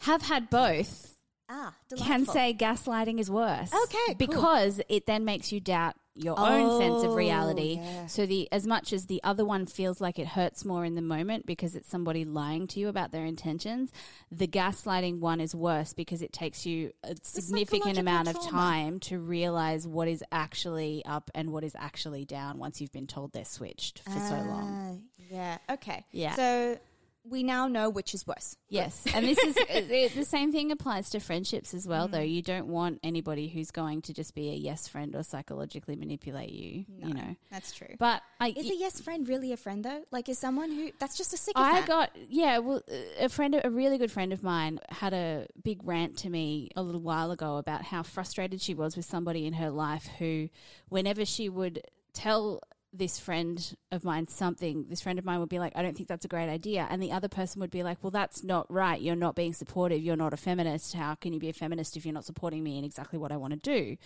Have 0.00 0.22
had 0.22 0.50
both. 0.50 1.16
Ah, 1.52 1.74
Can 1.96 2.24
say 2.26 2.54
gaslighting 2.58 3.20
is 3.20 3.30
worse. 3.30 3.70
Okay, 3.84 3.98
cool. 4.06 4.14
because 4.16 4.80
it 4.88 5.06
then 5.06 5.24
makes 5.24 5.52
you 5.52 5.60
doubt 5.60 5.94
your 6.14 6.38
own 6.38 6.78
sense 6.78 7.02
of 7.04 7.12
Oh, 7.12 7.14
reality. 7.14 7.76
yeah. 7.80 8.06
So 8.06 8.26
the 8.26 8.46
as 8.52 8.66
much 8.66 8.92
as 8.92 9.06
the 9.06 9.18
other 9.24 9.46
one 9.46 9.64
feels 9.64 9.98
like 9.98 10.18
it 10.18 10.26
hurts 10.26 10.62
more 10.62 10.84
in 10.84 10.94
the 10.94 11.00
moment 11.00 11.46
because 11.46 11.74
it's 11.74 11.88
somebody 11.88 12.26
lying 12.26 12.66
to 12.68 12.80
you 12.80 12.88
about 12.88 13.12
their 13.12 13.24
intentions, 13.24 13.90
the 14.30 14.46
gaslighting 14.46 15.20
one 15.20 15.40
is 15.40 15.54
worse 15.54 15.94
because 15.94 16.20
it 16.20 16.30
takes 16.30 16.66
you 16.66 16.92
a 17.02 17.16
significant 17.22 17.96
amount 17.96 18.28
of 18.28 18.34
trauma. 18.34 18.50
time 18.50 19.00
to 19.00 19.18
realize 19.18 19.86
what 19.86 20.06
is 20.06 20.22
actually 20.30 21.02
up 21.06 21.30
and 21.34 21.50
what 21.50 21.64
is 21.64 21.74
actually 21.78 22.26
down 22.26 22.58
once 22.58 22.78
you've 22.80 22.92
been 22.92 23.06
told 23.06 23.32
they're 23.32 23.44
switched 23.46 24.00
for 24.00 24.10
so 24.20 24.34
long. 24.34 25.00
Ah, 25.00 25.24
Yeah. 25.30 25.58
Okay. 25.70 26.04
Yeah. 26.12 26.34
So 26.34 26.78
we 27.24 27.42
now 27.42 27.68
know 27.68 27.88
which 27.88 28.14
is 28.14 28.26
worse. 28.26 28.56
Yes, 28.68 29.04
and 29.14 29.26
this 29.26 29.38
is 29.38 29.56
it, 29.68 30.14
the 30.14 30.24
same 30.24 30.50
thing 30.50 30.72
applies 30.72 31.10
to 31.10 31.20
friendships 31.20 31.72
as 31.74 31.86
well. 31.86 32.08
Though 32.08 32.18
Mm. 32.18 32.32
you 32.32 32.42
don't 32.42 32.66
want 32.66 32.98
anybody 33.02 33.48
who's 33.48 33.70
going 33.70 34.02
to 34.02 34.12
just 34.12 34.34
be 34.34 34.48
a 34.50 34.54
yes 34.54 34.88
friend 34.88 35.14
or 35.14 35.22
psychologically 35.22 35.94
manipulate 35.96 36.50
you. 36.50 36.84
You 36.98 37.14
know, 37.14 37.36
That's 37.50 37.72
true. 37.72 37.94
but 37.98 38.22
I 38.40 38.48
is 38.56 38.68
a 38.70 38.76
yes 38.76 39.00
friend 39.00 39.28
really 39.28 39.52
a 39.52 39.56
friend 39.56 39.84
though? 39.84 40.02
Like, 40.10 40.28
is 40.28 40.38
someone 40.38 40.70
who 40.72 40.90
that's 40.98 41.16
just 41.16 41.32
a 41.32 41.36
sick. 41.36 41.54
I 41.56 41.86
got 41.86 42.10
yeah. 42.28 42.58
Well, 42.58 42.82
a 43.20 43.28
friend, 43.28 43.60
a 43.62 43.70
really 43.70 43.98
good 43.98 44.10
friend 44.10 44.32
of 44.32 44.42
mine, 44.42 44.80
had 44.88 45.12
a 45.12 45.46
big 45.62 45.80
rant 45.86 46.16
to 46.18 46.30
me 46.30 46.70
a 46.76 46.82
little 46.82 47.00
while 47.00 47.30
ago 47.30 47.56
about 47.56 47.82
how 47.84 48.02
frustrated 48.02 48.60
she 48.60 48.74
was 48.74 48.96
with 48.96 49.04
somebody 49.06 49.46
in 49.46 49.52
her 49.54 49.70
life 49.70 50.06
who, 50.18 50.48
whenever 50.88 51.24
she 51.24 51.48
would 51.48 51.82
tell 52.12 52.60
this 52.92 53.18
friend 53.18 53.76
of 53.90 54.04
mine 54.04 54.28
something, 54.28 54.86
this 54.88 55.00
friend 55.00 55.18
of 55.18 55.24
mine 55.24 55.40
would 55.40 55.48
be 55.48 55.58
like, 55.58 55.72
"I 55.74 55.82
don't 55.82 55.96
think 55.96 56.08
that's 56.08 56.24
a 56.24 56.28
great 56.28 56.48
idea," 56.48 56.86
and 56.90 57.02
the 57.02 57.12
other 57.12 57.28
person 57.28 57.60
would 57.60 57.70
be 57.70 57.82
like, 57.82 57.98
"Well, 58.02 58.10
that's 58.10 58.44
not 58.44 58.70
right. 58.70 59.00
You're 59.00 59.16
not 59.16 59.34
being 59.34 59.54
supportive. 59.54 60.02
You're 60.02 60.16
not 60.16 60.34
a 60.34 60.36
feminist. 60.36 60.94
How 60.94 61.14
can 61.14 61.32
you 61.32 61.40
be 61.40 61.48
a 61.48 61.54
feminist 61.54 61.96
if 61.96 62.04
you're 62.04 62.12
not 62.14 62.24
supporting 62.24 62.62
me 62.62 62.78
in 62.78 62.84
exactly 62.84 63.18
what 63.18 63.32
I 63.32 63.36
want 63.36 63.52
to 63.54 63.58
do?" 63.58 63.96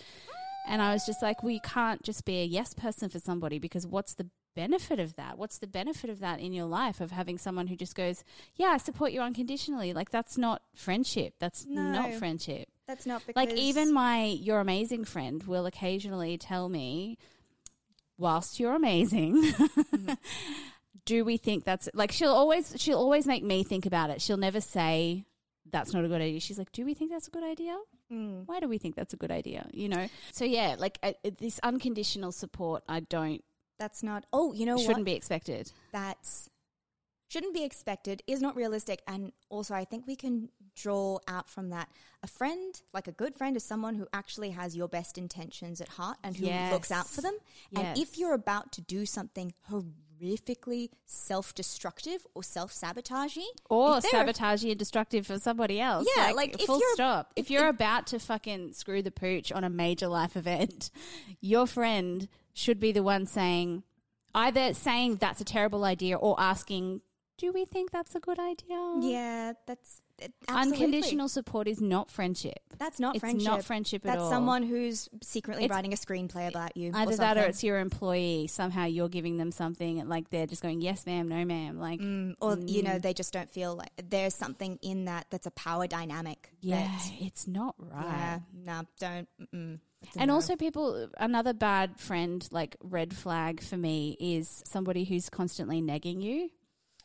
And 0.69 0.81
I 0.81 0.91
was 0.91 1.05
just 1.05 1.21
like, 1.21 1.43
well, 1.43 1.51
you 1.53 1.61
can't 1.61 2.03
just 2.03 2.25
be 2.25 2.41
a 2.41 2.43
yes 2.43 2.73
person 2.73 3.07
for 3.07 3.19
somebody 3.19 3.57
because 3.57 3.87
what's 3.87 4.13
the 4.15 4.27
benefit 4.53 4.99
of 4.99 5.15
that? 5.15 5.37
What's 5.37 5.59
the 5.59 5.67
benefit 5.67 6.09
of 6.09 6.19
that 6.19 6.41
in 6.41 6.51
your 6.51 6.65
life 6.65 6.99
of 6.99 7.11
having 7.11 7.37
someone 7.37 7.67
who 7.67 7.77
just 7.77 7.95
goes, 7.95 8.25
yeah, 8.55 8.67
I 8.67 8.77
support 8.77 9.13
you 9.13 9.21
unconditionally? 9.21 9.93
Like, 9.93 10.09
that's 10.09 10.37
not 10.37 10.61
friendship. 10.75 11.35
That's 11.39 11.65
not 11.65 12.15
friendship. 12.15 12.67
that's 12.85 13.05
not 13.05 13.25
because 13.25 13.37
Like, 13.37 13.53
even 13.57 13.93
my 13.93 14.25
You're 14.25 14.59
Amazing 14.59 15.05
friend 15.05 15.41
will 15.43 15.65
occasionally 15.65 16.37
tell 16.37 16.67
me, 16.67 17.17
whilst 18.17 18.59
you're 18.59 18.75
amazing, 18.75 19.53
do 21.05 21.23
we 21.23 21.37
think 21.37 21.63
that's 21.63 21.89
like 21.93 22.11
she'll 22.11 22.31
always 22.31 22.73
she'll 22.77 22.97
always 22.97 23.25
make 23.25 23.43
me 23.43 23.63
think 23.63 23.85
about 23.85 24.09
it. 24.09 24.21
She'll 24.21 24.37
never 24.37 24.61
say 24.61 25.25
that's 25.69 25.93
not 25.93 26.05
a 26.05 26.07
good 26.07 26.21
idea. 26.21 26.39
She's 26.39 26.57
like, 26.57 26.71
"Do 26.71 26.85
we 26.85 26.93
think 26.93 27.11
that's 27.11 27.27
a 27.27 27.31
good 27.31 27.43
idea? 27.43 27.77
Mm. 28.11 28.43
Why 28.45 28.59
do 28.59 28.67
we 28.67 28.77
think 28.77 28.95
that's 28.95 29.13
a 29.13 29.17
good 29.17 29.31
idea?" 29.31 29.67
You 29.73 29.89
know. 29.89 30.07
So 30.31 30.45
yeah, 30.45 30.75
like 30.77 30.97
uh, 31.03 31.13
uh, 31.25 31.31
this 31.37 31.59
unconditional 31.63 32.31
support, 32.31 32.83
I 32.87 33.01
don't 33.01 33.43
that's 33.79 34.03
not. 34.03 34.25
Oh, 34.33 34.53
you 34.53 34.65
know 34.65 34.77
shouldn't 34.77 34.99
what? 34.99 35.05
be 35.05 35.13
expected. 35.13 35.71
That's 35.91 36.49
shouldn't 37.27 37.53
be 37.53 37.63
expected. 37.63 38.23
Is 38.27 38.41
not 38.41 38.55
realistic, 38.55 39.01
and 39.07 39.31
also 39.49 39.73
I 39.73 39.85
think 39.85 40.07
we 40.07 40.15
can 40.15 40.49
draw 40.75 41.19
out 41.27 41.49
from 41.49 41.69
that 41.69 41.89
a 42.23 42.27
friend, 42.27 42.79
like 42.93 43.07
a 43.07 43.11
good 43.11 43.35
friend, 43.35 43.55
is 43.57 43.63
someone 43.63 43.95
who 43.95 44.07
actually 44.13 44.51
has 44.51 44.75
your 44.75 44.87
best 44.87 45.17
intentions 45.17 45.81
at 45.81 45.89
heart 45.89 46.17
and 46.23 46.35
who 46.35 46.45
looks 46.71 46.91
out 46.91 47.07
for 47.07 47.21
Yes. 47.21 47.31
them. 47.31 47.37
And 47.75 47.97
if 47.97 48.17
you're 48.17 48.33
about 48.33 48.71
to 48.73 48.81
do 48.81 49.05
something 49.05 49.53
horrifically 49.71 50.89
self-destructive 51.05 52.25
or 52.33 52.43
self-sabotaging, 52.43 53.49
Or 53.69 53.97
if 53.97 54.05
and 54.13 54.79
destructive 54.79 55.27
for 55.27 55.37
somebody 55.39 55.79
else. 55.79 56.07
Yeah, 56.15 56.31
like, 56.31 56.55
if 56.59 56.65
full 56.65 56.81
stop. 56.93 57.33
If, 57.35 57.45
if- 57.45 57.51
you're 57.51 57.67
about 57.67 58.07
to 58.07 58.19
fucking 58.19 58.73
screw 58.73 59.01
the 59.01 59.11
pooch 59.11 59.51
on 59.51 59.63
a 59.63 59.69
major 59.69 60.07
life 60.07 60.35
event, 60.35 60.89
your 61.39 61.67
friend 61.67 62.27
should 62.53 62.79
be 62.79 62.91
the 62.91 63.03
one 63.03 63.25
saying, 63.27 63.83
either 64.33 64.73
saying 64.73 65.17
that's 65.17 65.41
a 65.41 65.45
terrible 65.45 65.83
idea 65.83 66.17
or 66.17 66.35
asking, 66.39 67.01
do 67.37 67.51
we 67.53 67.65
think 67.65 67.91
that's 67.91 68.15
a 68.15 68.19
good 68.19 68.39
idea? 68.39 68.95
yeah, 69.01 69.53
that's 69.65 70.01
it- 70.19 70.33
Unconditional 70.49 71.29
support 71.29 71.67
is 71.67 71.79
not 71.79 72.09
friendship. 72.09 72.57
That's 72.79 72.99
not 72.99 73.15
It's 73.15 73.19
friendship. 73.21 73.47
not 73.47 73.63
friendship 73.63 74.03
at 74.05 74.09
all. 74.09 74.15
That's 74.15 74.23
all. 74.23 74.29
someone 74.31 74.63
who's 74.63 75.07
secretly 75.21 75.65
It's- 75.65 75.75
writing 75.75 75.93
a 75.93 75.95
screenplay 75.95 76.47
about 76.47 76.75
you. 76.75 76.91
Either 76.93 77.13
or 77.13 77.17
that 77.17 77.37
or 77.37 77.41
it's 77.43 77.63
your 77.63 77.79
employee. 77.79 78.47
Somehow 78.47 78.85
you're 78.85 79.09
giving 79.09 79.37
them 79.37 79.51
something 79.51 79.99
and 79.99 80.09
like 80.09 80.29
they're 80.31 80.47
just 80.47 80.63
going, 80.63 80.81
yes, 80.81 81.05
ma'am, 81.05 81.27
no, 81.27 81.45
ma'am. 81.45 81.79
Like, 81.79 81.99
Mm, 81.99 82.35
or 82.41 82.57
you 82.57 82.81
know 82.81 82.97
they 82.97 83.13
just 83.13 83.31
don't 83.31 83.49
feel 83.49 83.75
like 83.75 83.91
there's 84.09 84.33
something 84.33 84.79
in 84.81 85.05
that 85.05 85.27
that's 85.29 85.45
a 85.45 85.51
power 85.51 85.85
dynamic. 85.85 86.49
yeah, 86.61 86.89
it's 87.19 87.47
not 87.47 87.75
right. 87.77 88.03
yeah, 88.05 88.39
no, 88.65 88.81
don't. 88.99 89.27
Mm-mm. 89.39 89.79
And 90.15 90.29
also, 90.31 90.55
people, 90.55 91.09
another 91.17 91.53
bad 91.53 91.99
friend, 91.99 92.47
like 92.51 92.75
red 92.83 93.15
flag 93.15 93.61
for 93.61 93.77
me, 93.77 94.15
is 94.19 94.63
somebody 94.65 95.03
who's 95.03 95.27
constantly 95.29 95.81
negging 95.81 96.21
you. 96.21 96.49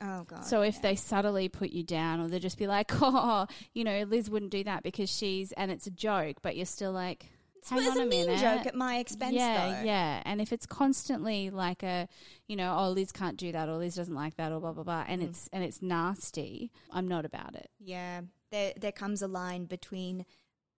Oh 0.03 0.25
god. 0.25 0.45
So 0.45 0.63
if 0.63 0.83
they 0.83 0.97
subtly 0.97 1.49
put 1.49 1.71
you 1.71 1.83
down, 1.83 2.21
or 2.21 2.29
they 2.29 2.39
just 2.39 2.59
be 2.59 2.67
like, 2.67 2.91
oh, 3.01 3.47
you 3.75 3.85
know, 3.85 4.03
Liz 4.05 4.29
wouldn't 4.29 4.51
do 4.51 4.65
that 4.65 4.83
because 4.83 5.11
she's, 5.11 5.53
and 5.53 5.71
it's 5.71 5.87
a 5.87 5.91
joke, 5.91 6.39
but 6.43 6.57
you're 6.57 6.67
still 6.67 6.93
like, 6.93 7.27
hang 7.71 7.79
it's 7.81 7.91
on 7.93 8.01
a 8.01 8.03
a 8.03 8.07
minute. 8.07 8.41
joke 8.41 8.67
at 8.67 8.75
my 8.75 8.99
expense. 8.99 9.35
yeah, 9.35 9.81
though. 9.81 9.87
yeah. 9.87 10.23
And 10.25 10.41
if 10.41 10.53
it's 10.53 10.67
constantly 10.67 11.51
like 11.51 11.83
a, 11.83 12.09
you 12.49 12.57
know, 12.57 12.77
oh, 12.79 12.91
Liz 12.91 13.13
can't 13.13 13.37
do 13.37 13.53
that, 13.53 13.69
or 13.69 13.77
Liz 13.77 13.95
doesn't 13.95 14.15
like 14.15 14.37
that, 14.37 14.51
or 14.53 14.61
blah 14.61 14.73
blah 14.73 14.85
blah, 14.85 15.05
Mm. 15.05 15.09
and 15.09 15.23
it's 15.23 15.49
and 15.53 15.63
it's 15.65 15.81
nasty, 15.81 16.71
I'm 16.91 17.07
not 17.09 17.25
about 17.25 17.55
it. 17.55 17.71
yeah. 17.79 18.23
There, 18.51 18.75
there 18.79 18.93
comes 18.93 19.23
a 19.23 19.29
line 19.29 19.65
between 19.65 20.27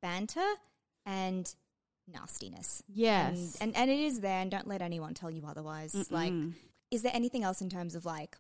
banter 0.01 0.47
and 1.05 1.53
nastiness. 2.07 2.83
Yes. 2.87 3.57
and, 3.61 3.75
and 3.75 3.77
and 3.77 3.91
it 3.91 3.99
is 3.99 4.21
there. 4.21 4.41
And 4.41 4.49
don't 4.51 4.69
let 4.69 4.83
anyone 4.83 5.15
tell 5.15 5.31
you 5.31 5.45
otherwise. 5.47 5.93
Like, 6.11 6.33
Mm-mm. 6.33 6.53
is 6.93 7.03
there 7.03 7.11
anything 7.15 7.43
else 7.43 7.61
in 7.61 7.69
terms 7.71 7.95
of 7.97 8.05
like 8.05 8.37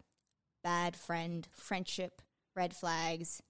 bad 0.64 0.96
friend, 0.96 1.46
friendship, 1.52 2.22
red 2.56 2.74
flags 2.74 3.42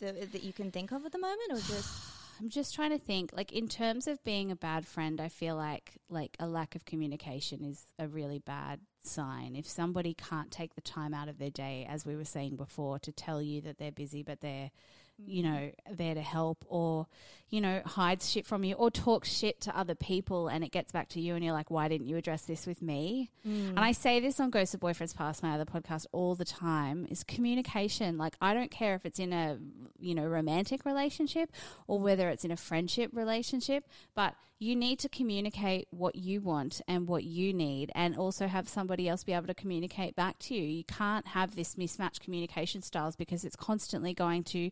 that, 0.00 0.32
that 0.32 0.42
you 0.42 0.52
can 0.52 0.70
think 0.70 0.92
of 0.92 1.06
at 1.06 1.12
the 1.12 1.18
moment, 1.18 1.52
or 1.52 1.56
just 1.56 1.94
I'm 2.40 2.48
just 2.48 2.74
trying 2.74 2.90
to 2.90 2.98
think. 2.98 3.30
Like 3.32 3.52
in 3.52 3.68
terms 3.68 4.06
of 4.06 4.22
being 4.24 4.50
a 4.50 4.56
bad 4.56 4.86
friend, 4.86 5.20
I 5.20 5.28
feel 5.28 5.56
like 5.56 5.92
like 6.10 6.36
a 6.40 6.46
lack 6.46 6.74
of 6.74 6.84
communication 6.84 7.64
is 7.64 7.86
a 7.98 8.08
really 8.08 8.40
bad 8.40 8.80
sign. 9.02 9.54
If 9.56 9.66
somebody 9.66 10.14
can't 10.14 10.50
take 10.50 10.74
the 10.74 10.80
time 10.80 11.14
out 11.14 11.28
of 11.28 11.38
their 11.38 11.50
day, 11.50 11.86
as 11.88 12.04
we 12.04 12.16
were 12.16 12.24
saying 12.24 12.56
before, 12.56 12.98
to 12.98 13.12
tell 13.12 13.40
you 13.40 13.60
that 13.62 13.78
they're 13.78 13.92
busy 13.92 14.22
but 14.22 14.40
they're 14.40 14.70
you 15.18 15.42
mm. 15.42 15.46
know 15.46 15.70
there 15.90 16.14
to 16.14 16.22
help 16.22 16.64
or 16.68 17.06
you 17.52 17.60
know 17.60 17.82
hides 17.84 18.30
shit 18.30 18.46
from 18.46 18.64
you 18.64 18.74
or 18.74 18.90
talks 18.90 19.28
shit 19.30 19.60
to 19.60 19.78
other 19.78 19.94
people 19.94 20.48
and 20.48 20.64
it 20.64 20.72
gets 20.72 20.90
back 20.90 21.10
to 21.10 21.20
you 21.20 21.34
and 21.34 21.44
you're 21.44 21.52
like 21.52 21.70
why 21.70 21.86
didn't 21.86 22.08
you 22.08 22.16
address 22.16 22.42
this 22.42 22.66
with 22.66 22.80
me? 22.80 23.30
Mm. 23.46 23.68
And 23.68 23.78
i 23.78 23.92
say 23.92 24.18
this 24.18 24.40
on 24.40 24.50
ghost 24.50 24.74
of 24.74 24.80
boyfriends 24.80 25.14
past 25.14 25.42
my 25.42 25.54
other 25.54 25.66
podcast 25.66 26.06
all 26.12 26.34
the 26.34 26.46
time 26.46 27.06
is 27.10 27.22
communication. 27.22 28.16
Like 28.16 28.34
i 28.40 28.54
don't 28.54 28.70
care 28.70 28.94
if 28.94 29.04
it's 29.04 29.18
in 29.18 29.32
a 29.32 29.58
you 30.00 30.14
know 30.14 30.24
romantic 30.24 30.86
relationship 30.86 31.52
or 31.86 32.00
whether 32.00 32.30
it's 32.30 32.44
in 32.44 32.50
a 32.50 32.56
friendship 32.56 33.10
relationship 33.12 33.86
but 34.14 34.34
you 34.62 34.76
need 34.76 35.00
to 35.00 35.08
communicate 35.08 35.88
what 35.90 36.14
you 36.14 36.40
want 36.40 36.80
and 36.86 37.08
what 37.08 37.24
you 37.24 37.52
need 37.52 37.90
and 37.96 38.16
also 38.16 38.46
have 38.46 38.68
somebody 38.68 39.08
else 39.08 39.24
be 39.24 39.32
able 39.32 39.48
to 39.48 39.54
communicate 39.54 40.14
back 40.14 40.38
to 40.38 40.54
you. 40.54 40.62
You 40.62 40.84
can't 40.84 41.26
have 41.26 41.56
this 41.56 41.76
mismatched 41.76 42.20
communication 42.20 42.80
styles 42.80 43.16
because 43.16 43.44
it's 43.44 43.56
constantly 43.56 44.14
going 44.14 44.44
to 44.44 44.70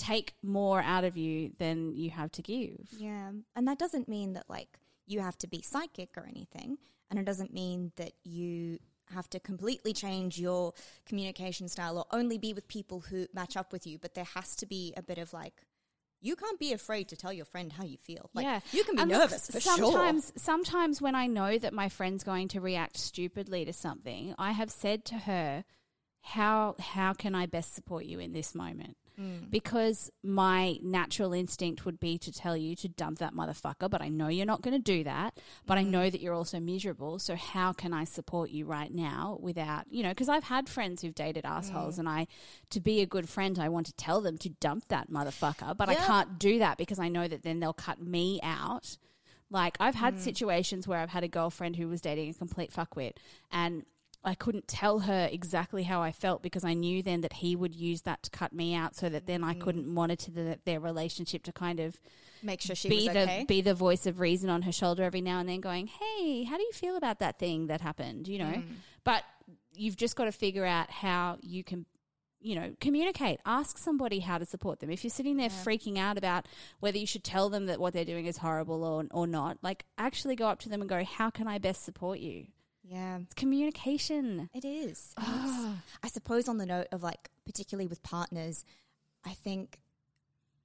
take 0.00 0.32
more 0.42 0.80
out 0.80 1.04
of 1.04 1.16
you 1.16 1.52
than 1.58 1.94
you 1.94 2.10
have 2.10 2.32
to 2.32 2.42
give 2.42 2.88
Yeah. 2.96 3.30
And 3.54 3.68
that 3.68 3.78
doesn't 3.78 4.08
mean 4.08 4.32
that 4.32 4.48
like 4.48 4.78
you 5.06 5.20
have 5.20 5.36
to 5.38 5.46
be 5.46 5.60
psychic 5.62 6.10
or 6.16 6.24
anything. 6.26 6.78
And 7.10 7.18
it 7.18 7.24
doesn't 7.26 7.52
mean 7.52 7.92
that 7.96 8.12
you 8.24 8.78
have 9.12 9.28
to 9.30 9.40
completely 9.40 9.92
change 9.92 10.38
your 10.38 10.72
communication 11.04 11.68
style 11.68 11.98
or 11.98 12.06
only 12.12 12.38
be 12.38 12.52
with 12.52 12.68
people 12.68 13.00
who 13.00 13.26
match 13.34 13.56
up 13.56 13.72
with 13.72 13.86
you. 13.86 13.98
But 13.98 14.14
there 14.14 14.28
has 14.36 14.54
to 14.56 14.66
be 14.66 14.94
a 14.96 15.02
bit 15.02 15.18
of 15.18 15.32
like, 15.32 15.66
you 16.22 16.36
can't 16.36 16.58
be 16.60 16.72
afraid 16.72 17.08
to 17.08 17.16
tell 17.16 17.32
your 17.32 17.44
friend 17.46 17.72
how 17.72 17.82
you 17.84 17.96
feel. 17.98 18.30
Like, 18.34 18.44
yeah, 18.44 18.60
You 18.72 18.84
can 18.84 18.94
be 18.96 19.02
And 19.02 19.10
look, 19.10 19.20
nervous 19.22 19.50
for 19.50 19.58
sure. 19.60 19.76
sometimes, 19.76 20.32
Sometimes, 20.36 21.02
when 21.02 21.14
I 21.14 21.26
know 21.26 21.58
that 21.58 21.72
my 21.72 21.88
friend's 21.88 22.22
going 22.24 22.48
to 22.48 22.60
react 22.60 22.96
stupidly 22.98 23.64
to 23.64 23.72
something, 23.72 24.34
I 24.38 24.52
have 24.52 24.70
said 24.70 25.04
to 25.06 25.14
her, 25.16 25.64
"How 26.20 26.76
how 26.78 27.14
can 27.14 27.34
I 27.34 27.46
best 27.46 27.74
support 27.74 28.04
you 28.04 28.20
in 28.20 28.32
this 28.32 28.54
moment?" 28.54 28.96
Mm. 29.18 29.50
Because 29.50 30.10
my 30.22 30.78
natural 30.82 31.32
instinct 31.32 31.84
would 31.84 31.98
be 32.00 32.18
to 32.18 32.32
tell 32.32 32.56
you 32.56 32.76
to 32.76 32.88
dump 32.88 33.18
that 33.18 33.34
motherfucker, 33.34 33.90
but 33.90 34.00
I 34.02 34.08
know 34.08 34.28
you're 34.28 34.46
not 34.46 34.62
going 34.62 34.76
to 34.76 34.82
do 34.82 35.04
that. 35.04 35.38
But 35.66 35.78
I 35.78 35.84
Mm. 35.84 35.88
know 35.90 36.10
that 36.10 36.20
you're 36.20 36.34
also 36.34 36.60
miserable. 36.60 37.18
So 37.18 37.36
how 37.36 37.72
can 37.72 37.92
I 37.92 38.04
support 38.04 38.50
you 38.50 38.64
right 38.66 38.92
now 38.92 39.38
without, 39.40 39.84
you 39.90 40.02
know, 40.02 40.10
because 40.10 40.28
I've 40.28 40.44
had 40.44 40.68
friends 40.68 41.02
who've 41.02 41.14
dated 41.14 41.44
assholes 41.44 41.96
Mm. 41.96 42.00
and 42.00 42.08
I, 42.08 42.26
to 42.70 42.80
be 42.80 43.00
a 43.00 43.06
good 43.06 43.28
friend, 43.28 43.58
I 43.58 43.68
want 43.68 43.86
to 43.86 43.92
tell 43.94 44.20
them 44.20 44.38
to 44.38 44.48
dump 44.48 44.88
that 44.88 45.10
motherfucker, 45.10 45.76
but 45.76 45.88
I 45.88 45.94
can't 45.94 46.38
do 46.38 46.58
that 46.60 46.78
because 46.78 46.98
I 46.98 47.08
know 47.08 47.26
that 47.28 47.42
then 47.42 47.60
they'll 47.60 47.72
cut 47.72 48.00
me 48.00 48.40
out. 48.42 48.98
Like 49.50 49.76
I've 49.80 49.96
had 49.96 50.18
situations 50.18 50.86
where 50.86 51.00
I've 51.00 51.10
had 51.10 51.24
a 51.24 51.28
girlfriend 51.28 51.76
who 51.76 51.88
was 51.88 52.00
dating 52.00 52.30
a 52.30 52.34
complete 52.34 52.70
fuckwit 52.72 53.14
and 53.50 53.84
I 54.22 54.34
couldn't 54.34 54.68
tell 54.68 55.00
her 55.00 55.28
exactly 55.32 55.84
how 55.84 56.02
I 56.02 56.12
felt 56.12 56.42
because 56.42 56.62
I 56.62 56.74
knew 56.74 57.02
then 57.02 57.22
that 57.22 57.34
he 57.34 57.56
would 57.56 57.74
use 57.74 58.02
that 58.02 58.22
to 58.24 58.30
cut 58.30 58.52
me 58.52 58.74
out 58.74 58.94
so 58.94 59.08
that 59.08 59.26
then 59.26 59.42
I 59.42 59.54
mm. 59.54 59.60
couldn't 59.60 59.88
monitor 59.88 60.30
the, 60.30 60.58
their 60.66 60.78
relationship 60.78 61.42
to 61.44 61.52
kind 61.52 61.80
of 61.80 61.98
Make 62.42 62.60
sure 62.60 62.76
she 62.76 62.88
be 62.88 63.06
was 63.06 63.14
the 63.14 63.22
okay. 63.22 63.44
be 63.48 63.60
the 63.62 63.74
voice 63.74 64.06
of 64.06 64.20
reason 64.20 64.50
on 64.50 64.62
her 64.62 64.72
shoulder 64.72 65.04
every 65.04 65.20
now 65.20 65.40
and 65.40 65.48
then 65.48 65.60
going, 65.60 65.86
"Hey, 65.86 66.44
how 66.44 66.56
do 66.56 66.62
you 66.62 66.72
feel 66.72 66.96
about 66.96 67.18
that 67.20 67.38
thing 67.38 67.68
that 67.68 67.80
happened?" 67.80 68.28
you 68.28 68.38
know. 68.38 68.44
Mm. 68.44 68.74
But 69.04 69.24
you've 69.72 69.96
just 69.96 70.16
got 70.16 70.24
to 70.24 70.32
figure 70.32 70.64
out 70.64 70.90
how 70.90 71.38
you 71.40 71.64
can 71.64 71.86
you 72.42 72.54
know, 72.54 72.72
communicate. 72.80 73.38
Ask 73.44 73.76
somebody 73.76 74.20
how 74.20 74.38
to 74.38 74.46
support 74.46 74.80
them. 74.80 74.90
If 74.90 75.04
you're 75.04 75.10
sitting 75.10 75.36
there 75.36 75.50
freaking 75.50 75.98
out 75.98 76.16
about 76.16 76.46
whether 76.80 76.96
you 76.96 77.06
should 77.06 77.22
tell 77.22 77.50
them 77.50 77.66
that 77.66 77.78
what 77.78 77.92
they're 77.92 78.04
doing 78.06 78.24
is 78.24 78.38
horrible 78.38 78.82
or 78.82 79.04
or 79.10 79.26
not, 79.26 79.58
like 79.62 79.84
actually 79.98 80.36
go 80.36 80.48
up 80.48 80.58
to 80.60 80.68
them 80.68 80.80
and 80.80 80.88
go, 80.88 81.04
"How 81.04 81.30
can 81.30 81.46
I 81.46 81.58
best 81.58 81.84
support 81.84 82.18
you?" 82.18 82.46
Yeah. 82.90 83.18
It's 83.22 83.34
communication. 83.34 84.50
It 84.52 84.64
is. 84.64 85.14
And 85.16 85.26
ah. 85.28 85.82
I 86.02 86.08
suppose 86.08 86.48
on 86.48 86.58
the 86.58 86.66
note 86.66 86.88
of 86.90 87.02
like, 87.02 87.30
particularly 87.46 87.86
with 87.86 88.02
partners, 88.02 88.64
I 89.24 89.30
think 89.30 89.78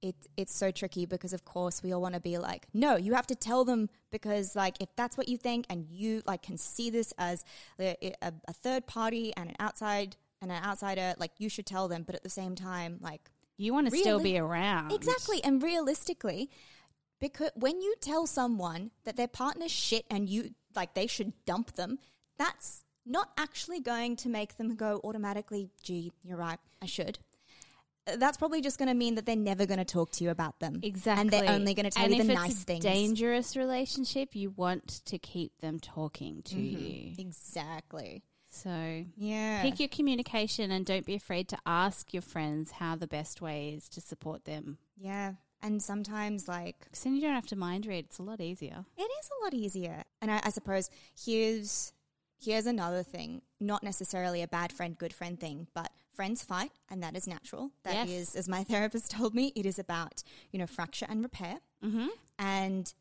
it 0.02 0.14
it's 0.36 0.54
so 0.54 0.70
tricky 0.70 1.06
because 1.06 1.32
of 1.32 1.44
course 1.44 1.82
we 1.82 1.92
all 1.92 2.02
want 2.02 2.14
to 2.14 2.20
be 2.20 2.36
like, 2.38 2.66
no, 2.74 2.96
you 2.96 3.14
have 3.14 3.26
to 3.28 3.34
tell 3.34 3.64
them 3.64 3.88
because 4.10 4.56
like 4.56 4.76
if 4.80 4.88
that's 4.96 5.16
what 5.16 5.28
you 5.28 5.38
think 5.38 5.66
and 5.70 5.86
you 5.88 6.22
like 6.26 6.42
can 6.42 6.58
see 6.58 6.90
this 6.90 7.14
as 7.16 7.44
a, 7.80 7.96
a, 8.22 8.32
a 8.48 8.52
third 8.52 8.86
party 8.86 9.32
and 9.36 9.50
an 9.50 9.56
outside 9.58 10.16
and 10.42 10.50
an 10.50 10.62
outsider, 10.62 11.14
like 11.18 11.30
you 11.38 11.48
should 11.48 11.66
tell 11.66 11.88
them. 11.88 12.02
But 12.02 12.14
at 12.14 12.22
the 12.22 12.30
same 12.30 12.54
time, 12.54 12.98
like 13.00 13.30
You 13.56 13.72
want 13.72 13.90
to 13.90 13.96
still 13.96 14.20
be 14.20 14.38
around. 14.38 14.92
Exactly. 14.92 15.42
And 15.42 15.62
realistically, 15.62 16.50
because 17.20 17.50
when 17.54 17.80
you 17.80 17.94
tell 18.00 18.26
someone 18.26 18.90
that 19.04 19.16
their 19.16 19.28
partner's 19.28 19.70
shit 19.70 20.04
and 20.10 20.28
you 20.28 20.50
like 20.74 20.94
they 20.94 21.06
should 21.06 21.32
dump 21.46 21.72
them, 21.72 21.98
that's 22.38 22.84
not 23.04 23.30
actually 23.38 23.80
going 23.80 24.16
to 24.16 24.28
make 24.28 24.56
them 24.56 24.74
go 24.74 25.00
automatically, 25.04 25.70
gee, 25.82 26.12
you're 26.24 26.36
right, 26.38 26.58
I 26.82 26.86
should. 26.86 27.18
That's 28.18 28.36
probably 28.36 28.60
just 28.60 28.78
going 28.78 28.88
to 28.88 28.94
mean 28.94 29.16
that 29.16 29.26
they're 29.26 29.34
never 29.34 29.66
going 29.66 29.78
to 29.78 29.84
talk 29.84 30.12
to 30.12 30.24
you 30.24 30.30
about 30.30 30.60
them. 30.60 30.78
Exactly. 30.82 31.20
And 31.22 31.30
they're 31.30 31.52
only 31.52 31.74
going 31.74 31.84
to 31.86 31.90
tell 31.90 32.04
and 32.04 32.14
you 32.16 32.22
the 32.22 32.30
if 32.32 32.38
nice 32.38 32.50
it's 32.52 32.62
a 32.62 32.64
things. 32.64 32.84
dangerous 32.84 33.56
relationship, 33.56 34.36
you 34.36 34.50
want 34.50 35.04
to 35.06 35.18
keep 35.18 35.58
them 35.60 35.80
talking 35.80 36.42
to 36.44 36.54
Mm-hmm. 36.54 36.84
you. 36.84 37.12
Exactly. 37.18 38.22
So 38.48 39.04
Yeah. 39.16 39.62
pick 39.62 39.80
your 39.80 39.88
communication 39.88 40.70
and 40.70 40.86
don't 40.86 41.04
be 41.04 41.16
afraid 41.16 41.48
to 41.48 41.58
ask 41.66 42.12
your 42.14 42.22
friends 42.22 42.70
how 42.72 42.94
the 42.94 43.08
best 43.08 43.40
way 43.42 43.70
is 43.76 43.88
to 43.90 44.00
support 44.00 44.44
them. 44.44 44.78
yeah. 44.96 45.32
And 45.62 45.82
sometimes, 45.82 46.46
like, 46.46 46.84
Because 46.84 47.02
then 47.02 47.14
you 47.16 47.22
don't 47.22 47.34
have 47.34 47.46
to 47.46 47.56
mind 47.56 47.86
read. 47.86 48.04
It's 48.04 48.18
a 48.18 48.22
lot 48.22 48.40
easier. 48.42 48.84
It 48.96 49.02
is 49.02 49.30
a 49.40 49.44
lot 49.44 49.54
easier. 49.54 50.04
And 50.20 50.30
I, 50.30 50.40
I 50.44 50.50
suppose 50.50 50.90
here's 51.18 51.92
here's 52.42 52.66
another 52.66 53.02
thing, 53.02 53.42
not 53.60 53.82
necessarily 53.82 54.42
a 54.42 54.48
bad 54.48 54.72
friend, 54.72 54.96
good 54.98 55.12
friend 55.12 55.38
thing, 55.40 55.66
but 55.74 55.90
friends 56.14 56.42
fight, 56.42 56.72
and 56.90 57.02
that 57.02 57.16
is 57.16 57.26
natural. 57.26 57.70
That 57.84 58.08
is, 58.08 58.34
Yes. 58.34 58.36
as 58.36 58.48
my 58.48 58.64
therapist 58.72 59.10
told 59.10 59.34
me, 59.34 59.52
it 59.54 59.66
is 59.66 59.78
about, 59.78 60.22
you 60.52 60.58
know, 60.58 60.66
fracture 60.66 61.06
and 61.08 61.22
repair. 61.22 61.58
Mm-hmm. 61.84 62.08
And 62.38 62.92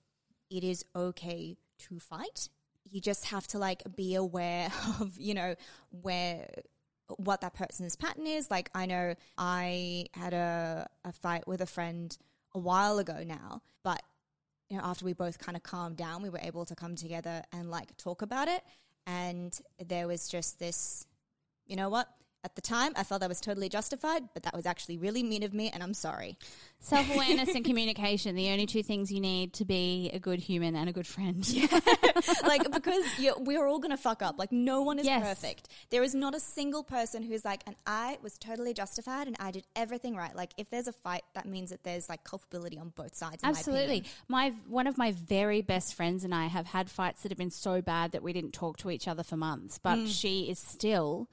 it 0.49 0.63
is 0.63 0.85
okay 0.95 1.57
to 1.79 1.99
fight. 1.99 2.49
You 2.89 3.01
just 3.01 3.25
have 3.25 3.47
to 3.47 3.57
like 3.59 3.83
be 3.95 4.15
aware 4.15 4.69
of, 4.99 5.17
you 5.19 5.33
know, 5.33 5.55
where 6.01 6.47
what 7.17 7.41
that 7.41 7.53
person's 7.53 7.95
pattern 7.95 8.25
is. 8.27 8.49
Like 8.49 8.69
I 8.73 8.85
know 8.85 9.15
I 9.37 10.05
had 10.13 10.33
a, 10.33 10.87
a 11.03 11.11
fight 11.11 11.47
with 11.47 11.61
a 11.61 11.65
friend 11.65 12.15
a 12.53 12.59
while 12.59 12.97
ago 12.99 13.23
now, 13.25 13.61
but 13.83 14.01
you 14.69 14.77
know, 14.77 14.83
after 14.83 15.05
we 15.05 15.13
both 15.13 15.37
kind 15.37 15.55
of 15.55 15.61
calmed 15.63 15.97
down, 15.97 16.23
we 16.23 16.29
were 16.29 16.39
able 16.41 16.65
to 16.65 16.73
come 16.75 16.95
together 16.95 17.43
and 17.53 17.69
like 17.69 17.95
talk 17.97 18.21
about 18.23 18.47
it. 18.47 18.63
And 19.07 19.57
there 19.85 20.07
was 20.07 20.27
just 20.27 20.59
this, 20.59 21.05
you 21.67 21.75
know 21.75 21.89
what? 21.89 22.09
At 22.45 22.53
the 22.55 22.61
time, 22.61 22.91
I 22.95 23.03
felt 23.03 23.23
I 23.23 23.27
was 23.27 23.41
totally 23.41 23.69
justified, 23.69 24.21
but 24.35 24.43
that 24.43 24.53
was 24.55 24.67
actually 24.67 24.97
really 24.99 25.23
mean 25.23 25.41
of 25.41 25.51
me, 25.51 25.71
and 25.73 25.81
I'm 25.81 25.95
sorry. 25.95 26.37
Self 26.79 27.11
awareness 27.11 27.55
and 27.55 27.65
communication, 27.71 28.35
the 28.35 28.49
only 28.51 28.67
two 28.67 28.83
things 28.83 29.11
you 29.11 29.19
need 29.19 29.51
to 29.53 29.65
be 29.65 30.11
a 30.13 30.19
good 30.19 30.37
human 30.37 30.75
and 30.75 30.87
a 30.87 30.93
good 30.93 31.07
friend. 31.07 31.43
like 32.45 32.69
because 32.71 33.03
we're 33.39 33.65
all 33.65 33.79
gonna 33.79 33.97
fuck 33.97 34.21
up. 34.21 34.37
Like 34.37 34.51
no 34.51 34.83
one 34.83 34.99
is 34.99 35.07
Yes. 35.07 35.23
perfect. 35.23 35.69
There 35.89 36.03
is 36.03 36.13
not 36.13 36.35
a 36.35 36.39
single 36.39 36.83
person 36.83 37.23
who's 37.23 37.43
like, 37.43 37.63
and 37.65 37.75
I 37.87 38.19
was 38.21 38.37
totally 38.37 38.75
justified 38.75 39.25
and 39.25 39.35
I 39.39 39.49
did 39.49 39.65
everything 39.75 40.15
right. 40.15 40.35
Like 40.35 40.51
if 40.57 40.69
there's 40.69 40.87
a 40.87 40.93
fight, 40.93 41.23
that 41.33 41.47
means 41.47 41.71
that 41.71 41.83
there's 41.83 42.07
like 42.09 42.23
culpability 42.23 42.77
on 42.77 42.89
both 42.89 43.15
sides. 43.15 43.41
my 43.41 43.49
Absolutely. 43.49 43.83
opinion. 43.85 44.05
My 44.27 44.53
one 44.67 44.85
of 44.85 44.99
my 44.99 45.13
very 45.13 45.63
best 45.63 45.95
friends 45.95 46.23
and 46.23 46.35
I 46.35 46.45
have 46.45 46.67
had 46.67 46.91
fights 46.91 47.23
that 47.23 47.31
have 47.31 47.39
been 47.39 47.49
so 47.49 47.81
bad 47.81 48.11
that 48.11 48.21
we 48.21 48.33
didn't 48.33 48.53
talk 48.53 48.77
to 48.77 48.91
each 48.91 49.07
other 49.07 49.23
for 49.23 49.35
months, 49.35 49.79
but 49.79 49.97
Mm. 49.97 50.07
she 50.07 50.49
is 50.49 50.59
still 50.59 51.27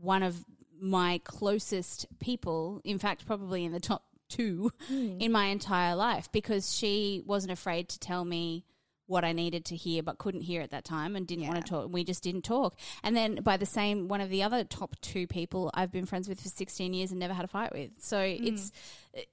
one 0.00 0.22
of 0.22 0.44
my 0.80 1.20
closest 1.24 2.06
people, 2.20 2.80
in 2.84 2.98
fact 2.98 3.26
probably 3.26 3.64
in 3.64 3.72
the 3.72 3.80
top 3.80 4.04
2 4.30 4.70
Mm. 4.90 5.20
in 5.20 5.30
my 5.32 5.46
entire 5.46 5.94
life 5.94 6.30
because 6.32 6.74
she 6.74 7.22
wasn't 7.26 7.52
afraid 7.52 7.88
to 7.90 7.98
tell 7.98 8.24
me 8.24 8.64
what 9.06 9.22
I 9.22 9.32
needed 9.32 9.66
to 9.66 9.76
hear 9.76 10.02
but 10.02 10.16
couldn't 10.16 10.40
hear 10.40 10.62
at 10.62 10.70
that 10.70 10.84
time 10.84 11.14
and 11.14 11.26
didn't 11.26 11.46
want 11.46 11.64
to 11.64 11.70
talk. 11.70 11.92
We 11.92 12.04
just 12.04 12.22
didn't 12.22 12.42
talk. 12.42 12.74
And 13.02 13.14
then 13.14 13.36
by 13.42 13.58
the 13.58 13.66
same 13.66 14.08
one 14.08 14.22
of 14.22 14.30
the 14.30 14.42
other 14.42 14.64
top 14.64 14.96
two 15.02 15.26
people 15.26 15.70
I've 15.74 15.92
been 15.92 16.06
friends 16.06 16.26
with 16.26 16.40
for 16.40 16.48
16 16.48 16.94
years 16.94 17.10
and 17.10 17.20
never 17.20 17.34
had 17.34 17.44
a 17.44 17.48
fight 17.48 17.72
with. 17.72 17.90
So 17.98 18.18
Hmm. 18.18 18.44
it's 18.46 18.72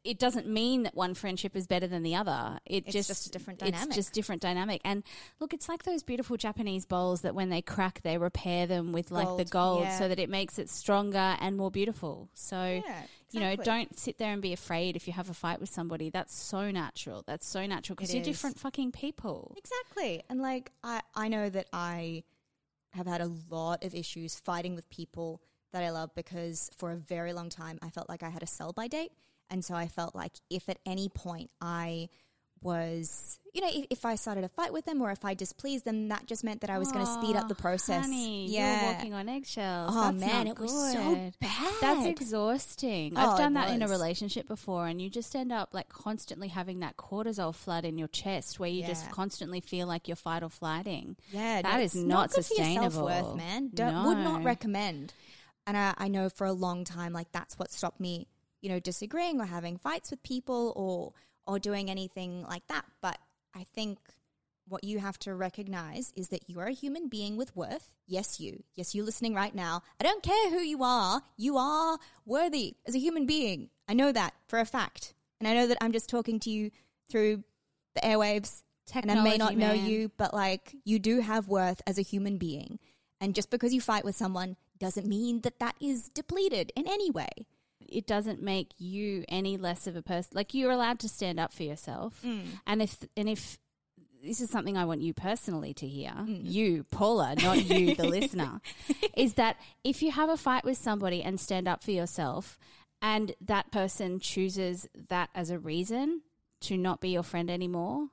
it 0.04 0.20
doesn't 0.20 0.48
mean 0.48 0.84
that 0.84 0.96
one 0.96 1.14
friendship 1.14 1.56
is 1.56 1.66
better 1.66 1.88
than 1.88 2.04
the 2.04 2.16
other. 2.16 2.60
It 2.66 2.84
It's 2.86 2.94
just 2.94 3.08
just 3.10 3.28
a 3.28 3.32
different 3.32 3.60
dynamic. 3.60 3.88
It's 3.88 3.96
just 3.96 4.14
different 4.14 4.42
dynamic. 4.42 4.82
And 4.86 5.04
look, 5.40 5.54
it's 5.54 5.68
like 5.68 5.84
those 5.84 6.04
beautiful 6.04 6.38
Japanese 6.38 6.86
bowls 6.86 7.22
that 7.22 7.34
when 7.34 7.50
they 7.50 7.62
crack 7.62 8.02
they 8.04 8.18
repair 8.18 8.68
them 8.68 8.92
with 8.92 9.12
like 9.12 9.28
the 9.38 9.46
Gold, 9.46 9.52
gold 9.52 9.84
yeah. 9.84 9.98
so 9.98 10.08
that 10.08 10.20
it 10.20 10.30
makes 10.30 10.60
it 10.60 10.70
stronger 10.70 11.36
and 11.40 11.58
more 11.58 11.72
beautiful. 11.72 12.30
So 12.34 12.82
Yeah, 12.86 13.02
you 13.32 13.40
know, 13.40 13.56
don't 13.56 13.98
sit 13.98 14.18
there 14.18 14.34
and 14.34 14.42
be 14.42 14.54
afraid 14.54 14.96
if 14.96 15.08
you 15.08 15.14
have 15.14 15.30
a 15.30 15.34
fight 15.34 15.60
with 15.60 15.70
somebody. 15.70 16.10
That's 16.10 16.36
so 16.36 16.70
natural. 16.70 17.24
That's 17.26 17.48
so 17.48 17.66
natural 17.66 17.96
because 17.96 18.14
you're 18.14 18.22
is. 18.22 18.28
different 18.28 18.60
fucking 18.60 18.92
people. 18.92 19.56
Exactly. 19.58 20.22
And 20.30 20.42
like 20.42 20.72
I, 20.84 21.02
I 21.16 21.28
know 21.28 21.50
that 21.50 21.68
I 21.74 22.24
have 22.94 23.08
had 23.08 23.22
a 23.22 23.32
lot 23.50 23.84
of 23.84 23.96
issues 23.96 24.40
fighting 24.40 24.76
with 24.76 24.90
people 24.90 25.42
that 25.72 25.82
I 25.84 25.92
love 25.92 26.14
because 26.14 26.70
for 26.78 26.92
a 26.92 26.98
very 26.98 27.34
long 27.34 27.50
time 27.50 27.80
I 27.82 27.90
felt 27.90 28.10
like 28.10 28.22
I 28.22 28.30
had 28.30 28.44
a 28.44 28.48
sell 28.48 28.74
by 28.74 28.88
date. 28.88 29.12
And 29.52 29.64
so 29.64 29.76
I 29.76 29.88
felt 29.88 30.16
like 30.16 30.32
if 30.50 30.68
at 30.70 30.80
any 30.86 31.10
point 31.10 31.52
I 31.62 32.10
was, 32.64 33.40
you 33.54 33.62
know, 33.62 33.70
if, 33.74 33.86
if 33.90 34.06
I 34.06 34.16
started 34.16 34.44
a 34.44 34.50
fight 34.50 34.72
with 34.72 34.86
them 34.86 35.02
or 35.02 35.12
if 35.12 35.26
I 35.26 35.34
displeased 35.34 35.84
them, 35.84 36.10
that 36.10 36.26
just 36.28 36.44
meant 36.44 36.62
that 36.62 36.70
I 36.70 36.78
was 36.78 36.92
going 36.92 37.04
to 37.06 37.12
speed 37.12 37.36
up 37.36 37.48
the 37.48 37.56
Oh, 37.56 37.62
process. 37.62 38.04
Honey, 38.06 38.48
yeah. 38.50 38.84
you're 38.86 38.94
walking 38.94 39.14
on 39.14 39.28
eggshells. 39.28 39.92
Oh 39.94 40.04
That's 40.12 40.20
man, 40.20 40.46
not 40.46 40.48
it 40.56 40.60
was 40.60 40.72
so 40.94 41.32
bad. 41.42 41.74
That's 41.82 42.06
exhausting. 42.06 43.14
Oh, 43.16 43.32
I've 43.32 43.38
done 43.38 43.54
that 43.56 43.72
in 43.72 43.82
a 43.82 43.88
relationship 43.88 44.48
before, 44.48 44.88
and 44.88 45.02
you 45.02 45.10
just 45.10 45.36
end 45.36 45.52
up 45.52 45.70
like 45.74 45.90
constantly 45.90 46.48
having 46.50 46.80
that 46.82 46.98
cortisol 46.98 47.54
flood 47.54 47.84
in 47.84 47.98
your 47.98 48.08
chest 48.08 48.60
where 48.60 48.70
you 48.70 48.86
just 48.86 49.10
constantly 49.12 49.60
feel 49.60 49.88
like 49.88 50.08
you're 50.08 50.16
fight 50.16 50.44
or 50.44 50.50
flighting. 50.50 51.16
Yeah, 51.32 51.62
That 51.64 51.78
no, 51.78 51.82
is 51.84 51.96
not 51.96 52.30
your 52.36 52.44
sustainable. 52.44 52.92
self-worth, 53.08 53.36
man. 53.36 53.72
Don't, 53.74 54.06
Would 54.06 54.18
not 54.20 54.44
recommend. 54.44 55.14
And 55.68 55.76
I, 55.76 55.94
I 55.98 56.08
know 56.08 56.30
for 56.30 56.46
a 56.46 56.54
long 56.54 56.84
time, 56.86 57.12
like 57.14 57.32
that's 57.32 57.58
what 57.60 57.72
stopped 57.72 58.00
me, 58.00 58.28
you 58.62 58.70
know, 58.70 58.80
disagreeing 58.80 59.40
or 59.40 59.46
having 59.46 59.78
fights 59.78 60.12
with 60.12 60.24
people 60.24 60.74
or 60.76 61.14
or 61.46 61.60
doing 61.60 61.90
anything 61.90 62.44
like 62.44 62.66
that. 62.68 62.86
But 63.02 63.18
I 63.56 63.64
think 63.64 63.98
what 64.68 64.84
you 64.84 65.00
have 65.00 65.20
to 65.20 65.36
recognize 65.36 66.14
is 66.16 66.30
that 66.30 66.50
you 66.50 66.60
are 66.60 66.68
a 66.68 66.74
human 66.74 67.10
being 67.10 67.36
with 67.36 67.56
worth. 67.56 67.92
Yes, 68.08 68.40
you. 68.40 68.64
Yes, 68.76 68.96
you 68.96 69.04
listening 69.04 69.34
right 69.34 69.54
now. 69.54 69.82
I 70.00 70.04
don't 70.04 70.24
care 70.24 70.50
who 70.50 70.60
you 70.60 70.84
are. 70.84 71.22
You 71.36 71.58
are 71.58 72.00
worthy 72.26 72.76
as 72.88 72.96
a 72.96 73.00
human 73.00 73.26
being. 73.26 73.70
I 73.90 73.94
know 73.94 74.12
that 74.12 74.34
for 74.48 74.60
a 74.60 74.66
fact. 74.66 75.14
And 75.40 75.48
I 75.48 75.54
know 75.54 75.68
that 75.68 75.78
I'm 75.82 75.92
just 75.92 76.10
talking 76.10 76.40
to 76.42 76.50
you 76.50 76.72
through 77.10 77.44
the 77.96 78.02
airwaves 78.02 78.64
Technology, 78.86 79.20
and 79.20 79.28
I 79.28 79.32
may 79.32 79.38
not 79.38 79.50
Technology, 79.52 79.82
know 79.82 79.88
you, 79.88 80.12
but 80.18 80.34
like 80.34 80.76
you 80.84 81.00
do 81.00 81.22
have 81.22 81.48
worth 81.48 81.82
as 81.88 81.98
a 81.98 82.02
human 82.02 82.38
being. 82.38 82.80
And 83.20 83.36
just 83.36 83.50
because 83.50 83.74
you 83.74 83.82
fight 83.82 84.04
with 84.04 84.16
someone 84.16 84.58
doesn't 84.80 85.06
mean 85.06 85.42
that 85.42 85.60
that 85.60 85.76
is 85.80 86.10
depleted 86.10 86.72
in 86.76 86.88
any 86.88 87.12
way. 87.12 87.30
It 87.92 88.08
doesn't 88.08 88.42
make 88.42 88.70
you 88.78 89.26
any 89.30 89.58
less 89.58 89.86
of 89.88 89.96
a 89.96 90.02
person. 90.02 90.32
Like 90.34 90.54
you're 90.54 90.72
allowed 90.72 91.00
to 91.00 91.10
stand 91.10 91.40
up 91.40 91.54
for 91.54 91.64
yourself, 91.64 92.22
Mm. 92.24 92.46
and 92.66 92.82
if 92.82 92.98
and 93.18 93.30
if 93.30 93.58
this 94.24 94.40
is 94.40 94.50
something 94.52 94.78
I 94.78 94.86
want 94.86 95.02
you 95.02 95.14
personally 95.14 95.74
to 95.76 95.88
hear, 95.88 96.12
Mm. 96.12 96.42
you 96.52 96.84
Paula, 96.86 97.36
not 97.42 97.64
you, 97.66 97.96
the 97.96 98.08
listener, 98.08 98.62
is 99.18 99.34
that 99.36 99.58
if 99.84 100.02
you 100.04 100.12
have 100.12 100.30
a 100.30 100.38
fight 100.38 100.64
with 100.64 100.78
somebody 100.78 101.24
and 101.24 101.40
stand 101.40 101.68
up 101.68 101.84
for 101.84 101.92
yourself, 101.92 102.58
and 103.02 103.34
that 103.42 103.72
person 103.72 104.20
chooses 104.20 104.88
that 105.10 105.30
as 105.34 105.50
a 105.50 105.58
reason 105.58 106.22
to 106.62 106.78
not 106.78 107.02
be 107.02 107.10
your 107.10 107.24
friend 107.24 107.50
anymore. 107.50 108.10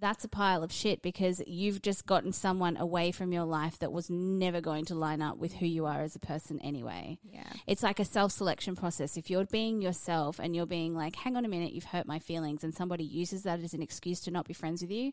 That's 0.00 0.24
a 0.24 0.28
pile 0.28 0.62
of 0.62 0.72
shit 0.72 1.02
because 1.02 1.42
you've 1.46 1.82
just 1.82 2.06
gotten 2.06 2.32
someone 2.32 2.76
away 2.78 3.12
from 3.12 3.32
your 3.32 3.44
life 3.44 3.78
that 3.80 3.92
was 3.92 4.08
never 4.08 4.60
going 4.62 4.86
to 4.86 4.94
line 4.94 5.20
up 5.20 5.36
with 5.36 5.52
who 5.52 5.66
you 5.66 5.84
are 5.86 6.00
as 6.00 6.16
a 6.16 6.20
person 6.20 6.58
anyway. 6.60 7.18
Yeah. 7.22 7.44
It's 7.66 7.82
like 7.82 8.00
a 8.00 8.04
self 8.04 8.32
selection 8.32 8.76
process. 8.76 9.16
If 9.16 9.28
you're 9.28 9.44
being 9.44 9.82
yourself 9.82 10.38
and 10.38 10.56
you're 10.56 10.64
being 10.66 10.94
like, 10.94 11.16
hang 11.16 11.36
on 11.36 11.44
a 11.44 11.48
minute, 11.48 11.72
you've 11.72 11.84
hurt 11.84 12.06
my 12.06 12.18
feelings, 12.18 12.64
and 12.64 12.74
somebody 12.74 13.04
uses 13.04 13.42
that 13.42 13.60
as 13.60 13.74
an 13.74 13.82
excuse 13.82 14.20
to 14.20 14.30
not 14.30 14.46
be 14.48 14.54
friends 14.54 14.80
with 14.80 14.90
you, 14.90 15.12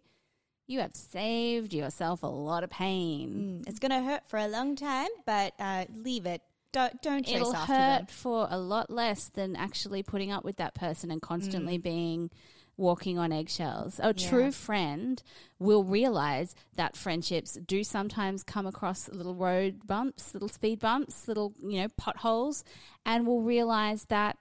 you 0.67 0.79
have 0.79 0.95
saved 0.95 1.73
yourself 1.73 2.23
a 2.23 2.27
lot 2.27 2.63
of 2.63 2.69
pain. 2.69 3.61
Mm, 3.63 3.69
it's 3.69 3.79
going 3.79 3.91
to 3.91 4.01
hurt 4.01 4.27
for 4.29 4.37
a 4.37 4.47
long 4.47 4.75
time, 4.75 5.07
but 5.25 5.53
uh, 5.59 5.85
leave 5.93 6.25
it. 6.25 6.41
Don't 6.73 7.01
don't 7.01 7.25
chase 7.25 7.37
It'll 7.37 7.55
after 7.55 7.73
hurt 7.73 7.97
them. 7.99 8.05
for 8.07 8.47
a 8.49 8.57
lot 8.57 8.89
less 8.89 9.29
than 9.29 9.55
actually 9.55 10.03
putting 10.03 10.31
up 10.31 10.43
with 10.43 10.57
that 10.57 10.75
person 10.75 11.11
and 11.11 11.21
Mm. 11.21 11.27
constantly 11.27 11.77
being 11.77 12.29
walking 12.77 13.17
on 13.17 13.31
eggshells. 13.31 13.99
A 13.99 14.13
Yeah. 14.15 14.29
true 14.29 14.51
friend 14.51 15.21
will 15.59 15.83
realize 15.83 16.55
that 16.75 16.95
friendships 16.95 17.53
do 17.65 17.83
sometimes 17.83 18.43
come 18.43 18.67
across 18.67 19.09
little 19.09 19.35
road 19.35 19.85
bumps, 19.87 20.33
little 20.33 20.47
speed 20.49 20.79
bumps, 20.79 21.27
little, 21.27 21.53
you 21.59 21.81
know, 21.81 21.87
potholes, 21.97 22.63
and 23.05 23.25
will 23.25 23.41
realize 23.41 24.05
that, 24.05 24.37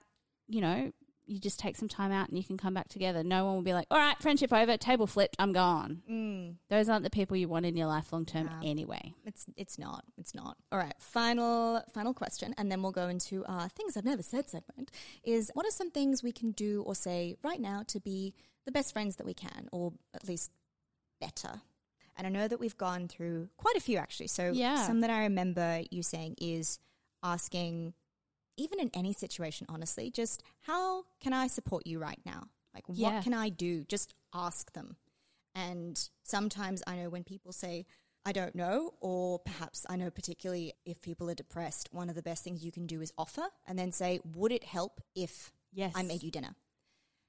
you 0.47 0.61
know, 0.61 0.91
you 1.27 1.39
just 1.39 1.59
take 1.59 1.75
some 1.75 1.87
time 1.89 2.11
out 2.11 2.29
and 2.29 2.37
you 2.37 2.43
can 2.43 2.57
come 2.57 2.73
back 2.73 2.87
together. 2.87 3.21
No 3.23 3.45
one 3.45 3.55
will 3.55 3.61
be 3.61 3.73
like, 3.73 3.87
all 3.91 3.97
right, 3.97 4.17
friendship 4.21 4.53
over, 4.53 4.77
table 4.77 5.07
flipped, 5.07 5.35
I'm 5.39 5.51
gone. 5.53 6.01
Mm, 6.09 6.55
Those 6.69 6.87
aren't 6.89 7.03
the 7.03 7.09
people 7.09 7.35
you 7.35 7.47
want 7.49 7.65
in 7.65 7.75
your 7.75 7.87
life 7.87 8.13
long 8.13 8.25
term 8.25 8.45
No. 8.45 8.67
anyway. 8.67 9.13
it's 9.25 9.45
it's 9.55 9.77
not. 9.77 10.05
It's 10.17 10.33
not. 10.33 10.57
All 10.71 10.79
right. 10.79 10.93
Final 10.99 11.83
final 11.93 12.13
question, 12.13 12.53
and 12.57 12.71
then 12.71 12.81
we'll 12.81 12.91
go 12.91 13.07
into 13.09 13.43
uh, 13.45 13.67
things 13.69 13.97
I've 13.97 14.05
never 14.05 14.23
said 14.23 14.49
segment. 14.49 14.89
Is 15.23 15.51
what 15.53 15.65
are 15.65 15.71
some 15.71 15.91
things 15.91 16.23
we 16.23 16.31
can 16.31 16.51
do 16.51 16.81
or 16.83 16.95
say 16.95 17.35
right 17.43 17.59
now 17.59 17.83
to 17.87 17.99
be 17.99 18.33
the 18.65 18.71
best 18.71 18.93
friends 18.93 19.17
that 19.17 19.25
we 19.25 19.33
can, 19.33 19.67
or 19.71 19.93
at 20.13 20.27
least 20.27 20.51
better? 21.19 21.61
And 22.15 22.25
I 22.25 22.29
know 22.31 22.47
that 22.47 22.59
we've 22.59 22.77
gone 22.77 23.07
through 23.07 23.49
quite 23.57 23.75
a 23.75 23.79
few 23.79 23.97
actually. 23.97 24.27
So 24.27 24.51
Yeah. 24.51 24.87
some 24.87 25.01
that 25.01 25.09
I 25.09 25.19
remember 25.21 25.81
you 25.91 26.01
saying 26.03 26.35
is 26.39 26.79
asking, 27.21 27.93
even 28.57 28.79
in 28.79 28.89
any 28.93 29.13
situation, 29.13 29.65
honestly, 29.69 30.09
just 30.11 30.43
how 30.61 31.03
can 31.21 31.31
I 31.33 31.47
support 31.47 31.85
you 31.87 31.99
right 31.99 32.19
now? 32.25 32.49
Like, 32.73 32.83
Yeah. 32.89 33.15
what 33.15 33.23
can 33.23 33.33
I 33.33 33.49
do? 33.49 33.83
Just 33.85 34.13
ask 34.33 34.73
them. 34.73 34.97
And 35.55 36.09
sometimes 36.23 36.83
I 36.85 36.95
know 36.97 37.09
when 37.09 37.23
people 37.23 37.51
say, 37.51 37.85
I 38.25 38.31
don't 38.33 38.55
know, 38.55 38.93
or 38.99 39.39
perhaps 39.39 39.85
I 39.89 39.95
know 39.95 40.09
particularly 40.11 40.73
if 40.85 41.01
people 41.01 41.29
are 41.29 41.33
depressed, 41.35 41.87
one 41.93 42.09
of 42.09 42.15
the 42.15 42.21
best 42.21 42.43
things 42.43 42.63
you 42.65 42.71
can 42.71 42.85
do 42.85 43.01
is 43.01 43.13
offer 43.17 43.47
and 43.65 43.79
then 43.79 43.91
say, 43.91 44.19
Would 44.35 44.51
it 44.51 44.63
help 44.65 44.99
if 45.15 45.51
Yes. 45.71 45.93
I 45.95 46.03
made 46.03 46.23
you 46.23 46.31
dinner? 46.31 46.55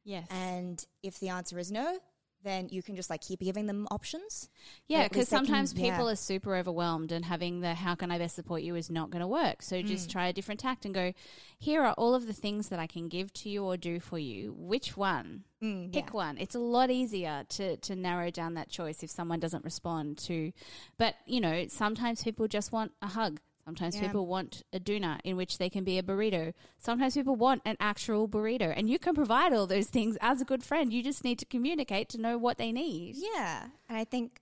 Yes. 0.05 0.27
And 0.31 0.85
if 1.03 1.21
the 1.21 1.29
answer 1.29 1.59
is 1.59 1.71
no, 1.71 1.99
then 2.45 2.69
you 2.71 2.83
can 2.83 2.95
just 2.97 3.11
like 3.11 3.21
keep 3.21 3.41
giving 3.41 3.67
them 3.67 3.87
options. 3.91 4.49
Yeah, 4.87 5.05
because 5.09 5.29
they 5.29 5.37
can- 5.37 5.47
sometimes 5.47 5.73
people 5.75 6.07
yeah. 6.07 6.13
are 6.13 6.17
super 6.17 6.55
overwhelmed 6.57 7.11
and 7.13 7.25
having 7.25 7.61
the 7.61 7.75
how 7.75 7.95
can 7.95 8.11
I 8.11 8.19
best 8.19 8.37
support 8.37 8.63
you 8.63 8.75
is 8.77 8.91
not 8.91 9.11
going 9.11 9.21
to 9.21 9.27
work. 9.27 9.63
So 9.63 9.77
Mm. 9.77 9.87
just 9.87 10.11
try 10.11 10.29
a 10.29 10.33
different 10.33 10.61
tact 10.61 10.85
and 10.85 10.95
go, 10.95 11.13
here 11.59 11.83
are 11.85 11.95
all 11.95 12.15
of 12.15 12.27
the 12.27 12.33
things 12.33 12.69
that 12.69 12.79
I 12.79 12.87
can 12.87 13.09
give 13.09 13.33
to 13.35 13.49
you 13.49 13.65
or 13.65 13.77
do 13.77 13.99
for 14.01 14.19
you. 14.19 14.55
Which 14.57 14.97
one? 14.97 15.45
Mm, 15.63 15.93
Pick 15.93 16.07
yeah. 16.07 16.13
one. 16.13 16.39
It's 16.39 16.55
a 16.55 16.61
lot 16.61 16.91
easier 16.91 17.45
to, 17.49 17.77
to 17.79 17.97
narrow 17.97 18.31
down 18.31 18.55
that 18.55 18.69
choice 18.71 19.03
if 19.03 19.11
someone 19.11 19.41
doesn't 19.41 19.65
respond 19.65 20.19
to. 20.19 20.53
But, 20.97 21.17
you 21.27 21.41
know, 21.41 21.67
sometimes 21.69 22.23
people 22.23 22.47
just 22.47 22.71
want 22.71 22.93
a 23.03 23.09
hug. 23.09 23.41
Sometimes 23.69 23.97
Yeah. 23.97 24.07
people 24.07 24.27
want 24.27 24.63
a 24.73 24.81
doona 24.81 25.21
in 25.25 25.37
which 25.37 25.59
they 25.59 25.69
can 25.69 25.85
be 25.85 25.99
a 25.99 26.03
burrito. 26.03 26.55
Sometimes 26.79 27.13
people 27.13 27.37
want 27.37 27.61
an 27.67 27.77
actual 27.79 28.27
burrito. 28.27 28.73
And 28.75 28.89
you 28.89 28.99
can 28.99 29.15
provide 29.15 29.53
all 29.53 29.67
those 29.67 29.89
things 29.91 30.17
as 30.23 30.41
a 30.41 30.47
good 30.47 30.65
friend. 30.65 30.91
You 30.91 31.03
just 31.03 31.23
need 31.23 31.39
to 31.41 31.45
communicate 31.45 32.09
to 32.11 32.19
know 32.19 32.39
what 32.39 32.57
they 32.57 32.73
need. 32.73 33.17
Yeah. 33.17 33.69
And 33.87 33.99
I 33.99 34.05
think 34.05 34.41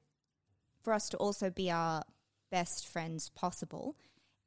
for 0.81 0.93
us 0.93 1.09
to 1.09 1.17
also 1.17 1.51
be 1.51 1.73
our 1.73 2.05
best 2.53 2.87
friends 2.87 3.31
possible 3.31 3.97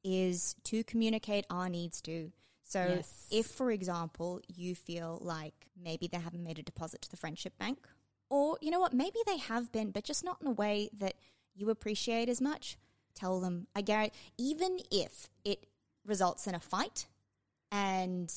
is 0.02 0.56
to 0.64 0.86
communicate 0.86 1.46
our 1.50 1.68
needs 1.68 2.00
too. 2.00 2.32
So 2.64 2.82
Yes. 2.86 3.28
if, 3.30 3.48
for 3.48 3.72
example, 3.72 4.40
you 4.48 4.76
feel 4.76 5.20
like 5.22 5.68
maybe 5.76 6.08
they 6.08 6.20
haven't 6.20 6.42
made 6.42 6.58
a 6.58 6.64
deposit 6.64 7.02
to 7.02 7.12
the 7.12 7.18
friendship 7.18 7.58
bank, 7.58 7.86
or 8.30 8.58
you 8.62 8.72
know 8.72 8.80
what, 8.80 8.94
maybe 8.94 9.20
they 9.26 9.40
have 9.40 9.74
been, 9.74 9.92
but 9.92 10.06
just 10.06 10.24
not 10.24 10.38
in 10.42 10.48
a 10.48 10.52
way 10.52 10.90
that 10.94 11.16
you 11.54 11.70
appreciate 11.70 12.30
as 12.30 12.40
much, 12.40 12.78
tell 13.16 13.40
them. 13.40 13.68
I 13.76 13.82
guarantee, 13.82 14.16
even 14.38 14.80
if 14.92 15.30
it 15.44 15.66
results 16.06 16.48
in 16.48 16.56
a 16.56 16.60
fight, 16.60 17.08
and 17.72 18.34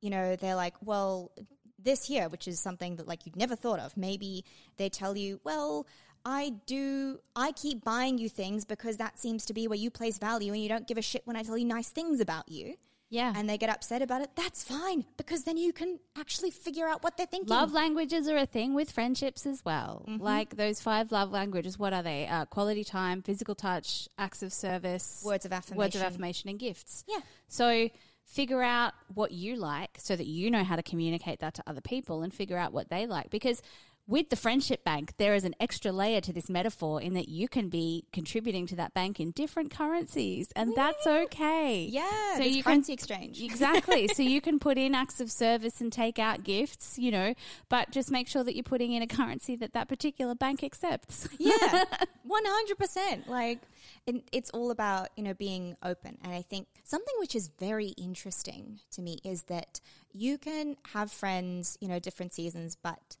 you 0.00 0.10
know 0.10 0.36
they're 0.36 0.56
like, 0.56 0.74
well, 0.84 1.32
this 1.78 2.06
here, 2.06 2.28
which 2.28 2.48
is 2.48 2.60
something 2.60 2.96
that 2.96 3.08
like 3.08 3.26
you'd 3.26 3.36
never 3.36 3.56
thought 3.56 3.78
of. 3.78 3.96
Maybe 3.96 4.44
they 4.76 4.88
tell 4.88 5.16
you, 5.16 5.40
well, 5.44 5.86
I 6.24 6.54
do, 6.66 7.18
I 7.34 7.52
keep 7.52 7.82
buying 7.82 8.18
you 8.18 8.28
things 8.28 8.64
because 8.64 8.96
that 8.98 9.18
seems 9.18 9.44
to 9.46 9.52
be 9.52 9.66
where 9.66 9.78
you 9.78 9.90
place 9.90 10.18
value, 10.18 10.52
and 10.52 10.62
you 10.62 10.68
don't 10.68 10.86
give 10.86 10.98
a 10.98 11.02
shit 11.02 11.22
when 11.24 11.36
I 11.36 11.42
tell 11.42 11.58
you 11.58 11.64
nice 11.64 11.88
things 11.88 12.20
about 12.20 12.48
you. 12.48 12.76
Yeah. 13.12 13.34
And 13.36 13.46
they 13.48 13.58
get 13.58 13.68
upset 13.68 14.00
about 14.00 14.22
it. 14.22 14.30
That's 14.36 14.64
fine 14.64 15.04
because 15.18 15.44
then 15.44 15.58
you 15.58 15.74
can 15.74 15.98
actually 16.18 16.50
figure 16.50 16.88
out 16.88 17.04
what 17.04 17.18
they're 17.18 17.26
thinking. 17.26 17.50
Love 17.50 17.70
languages 17.74 18.26
are 18.26 18.38
a 18.38 18.46
thing 18.46 18.72
with 18.72 18.90
friendships 18.90 19.44
as 19.44 19.62
well. 19.66 20.06
Mm-hmm. 20.08 20.22
Like 20.22 20.56
those 20.56 20.80
five 20.80 21.12
love 21.12 21.30
languages, 21.30 21.78
what 21.78 21.92
are 21.92 22.02
they? 22.02 22.26
Uh, 22.26 22.46
quality 22.46 22.84
time, 22.84 23.20
physical 23.20 23.54
touch, 23.54 24.08
acts 24.16 24.42
of 24.42 24.50
service, 24.50 25.22
Words 25.26 25.44
of 25.44 25.52
affirmation. 25.52 25.78
words 25.78 25.94
of 25.96 26.02
affirmation, 26.02 26.48
and 26.48 26.58
gifts. 26.58 27.04
Yeah. 27.06 27.20
So 27.48 27.90
figure 28.24 28.62
out 28.62 28.94
what 29.12 29.30
you 29.32 29.56
like 29.56 29.98
so 29.98 30.16
that 30.16 30.26
you 30.26 30.50
know 30.50 30.64
how 30.64 30.76
to 30.76 30.82
communicate 30.82 31.40
that 31.40 31.52
to 31.52 31.62
other 31.66 31.82
people 31.82 32.22
and 32.22 32.32
figure 32.32 32.56
out 32.56 32.72
what 32.72 32.88
they 32.88 33.06
like. 33.06 33.28
Because 33.28 33.60
with 34.08 34.30
the 34.30 34.36
friendship 34.36 34.84
bank, 34.84 35.14
there 35.16 35.34
is 35.34 35.44
an 35.44 35.54
extra 35.60 35.92
layer 35.92 36.20
to 36.20 36.32
this 36.32 36.50
metaphor 36.50 37.00
in 37.00 37.14
that 37.14 37.28
you 37.28 37.46
can 37.48 37.68
be 37.68 38.04
contributing 38.12 38.66
to 38.66 38.76
that 38.76 38.92
bank 38.94 39.20
in 39.20 39.30
different 39.30 39.70
currencies, 39.70 40.48
and 40.56 40.74
that's 40.74 41.06
okay. 41.06 41.88
Yeah. 41.90 42.36
So 42.36 42.42
you 42.42 42.62
currency 42.64 42.92
can 42.92 42.94
exchange. 42.94 43.40
Exactly. 43.52 44.08
so 44.08 44.22
you 44.22 44.40
can 44.40 44.58
put 44.58 44.76
in 44.76 44.94
acts 44.94 45.20
of 45.20 45.30
service 45.30 45.80
and 45.80 45.92
take 45.92 46.18
out 46.18 46.42
gifts, 46.42 46.98
you 46.98 47.10
know, 47.10 47.34
but 47.68 47.90
just 47.90 48.10
make 48.10 48.26
sure 48.26 48.42
that 48.42 48.56
you're 48.56 48.64
putting 48.64 48.92
in 48.92 49.02
a 49.02 49.06
currency 49.06 49.54
that 49.56 49.72
that 49.74 49.88
particular 49.88 50.34
bank 50.34 50.64
accepts. 50.64 51.28
yeah, 51.38 51.84
one 52.24 52.44
hundred 52.44 52.78
percent. 52.78 53.28
Like, 53.28 53.60
it, 54.06 54.24
it's 54.32 54.50
all 54.50 54.70
about 54.72 55.08
you 55.16 55.22
know 55.22 55.34
being 55.34 55.76
open, 55.82 56.18
and 56.24 56.32
I 56.32 56.42
think 56.42 56.66
something 56.82 57.14
which 57.18 57.36
is 57.36 57.50
very 57.60 57.88
interesting 57.90 58.80
to 58.92 59.02
me 59.02 59.18
is 59.22 59.44
that 59.44 59.80
you 60.12 60.38
can 60.38 60.76
have 60.92 61.10
friends, 61.10 61.78
you 61.80 61.88
know, 61.88 61.98
different 61.98 62.34
seasons, 62.34 62.76
but 62.82 63.16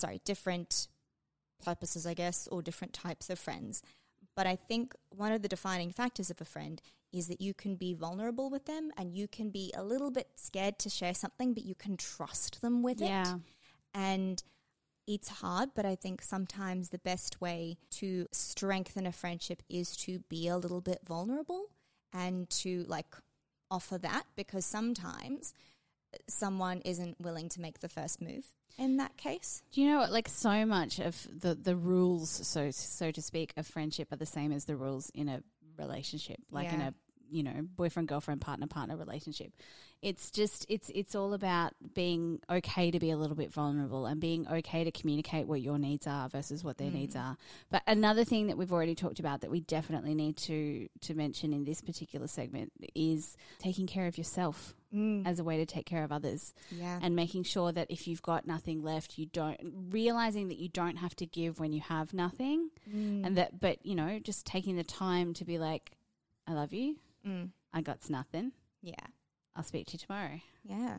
sorry, 0.00 0.20
different 0.24 0.88
purposes, 1.64 2.06
I 2.06 2.14
guess, 2.14 2.48
or 2.48 2.62
different 2.62 2.92
types 2.92 3.30
of 3.30 3.38
friends. 3.38 3.82
But 4.36 4.46
I 4.46 4.56
think 4.56 4.94
one 5.10 5.32
of 5.32 5.42
the 5.42 5.48
defining 5.48 5.90
factors 5.92 6.30
of 6.30 6.40
a 6.40 6.44
friend 6.44 6.80
is 7.12 7.28
that 7.28 7.40
you 7.40 7.54
can 7.54 7.76
be 7.76 7.94
vulnerable 7.94 8.50
with 8.50 8.66
them 8.66 8.90
and 8.98 9.14
you 9.14 9.28
can 9.28 9.50
be 9.50 9.72
a 9.76 9.84
little 9.84 10.10
bit 10.10 10.28
scared 10.36 10.78
to 10.80 10.90
share 10.90 11.14
something, 11.14 11.54
but 11.54 11.64
you 11.64 11.74
can 11.74 11.96
trust 11.96 12.60
them 12.60 12.82
with 12.82 13.00
it. 13.00 13.06
Yeah. 13.06 13.36
And 13.94 14.42
it's 15.06 15.28
hard, 15.28 15.70
but 15.74 15.86
I 15.86 15.94
think 15.94 16.22
sometimes 16.22 16.88
the 16.88 16.98
best 16.98 17.40
way 17.40 17.76
to 17.92 18.26
strengthen 18.32 19.06
a 19.06 19.12
friendship 19.12 19.62
is 19.68 19.96
to 19.98 20.20
be 20.28 20.48
a 20.48 20.56
little 20.56 20.80
bit 20.80 21.00
vulnerable 21.06 21.66
and 22.12 22.48
to 22.48 22.84
like 22.88 23.14
offer 23.70 23.98
that 23.98 24.24
because 24.34 24.64
sometimes 24.64 25.54
someone 26.28 26.80
isn't 26.84 27.20
willing 27.20 27.48
to 27.50 27.60
make 27.60 27.80
the 27.80 27.88
first 27.88 28.20
move 28.20 28.46
in 28.78 28.96
that 28.98 29.16
case. 29.16 29.62
Do 29.72 29.80
you 29.80 29.88
know 29.88 29.98
what? 29.98 30.12
Like 30.12 30.28
so 30.28 30.66
much 30.66 30.98
of 30.98 31.26
the 31.30 31.54
the 31.54 31.76
rules, 31.76 32.30
so 32.30 32.70
so 32.70 33.10
to 33.10 33.22
speak, 33.22 33.52
of 33.56 33.66
friendship 33.66 34.12
are 34.12 34.16
the 34.16 34.26
same 34.26 34.52
as 34.52 34.64
the 34.64 34.76
rules 34.76 35.10
in 35.14 35.28
a 35.28 35.42
relationship, 35.78 36.38
like 36.50 36.72
in 36.72 36.80
a 36.80 36.94
you 37.34 37.42
know 37.42 37.66
boyfriend 37.76 38.08
girlfriend 38.08 38.40
partner 38.40 38.66
partner 38.66 38.96
relationship. 38.96 39.52
It's 40.02 40.30
just 40.30 40.66
it's 40.68 40.90
it's 40.94 41.14
all 41.14 41.32
about 41.32 41.72
being 41.94 42.38
okay 42.50 42.90
to 42.90 42.98
be 43.00 43.10
a 43.10 43.16
little 43.16 43.36
bit 43.36 43.50
vulnerable 43.50 44.04
and 44.04 44.20
being 44.20 44.46
okay 44.46 44.84
to 44.84 44.90
communicate 44.90 45.46
what 45.46 45.62
your 45.62 45.78
needs 45.78 46.06
are 46.06 46.28
versus 46.28 46.62
what 46.62 46.76
their 46.76 46.90
needs 46.90 47.16
are. 47.16 47.38
But 47.70 47.82
another 47.86 48.22
thing 48.22 48.48
that 48.48 48.58
we've 48.58 48.72
already 48.72 48.94
talked 48.94 49.18
about 49.18 49.40
that 49.40 49.50
we 49.50 49.60
definitely 49.60 50.14
need 50.14 50.36
to 50.48 50.88
to 51.00 51.14
mention 51.14 51.52
in 51.54 51.64
this 51.64 51.80
particular 51.80 52.26
segment 52.26 52.70
is 52.94 53.36
taking 53.58 53.86
care 53.86 54.06
of 54.06 54.16
yourself 54.18 54.74
as 55.24 55.40
a 55.40 55.44
way 55.44 55.56
to 55.56 55.66
take 55.66 55.86
care 55.86 56.04
of 56.04 56.12
others 56.12 56.54
Yeah. 56.70 57.00
and 57.02 57.16
making 57.16 57.42
sure 57.42 57.72
that 57.72 57.90
if 57.90 58.06
you've 58.06 58.22
got 58.22 58.46
nothing 58.46 58.80
left, 58.84 59.18
you 59.18 59.26
don't 59.26 59.58
realizing 59.90 60.46
that 60.48 60.58
you 60.58 60.68
don't 60.68 60.98
have 60.98 61.16
to 61.16 61.26
give 61.26 61.58
when 61.58 61.72
you 61.72 61.80
have 61.80 62.14
nothing, 62.14 62.70
Mm. 62.88 63.26
and 63.26 63.36
that 63.36 63.58
but 63.58 63.84
you 63.84 63.96
know 63.96 64.20
just 64.20 64.46
taking 64.46 64.76
the 64.76 64.84
time 64.84 65.34
to 65.34 65.44
be 65.44 65.58
like, 65.58 65.96
I 66.46 66.52
love 66.52 66.72
you, 66.72 66.96
Mm. 67.26 67.50
I 67.72 67.80
got 67.80 68.08
nothing, 68.08 68.52
yeah. 68.82 69.06
I'll 69.56 69.62
speak 69.62 69.86
to 69.88 69.92
you 69.94 69.98
tomorrow. 69.98 70.40
Yeah. 70.64 70.98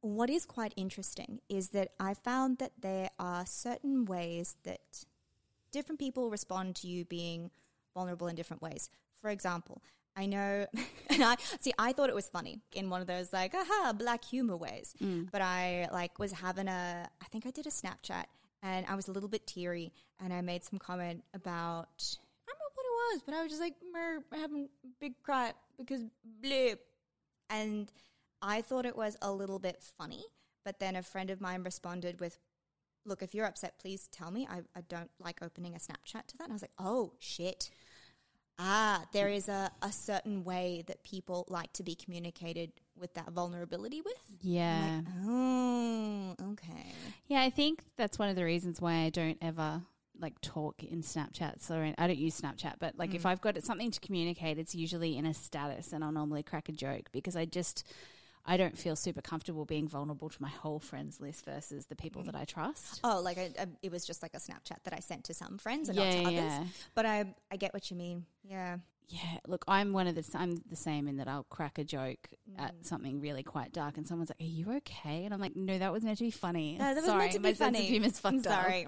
What 0.00 0.30
is 0.30 0.46
quite 0.46 0.72
interesting 0.76 1.40
is 1.48 1.70
that 1.70 1.92
I 1.98 2.14
found 2.14 2.58
that 2.58 2.72
there 2.80 3.10
are 3.18 3.44
certain 3.46 4.04
ways 4.04 4.56
that 4.64 5.04
different 5.72 5.98
people 5.98 6.30
respond 6.30 6.76
to 6.76 6.86
you 6.86 7.04
being 7.04 7.50
vulnerable 7.94 8.28
in 8.28 8.36
different 8.36 8.62
ways. 8.62 8.88
For 9.20 9.30
example, 9.30 9.82
I 10.16 10.26
know, 10.26 10.66
and 11.10 11.22
I 11.24 11.36
see, 11.60 11.72
I 11.78 11.92
thought 11.92 12.08
it 12.08 12.14
was 12.14 12.28
funny 12.28 12.60
in 12.74 12.88
one 12.90 13.00
of 13.00 13.06
those 13.06 13.32
like, 13.32 13.54
aha, 13.54 13.92
black 13.92 14.24
humor 14.24 14.56
ways. 14.56 14.94
Mm. 15.02 15.30
But 15.30 15.42
I 15.42 15.88
like 15.92 16.18
was 16.18 16.32
having 16.32 16.68
a, 16.68 17.08
I 17.20 17.24
think 17.26 17.46
I 17.46 17.50
did 17.50 17.66
a 17.66 17.70
Snapchat 17.70 18.24
and 18.62 18.86
I 18.86 18.94
was 18.94 19.08
a 19.08 19.12
little 19.12 19.28
bit 19.28 19.46
teary 19.46 19.92
and 20.22 20.32
I 20.32 20.40
made 20.40 20.64
some 20.64 20.78
comment 20.78 21.24
about, 21.34 22.16
I 22.96 23.12
don't 23.12 23.12
know 23.12 23.12
what 23.12 23.12
it 23.12 23.14
was, 23.14 23.22
but 23.26 23.34
I 23.34 23.42
was 23.42 23.50
just 23.50 23.60
like, 23.60 23.74
"Mer, 23.92 24.24
having 24.32 24.68
a 24.84 24.88
big 25.00 25.22
cry 25.22 25.52
because 25.78 26.02
blip. 26.40 26.80
And 27.48 27.90
I 28.42 28.60
thought 28.62 28.86
it 28.86 28.96
was 28.96 29.16
a 29.22 29.32
little 29.32 29.58
bit 29.58 29.82
funny, 29.96 30.24
but 30.64 30.80
then 30.80 30.96
a 30.96 31.02
friend 31.02 31.30
of 31.30 31.40
mine 31.40 31.62
responded 31.62 32.20
with, 32.20 32.38
look, 33.04 33.22
if 33.22 33.34
you're 33.34 33.46
upset, 33.46 33.78
please 33.78 34.08
tell 34.10 34.30
me. 34.30 34.48
I, 34.50 34.62
I 34.76 34.82
don't 34.88 35.10
like 35.20 35.42
opening 35.42 35.74
a 35.74 35.78
Snapchat 35.78 36.26
to 36.26 36.38
that. 36.38 36.44
And 36.44 36.52
I 36.52 36.54
was 36.54 36.62
like, 36.62 36.72
oh, 36.78 37.12
shit. 37.20 37.70
Ah, 38.58 39.04
there 39.12 39.28
is 39.28 39.48
a, 39.48 39.70
a 39.82 39.92
certain 39.92 40.42
way 40.42 40.82
that 40.86 41.04
people 41.04 41.46
like 41.48 41.72
to 41.74 41.82
be 41.82 41.94
communicated 41.94 42.72
with 42.98 43.12
that 43.14 43.30
vulnerability 43.30 44.00
with. 44.00 44.16
Yeah. 44.40 45.02
Oh, 45.24 46.34
okay. 46.52 46.92
Yeah, 47.28 47.42
I 47.42 47.50
think 47.50 47.82
that's 47.96 48.18
one 48.18 48.30
of 48.30 48.36
the 48.36 48.44
reasons 48.44 48.80
why 48.80 49.02
I 49.02 49.10
don't 49.10 49.38
ever 49.42 49.82
like 50.20 50.40
talk 50.40 50.82
in 50.82 51.02
Snapchat. 51.02 51.62
So 51.62 51.92
I 51.96 52.06
don't 52.06 52.18
use 52.18 52.40
Snapchat, 52.40 52.74
but 52.78 52.96
like 52.98 53.14
if 53.14 53.22
mm. 53.22 53.30
I've 53.30 53.40
got 53.40 53.62
something 53.62 53.90
to 53.90 54.00
communicate, 54.00 54.58
it's 54.58 54.74
usually 54.74 55.16
in 55.16 55.26
a 55.26 55.34
status 55.34 55.92
and 55.92 56.02
I'll 56.04 56.12
normally 56.12 56.42
crack 56.42 56.68
a 56.68 56.72
joke 56.72 57.08
because 57.12 57.36
I 57.36 57.44
just 57.44 57.84
I 58.46 58.56
don't 58.56 58.78
feel 58.78 58.94
super 58.94 59.20
comfortable 59.20 59.64
being 59.64 59.88
vulnerable 59.88 60.28
to 60.28 60.42
my 60.42 60.48
whole 60.48 60.78
friends 60.78 61.20
list 61.20 61.44
versus 61.44 61.86
the 61.86 61.96
people 61.96 62.22
that 62.24 62.34
mm. 62.34 62.40
I 62.40 62.44
trust. 62.44 63.00
Oh, 63.02 63.20
like 63.20 63.38
I, 63.38 63.50
I, 63.58 63.66
it 63.82 63.90
was 63.90 64.06
just 64.06 64.22
like 64.22 64.34
a 64.34 64.38
Snapchat 64.38 64.84
that 64.84 64.94
I 64.94 65.00
sent 65.00 65.24
to 65.24 65.34
some 65.34 65.58
friends 65.58 65.88
and 65.88 65.98
Yeah, 65.98 66.04
not 66.04 66.12
to 66.12 66.32
yeah, 66.32 66.40
others. 66.40 66.68
But 66.94 67.06
I, 67.06 67.34
I 67.50 67.56
get 67.56 67.74
what 67.74 67.90
you 67.90 67.96
mean. 67.96 68.24
Yeah. 68.44 68.78
Yeah, 69.08 69.38
look, 69.46 69.64
I'm 69.68 69.92
one 69.92 70.08
of 70.08 70.16
the 70.16 70.24
I'm 70.34 70.60
the 70.68 70.74
same 70.74 71.06
in 71.06 71.18
that 71.18 71.28
I'll 71.28 71.44
crack 71.44 71.78
a 71.78 71.84
joke 71.84 72.26
at 72.58 72.74
mm. 72.74 72.84
something 72.84 73.20
really 73.20 73.44
quite 73.44 73.72
dark, 73.72 73.98
and 73.98 74.06
someone's 74.06 74.30
like, 74.30 74.40
"Are 74.40 74.50
you 74.50 74.72
okay?" 74.78 75.24
And 75.24 75.32
I'm 75.32 75.38
like, 75.40 75.54
"No, 75.54 75.78
that 75.78 75.92
was 75.92 76.02
meant 76.02 76.18
to 76.18 76.24
be 76.24 76.32
funny." 76.32 76.76
No, 76.76 76.92
that 76.92 76.96
was 76.96 77.06
meant 77.06 77.32
to 77.32 77.38
be 77.38 77.42
my 77.44 77.50
be 77.52 77.56
sense 77.56 77.76
funny. 77.76 77.84
of 77.84 77.90
humor's 77.90 78.18
fucked 78.18 78.46
I'm 78.46 78.52
up. 78.52 78.64
sorry. 78.64 78.86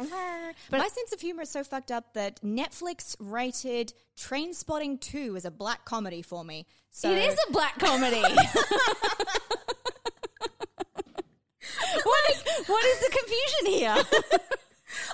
But- 0.71 0.79
My 0.79 0.89
sense 0.89 1.13
of 1.13 1.21
humor 1.21 1.43
is 1.43 1.51
so 1.51 1.63
fucked 1.63 1.93
up 1.93 2.15
that 2.15 2.43
Netflix 2.43 3.15
rated 3.21 3.93
Trainspotting 4.17 5.01
2 5.01 5.37
as 5.37 5.45
a 5.45 5.53
black 5.53 5.85
comedy 5.85 6.23
for 6.23 6.45
me. 6.45 6.67
So 6.91 7.13
It 7.13 7.19
is 7.19 7.39
a 7.49 7.53
black 7.53 7.79
comedy. 7.79 8.21
what, 12.03 12.31
is, 12.31 12.43
what 12.67 12.85
is 12.85 13.01
the 13.01 13.11
confusion 13.11 13.67
here? 13.67 13.97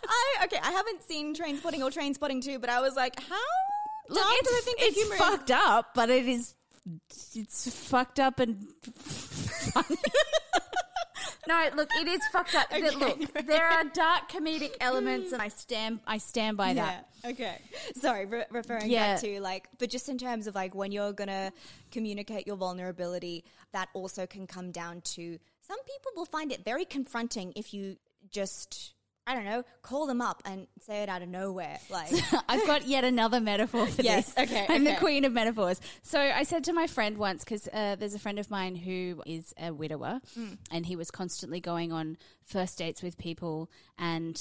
I 0.09 0.45
okay, 0.45 0.59
I 0.63 0.71
haven't 0.71 1.03
seen 1.03 1.35
Trainspotting 1.35 1.81
or 1.81 1.91
Trainspotting 1.91 2.43
2, 2.43 2.59
but 2.59 2.71
I 2.71 2.81
was 2.81 2.97
like, 2.97 3.21
how 3.21 3.37
Look, 4.09 4.25
it's, 4.27 4.53
I 4.53 4.61
think 4.65 4.79
it's 4.81 4.97
humor 4.97 5.17
fucked 5.17 5.51
up, 5.51 5.95
but 5.95 6.11
it 6.11 6.27
is 6.27 6.55
it's 7.35 7.89
fucked 7.89 8.21
up 8.21 8.41
and 8.41 8.67
funny. 8.83 9.97
no, 11.49 11.69
look, 11.75 11.89
it 12.01 12.09
is 12.09 12.21
fucked 12.33 12.55
up. 12.55 12.67
But 12.71 12.97
look, 12.97 13.47
there 13.47 13.67
are 13.67 13.85
dark 13.85 14.31
comedic 14.31 14.73
elements, 14.81 15.33
and 15.33 15.41
I 15.41 15.49
mm. 15.49 15.59
stand 15.59 16.01
I 16.07 16.19
stand 16.19 16.57
by 16.57 16.71
is? 16.71 16.77
that. 16.77 17.09
Yeah. 17.23 17.31
Okay. 17.31 17.59
Sorry, 17.97 18.27
re- 18.27 18.45
referring 18.51 18.91
Yeah. 18.91 19.15
back 19.15 19.23
to 19.23 19.41
like, 19.41 19.69
but 19.79 19.89
just 19.89 20.09
in 20.09 20.19
terms 20.19 20.47
of 20.47 20.55
like 20.55 20.75
when 20.75 20.93
you're 20.93 21.13
gonna 21.13 21.53
communicate 21.91 22.47
your 22.47 22.57
vulnerability, 22.57 23.45
that 23.73 23.89
also 23.95 24.27
can 24.27 24.47
come 24.47 24.71
down 24.71 25.01
to 25.03 25.39
some 25.67 25.79
people 25.85 26.13
will 26.17 26.27
find 26.27 26.53
it 26.53 26.65
very 26.65 26.85
confronting 26.85 27.53
if 27.57 27.73
you 27.73 27.97
just. 28.31 28.93
I 29.27 29.35
don't 29.35 29.45
know, 29.47 29.65
call 29.83 30.07
them 30.07 30.21
up 30.21 30.43
and 30.45 30.67
say 30.83 31.03
it 31.03 31.09
out 31.09 31.23
of 31.23 31.29
nowhere. 31.29 31.79
Like, 31.91 32.13
I've 32.49 32.67
got 32.67 32.87
yet 32.87 33.05
another 33.05 33.41
metaphor 33.41 33.87
for 33.87 34.03
Yes, 34.03 34.33
this. 34.35 34.51
okay, 34.51 34.67
I'm 34.69 34.85
the 34.85 34.97
queen 34.97 35.25
of 35.25 35.33
metaphors. 35.33 35.81
So 36.03 36.21
I 36.21 36.43
said 36.43 36.65
to 36.65 36.73
my 36.75 36.87
friend 36.87 37.17
once, 37.17 37.43
because 37.43 37.67
uh, 37.73 37.97
there's 37.99 38.13
a 38.15 38.19
friend 38.19 38.39
of 38.39 38.51
mine 38.51 38.77
who 38.77 39.23
is 39.27 39.55
a 39.59 39.73
widower, 39.73 40.21
Mm. 40.39 40.59
and 40.71 40.85
he 40.85 40.95
was 40.97 41.11
constantly 41.11 41.61
going 41.61 41.91
on 41.91 42.19
first 42.45 42.77
dates 42.79 43.03
with 43.03 43.17
people 43.17 43.71
and 43.99 44.39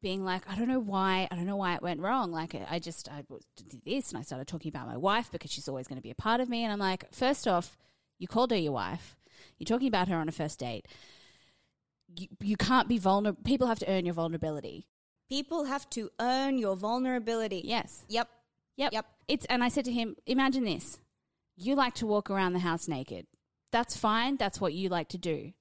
being 0.00 0.24
like, 0.24 0.42
I 0.48 0.56
don't 0.56 0.68
know 0.68 0.80
why, 0.80 1.26
I 1.30 1.34
don't 1.34 1.46
know 1.46 1.56
why 1.56 1.74
it 1.74 1.82
went 1.82 2.00
wrong. 2.00 2.30
Like, 2.32 2.54
I 2.68 2.78
just, 2.78 3.08
I 3.08 3.24
did 3.68 3.82
this, 3.84 4.10
and 4.10 4.18
I 4.18 4.22
started 4.22 4.46
talking 4.46 4.68
about 4.68 4.86
my 4.86 4.96
wife 4.96 5.30
because 5.32 5.50
she's 5.50 5.68
always 5.68 5.86
going 5.88 5.98
to 5.98 6.02
be 6.02 6.10
a 6.10 6.14
part 6.16 6.40
of 6.40 6.48
me. 6.48 6.62
And 6.64 6.72
I'm 6.72 6.78
like, 6.78 7.12
first 7.12 7.48
off, 7.48 7.76
you 8.18 8.28
called 8.28 8.50
her 8.52 8.56
your 8.56 8.72
wife. 8.72 9.16
You're 9.58 9.64
talking 9.66 9.88
about 9.88 10.06
her 10.08 10.16
on 10.16 10.28
a 10.28 10.32
first 10.32 10.58
date. 10.60 10.86
You, 12.16 12.28
you 12.40 12.56
can't 12.56 12.88
be 12.88 12.98
vulnerable. 12.98 13.42
People 13.44 13.66
have 13.66 13.78
to 13.80 13.90
earn 13.90 14.04
your 14.04 14.14
vulnerability. 14.14 14.86
people 15.28 15.64
have 15.64 15.88
to 15.90 16.10
earn 16.20 16.58
your 16.58 16.76
vulnerability. 16.76 17.62
Yes. 17.64 18.04
Yep. 18.08 18.28
Yep. 18.76 18.92
Yep. 18.92 19.06
It's 19.28 19.46
and 19.46 19.64
I 19.64 19.68
said 19.68 19.84
to 19.86 19.92
him, 19.92 20.16
imagine 20.26 20.64
this. 20.64 20.98
You 21.56 21.74
like 21.74 21.94
to 21.96 22.06
walk 22.06 22.30
around 22.30 22.52
the 22.52 22.58
house 22.60 22.88
naked. 22.88 23.26
That's 23.70 23.96
fine. 23.96 24.36
That's 24.36 24.60
what 24.60 24.74
you 24.74 24.88
like 24.88 25.08
to 25.10 25.18
do. 25.18 25.52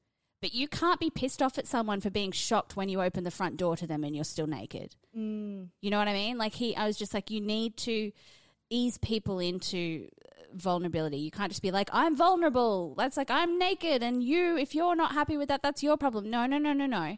But 0.42 0.54
you 0.54 0.68
can't 0.68 1.00
be 1.00 1.10
pissed 1.10 1.42
off 1.42 1.58
at 1.58 1.68
someone 1.68 2.02
for 2.02 2.10
being 2.10 2.32
shocked 2.32 2.76
when 2.76 2.90
you 2.90 3.02
open 3.02 3.24
the 3.24 3.32
front 3.32 3.58
door 3.58 3.78
to 3.78 3.86
them 3.86 4.04
and 4.04 4.16
you're 4.16 4.26
still 4.26 4.48
naked. 4.48 4.96
Mm. 5.18 5.68
You 5.82 5.90
know 5.92 6.00
what 6.00 6.08
I 6.08 6.14
mean? 6.14 6.38
Like 6.38 6.54
he 6.54 6.76
I 6.76 6.88
was 6.88 6.98
just 6.98 7.14
like 7.14 7.30
you 7.30 7.40
need 7.42 7.78
to 7.78 8.12
ease 8.70 8.98
people 8.98 9.40
into 9.40 10.08
vulnerability. 10.54 11.18
You 11.18 11.32
can't 11.32 11.52
just 11.52 11.62
be 11.62 11.72
like 11.72 11.90
I'm 11.94 12.16
vulnerable. 12.16 12.96
That's 12.98 13.18
like 13.18 13.30
I'm 13.32 13.58
naked 13.58 14.04
and 14.04 14.24
you 14.24 14.58
if 14.58 14.74
you're 14.76 14.96
not 14.96 15.14
happy 15.14 15.38
with 15.38 15.48
that 15.50 15.62
that's 15.64 15.84
your 15.84 15.98
problem. 15.98 16.30
No, 16.30 16.46
no, 16.46 16.58
no, 16.58 16.74
no, 16.74 16.86
no 16.86 17.18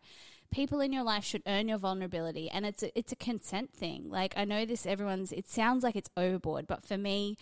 people 0.51 0.81
in 0.81 0.93
your 0.93 1.01
life 1.03 1.23
should 1.23 1.41
earn 1.47 1.67
your 1.67 1.79
vulnerability 1.79 2.47
and 2.47 2.63
it's 2.63 2.83
a, 2.83 2.95
it's 2.99 3.11
a 3.11 3.15
consent 3.15 3.73
thing 3.73 4.07
like 4.07 4.35
i 4.37 4.45
know 4.45 4.65
this 4.65 4.85
everyone's 4.85 5.31
it 5.31 5.47
sounds 5.47 5.83
like 5.83 5.95
it's 5.95 6.11
overboard 6.15 6.67
but 6.67 6.85
for 6.85 6.95
me 6.95 7.35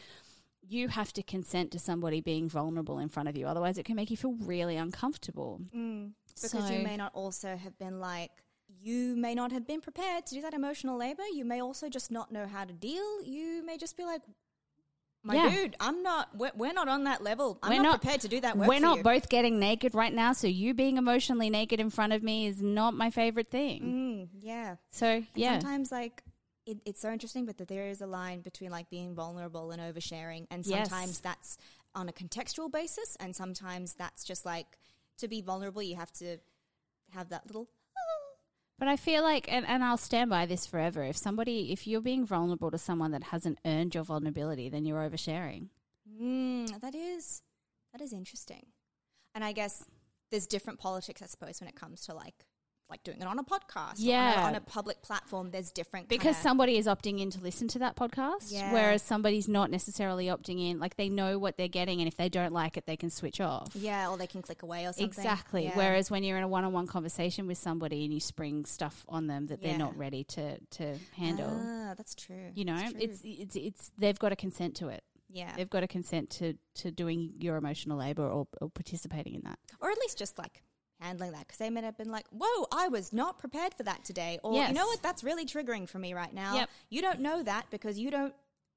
you 0.65 0.87
have 0.87 1.11
to 1.11 1.21
consent 1.21 1.71
to 1.71 1.77
somebody 1.79 2.21
being 2.21 2.47
vulnerable 2.47 2.99
in 2.99 3.09
front 3.09 3.27
of 3.27 3.35
you 3.35 3.45
otherwise 3.47 3.77
it 3.77 3.83
can 3.83 3.97
make 3.97 4.09
you 4.09 4.15
feel 4.15 4.35
really 4.45 4.77
uncomfortable 4.77 5.59
mm, 5.75 6.09
Because 6.35 6.51
So- 6.51 6.73
you 6.73 6.83
may 6.85 6.95
not 6.95 7.11
also 7.13 7.57
have 7.57 7.77
been 7.77 7.99
like, 7.99 8.31
you 8.81 9.17
may 9.17 9.35
not 9.35 9.51
have 9.51 9.67
been 9.67 9.81
prepared 9.81 10.25
to 10.27 10.35
do 10.35 10.41
that 10.41 10.53
emotional 10.53 10.97
labor. 10.97 11.23
You 11.33 11.43
may 11.43 11.61
also 11.61 11.89
just 11.89 12.09
not 12.09 12.31
know 12.31 12.47
how 12.47 12.63
to 12.63 12.71
deal. 12.73 13.21
You 13.23 13.61
may 13.65 13.77
just 13.77 13.97
be 13.97 14.05
like, 14.05 14.21
my 15.23 15.35
Yeah. 15.35 15.49
dude, 15.49 15.75
I'm 15.79 16.01
not, 16.01 16.35
we're, 16.35 16.51
we're 16.55 16.73
not 16.73 16.87
on 16.87 17.03
that 17.03 17.21
level. 17.23 17.59
I'm 17.61 17.75
not, 17.77 17.83
not- 17.83 18.01
prepared 18.01 18.21
to 18.21 18.27
do 18.27 18.39
that 18.41 18.57
we're 18.57 18.79
not 18.79 18.97
you. 18.97 19.03
both 19.03 19.29
getting 19.29 19.59
naked 19.59 19.93
right 19.93 20.13
now 20.13 20.33
so 20.33 20.47
you 20.47 20.73
being 20.73 20.97
emotionally 20.97 21.49
naked 21.49 21.79
in 21.79 21.89
front 21.89 22.13
of 22.13 22.23
me 22.23 22.47
is 22.47 22.61
not 22.61 22.93
my 22.95 23.09
favorite 23.11 23.49
thing 23.51 23.81
Mm, 23.83 24.27
yeah. 24.41 24.75
so 24.91 25.05
And 25.07 25.27
yeah 25.35 25.59
Sometimes, 25.59 25.91
like, 25.91 26.23
it, 26.65 26.77
it's 26.85 27.01
so 27.01 27.11
interesting, 27.11 27.45
but 27.45 27.57
that 27.57 27.67
there 27.67 27.87
is 27.87 28.01
a 28.01 28.07
line 28.07 28.41
between 28.41 28.69
like 28.71 28.89
being 28.89 29.15
vulnerable 29.15 29.71
and 29.71 29.81
oversharing, 29.81 30.45
and 30.51 30.65
Yes. 30.65 30.89
sometimes 30.89 31.19
that's 31.19 31.57
on 31.95 32.07
a 32.07 32.11
contextual 32.13 32.71
basis, 32.71 33.15
and 33.19 33.35
sometimes 33.35 33.93
that's 33.93 34.23
just 34.23 34.45
like 34.45 34.77
to 35.17 35.27
be 35.27 35.41
vulnerable, 35.41 35.81
you 35.81 35.95
have 35.95 36.11
to 36.13 36.37
have 37.13 37.29
that 37.29 37.45
little. 37.47 37.67
But 38.81 38.87
I 38.87 38.95
feel 38.95 39.21
like, 39.21 39.45
and, 39.47 39.63
and 39.67 39.83
I'll 39.83 39.95
stand 39.95 40.31
by 40.31 40.47
this 40.47 40.65
forever. 40.65 41.03
If 41.03 41.15
somebody, 41.15 41.71
if 41.71 41.85
you're 41.85 42.01
being 42.01 42.25
vulnerable 42.25 42.71
to 42.71 42.79
someone 42.79 43.11
that 43.11 43.25
hasn't 43.25 43.59
earned 43.63 43.93
your 43.93 44.03
vulnerability, 44.03 44.69
then 44.69 44.85
you're 44.85 45.07
oversharing. 45.07 45.67
Mm, 46.19 46.81
that 46.81 46.95
is 46.95 47.43
that 47.93 48.01
is 48.01 48.11
interesting, 48.11 48.65
and 49.35 49.43
I 49.43 49.51
guess 49.51 49.85
there's 50.31 50.47
different 50.47 50.79
politics, 50.79 51.21
I 51.21 51.27
suppose, 51.27 51.61
when 51.61 51.67
it 51.67 51.75
comes 51.75 52.01
to 52.07 52.15
like 52.15 52.47
like 52.91 53.03
doing 53.03 53.19
it 53.21 53.25
on 53.27 53.39
a 53.39 53.43
podcast, 53.43 53.75
or 53.75 53.79
on 53.79 53.95
a- 53.97 54.01
Yeah. 54.01 54.43
on 54.45 54.55
a, 54.55 54.61
public 54.61 55.01
platform. 55.01 55.49
There's 55.51 55.71
different 55.71 56.07
Because 56.09 56.37
somebody 56.37 56.77
is 56.77 56.85
opting 56.85 57.19
in 57.19 57.29
to 57.31 57.39
listen 57.41 57.67
to 57.69 57.79
that 57.79 57.95
podcast, 57.95 58.51
Yeah. 58.51 58.71
whereas 58.71 59.01
somebody's 59.01 59.47
not 59.47 59.71
necessarily 59.71 60.25
opting 60.27 60.69
in. 60.69 60.79
Like 60.79 60.95
they 60.97 61.09
know 61.09 61.39
what 61.39 61.57
they're 61.57 61.67
getting, 61.67 61.99
and 61.99 62.07
if 62.07 62.15
they 62.17 62.29
don't 62.29 62.53
like 62.53 62.77
it, 62.77 62.85
they 62.85 62.97
can 62.97 63.09
switch 63.09 63.41
off. 63.41 63.75
yeah, 63.75 64.09
or 64.09 64.17
they 64.17 64.27
can 64.27 64.41
click 64.41 64.61
away 64.63 64.83
or 64.85 64.93
something. 64.93 65.05
Exactly. 65.05 65.63
Yeah. 65.63 65.75
Whereas 65.75 66.11
when 66.11 66.23
you're 66.23 66.37
in 66.37 66.43
a 66.43 66.47
one-on-one 66.47 66.87
conversation 66.87 67.47
with 67.47 67.57
somebody 67.57 68.03
and 68.05 68.13
you 68.13 68.19
spring 68.19 68.65
stuff 68.65 69.05
on 69.09 69.27
them 69.27 69.47
that 69.47 69.61
they're 69.61 69.77
not 69.77 69.97
ready 69.97 70.23
to 70.25 70.59
to 70.59 70.97
handle, 71.15 71.49
ah, 71.49 71.93
that's 71.97 72.13
true. 72.15 72.51
you 72.53 72.65
know, 72.65 72.77
true. 72.79 72.99
it's 72.99 73.21
it's 73.23 73.55
it's 73.55 73.91
they've 73.97 74.19
got 74.19 74.29
to 74.29 74.35
consent 74.35 74.75
to 74.75 74.89
it. 74.89 75.03
yeah, 75.29 75.55
They've 75.55 75.69
got 75.69 75.79
to 75.81 75.87
consent 75.87 76.29
to 76.31 76.55
to 76.75 76.91
doing 76.91 77.33
your 77.39 77.55
emotional 77.55 77.97
labor 77.97 78.27
or, 78.27 78.47
or 78.59 78.69
participating 78.69 79.33
in 79.35 79.41
that. 79.43 79.59
or 79.79 79.89
at 79.89 79.97
least 79.99 80.17
just 80.17 80.37
like 80.37 80.61
handling 81.01 81.31
that 81.31 81.47
because 81.47 81.57
they 81.57 81.69
may 81.69 81.81
have 81.81 81.97
been 81.97 82.11
like, 82.11 82.25
"Whoa, 82.29 82.67
I 82.71 82.87
was 82.87 83.11
not 83.11 83.39
prepared 83.39 83.73
for 83.73 83.83
that 83.83 84.03
today," 84.05 84.39
or 84.43 84.53
you 84.53 84.73
know 84.73 84.85
what, 84.87 85.01
that's 85.01 85.23
really 85.23 85.45
triggering 85.45 85.87
for 85.87 85.99
me 85.99 86.13
right 86.13 86.33
now. 86.33 86.55
Yep. 86.55 86.69
You 86.89 87.01
don't 87.01 87.19
know 87.19 87.43
that 87.43 87.65
because 87.69 87.99
you 87.99 88.11
don't 88.11 88.33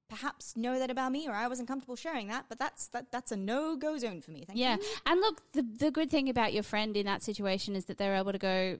perhaps 0.09 0.57
know 0.57 0.79
that 0.79 0.91
about 0.91 1.12
me, 1.12 1.29
or 1.29 1.33
I 1.33 1.49
wasn't 1.49 1.68
comfortable 1.68 1.97
sharing 1.97 2.29
that. 2.29 2.47
But 2.49 2.59
that's 2.59 2.89
that, 2.89 3.11
that's 3.11 3.33
a 3.33 3.37
no 3.37 3.77
go 3.77 3.99
zone 3.99 4.20
for 4.20 4.31
me. 4.31 4.45
Thank 4.47 4.59
Yeah. 4.59 4.77
you. 4.77 4.83
And 5.07 5.20
look, 5.20 5.53
the 5.53 5.62
the 5.62 5.91
good 5.91 6.11
thing 6.11 6.29
about 6.29 6.53
your 6.53 6.62
friend 6.62 6.97
in 6.97 7.07
that 7.07 7.22
situation 7.22 7.75
is 7.75 7.87
that 7.87 7.99
they're 7.99 8.16
able 8.16 8.33
to 8.33 8.39
go, 8.39 8.79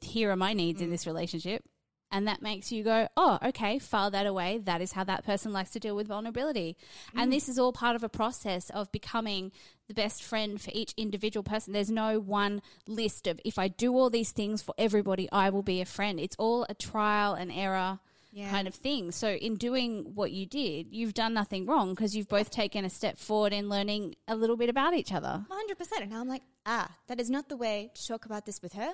here 0.00 0.30
are 0.30 0.36
my 0.36 0.52
needs 0.52 0.80
in 0.80 0.88
mm. 0.88 0.92
this 0.92 1.06
relationship. 1.06 1.64
And 2.12 2.26
that 2.26 2.42
makes 2.42 2.72
you 2.72 2.82
go, 2.82 3.06
oh, 3.16 3.38
okay, 3.40 3.78
file 3.78 4.10
that 4.10 4.26
away. 4.26 4.58
That 4.58 4.80
is 4.80 4.92
how 4.92 5.04
that 5.04 5.24
person 5.24 5.52
likes 5.52 5.70
to 5.70 5.78
deal 5.80 5.94
with 5.94 6.08
vulnerability. 6.08 6.76
And 7.14 7.32
this 7.32 7.48
is 7.48 7.56
all 7.58 7.72
part 7.72 7.94
of 7.94 8.02
a 8.02 8.08
process 8.08 8.68
of 8.70 8.90
becoming 8.90 9.52
the 9.86 9.94
best 9.94 10.22
friend 10.24 10.60
for 10.60 10.70
each 10.74 10.92
individual 10.96 11.44
person. 11.44 11.72
There's 11.72 11.90
no 11.90 12.18
one 12.18 12.62
list 12.88 13.28
of 13.28 13.40
if 13.44 13.58
I 13.60 13.68
do 13.68 13.92
all 13.96 14.10
these 14.10 14.32
things 14.32 14.60
for 14.60 14.74
everybody, 14.76 15.28
I 15.30 15.50
will 15.50 15.62
be 15.62 15.80
a 15.80 15.84
friend. 15.84 16.18
It's 16.18 16.34
all 16.36 16.66
a 16.68 16.74
trial 16.74 17.34
and 17.34 17.52
error 17.52 18.00
Yeah. 18.32 18.50
kind 18.50 18.66
of 18.66 18.74
thing. 18.74 19.12
So 19.12 19.28
in 19.30 19.54
doing 19.56 20.12
what 20.14 20.32
you 20.32 20.46
did, 20.46 20.88
you've 20.92 21.14
done 21.14 21.32
nothing 21.34 21.64
wrong 21.66 21.90
because 21.94 22.16
you've 22.16 22.28
both 22.28 22.50
taken 22.50 22.84
a 22.84 22.90
step 22.90 23.18
forward 23.18 23.52
in 23.52 23.68
learning 23.68 24.16
a 24.26 24.34
little 24.34 24.56
bit 24.56 24.68
about 24.68 24.94
each 24.94 25.12
other. 25.12 25.44
100%. 25.48 26.00
And 26.02 26.10
now 26.10 26.20
I'm 26.20 26.28
like, 26.28 26.42
ah, 26.66 26.90
that 27.06 27.20
is 27.20 27.30
not 27.30 27.48
the 27.48 27.56
way 27.56 27.90
to 27.94 28.06
talk 28.06 28.24
about 28.26 28.46
this 28.46 28.60
with 28.62 28.72
her. 28.74 28.92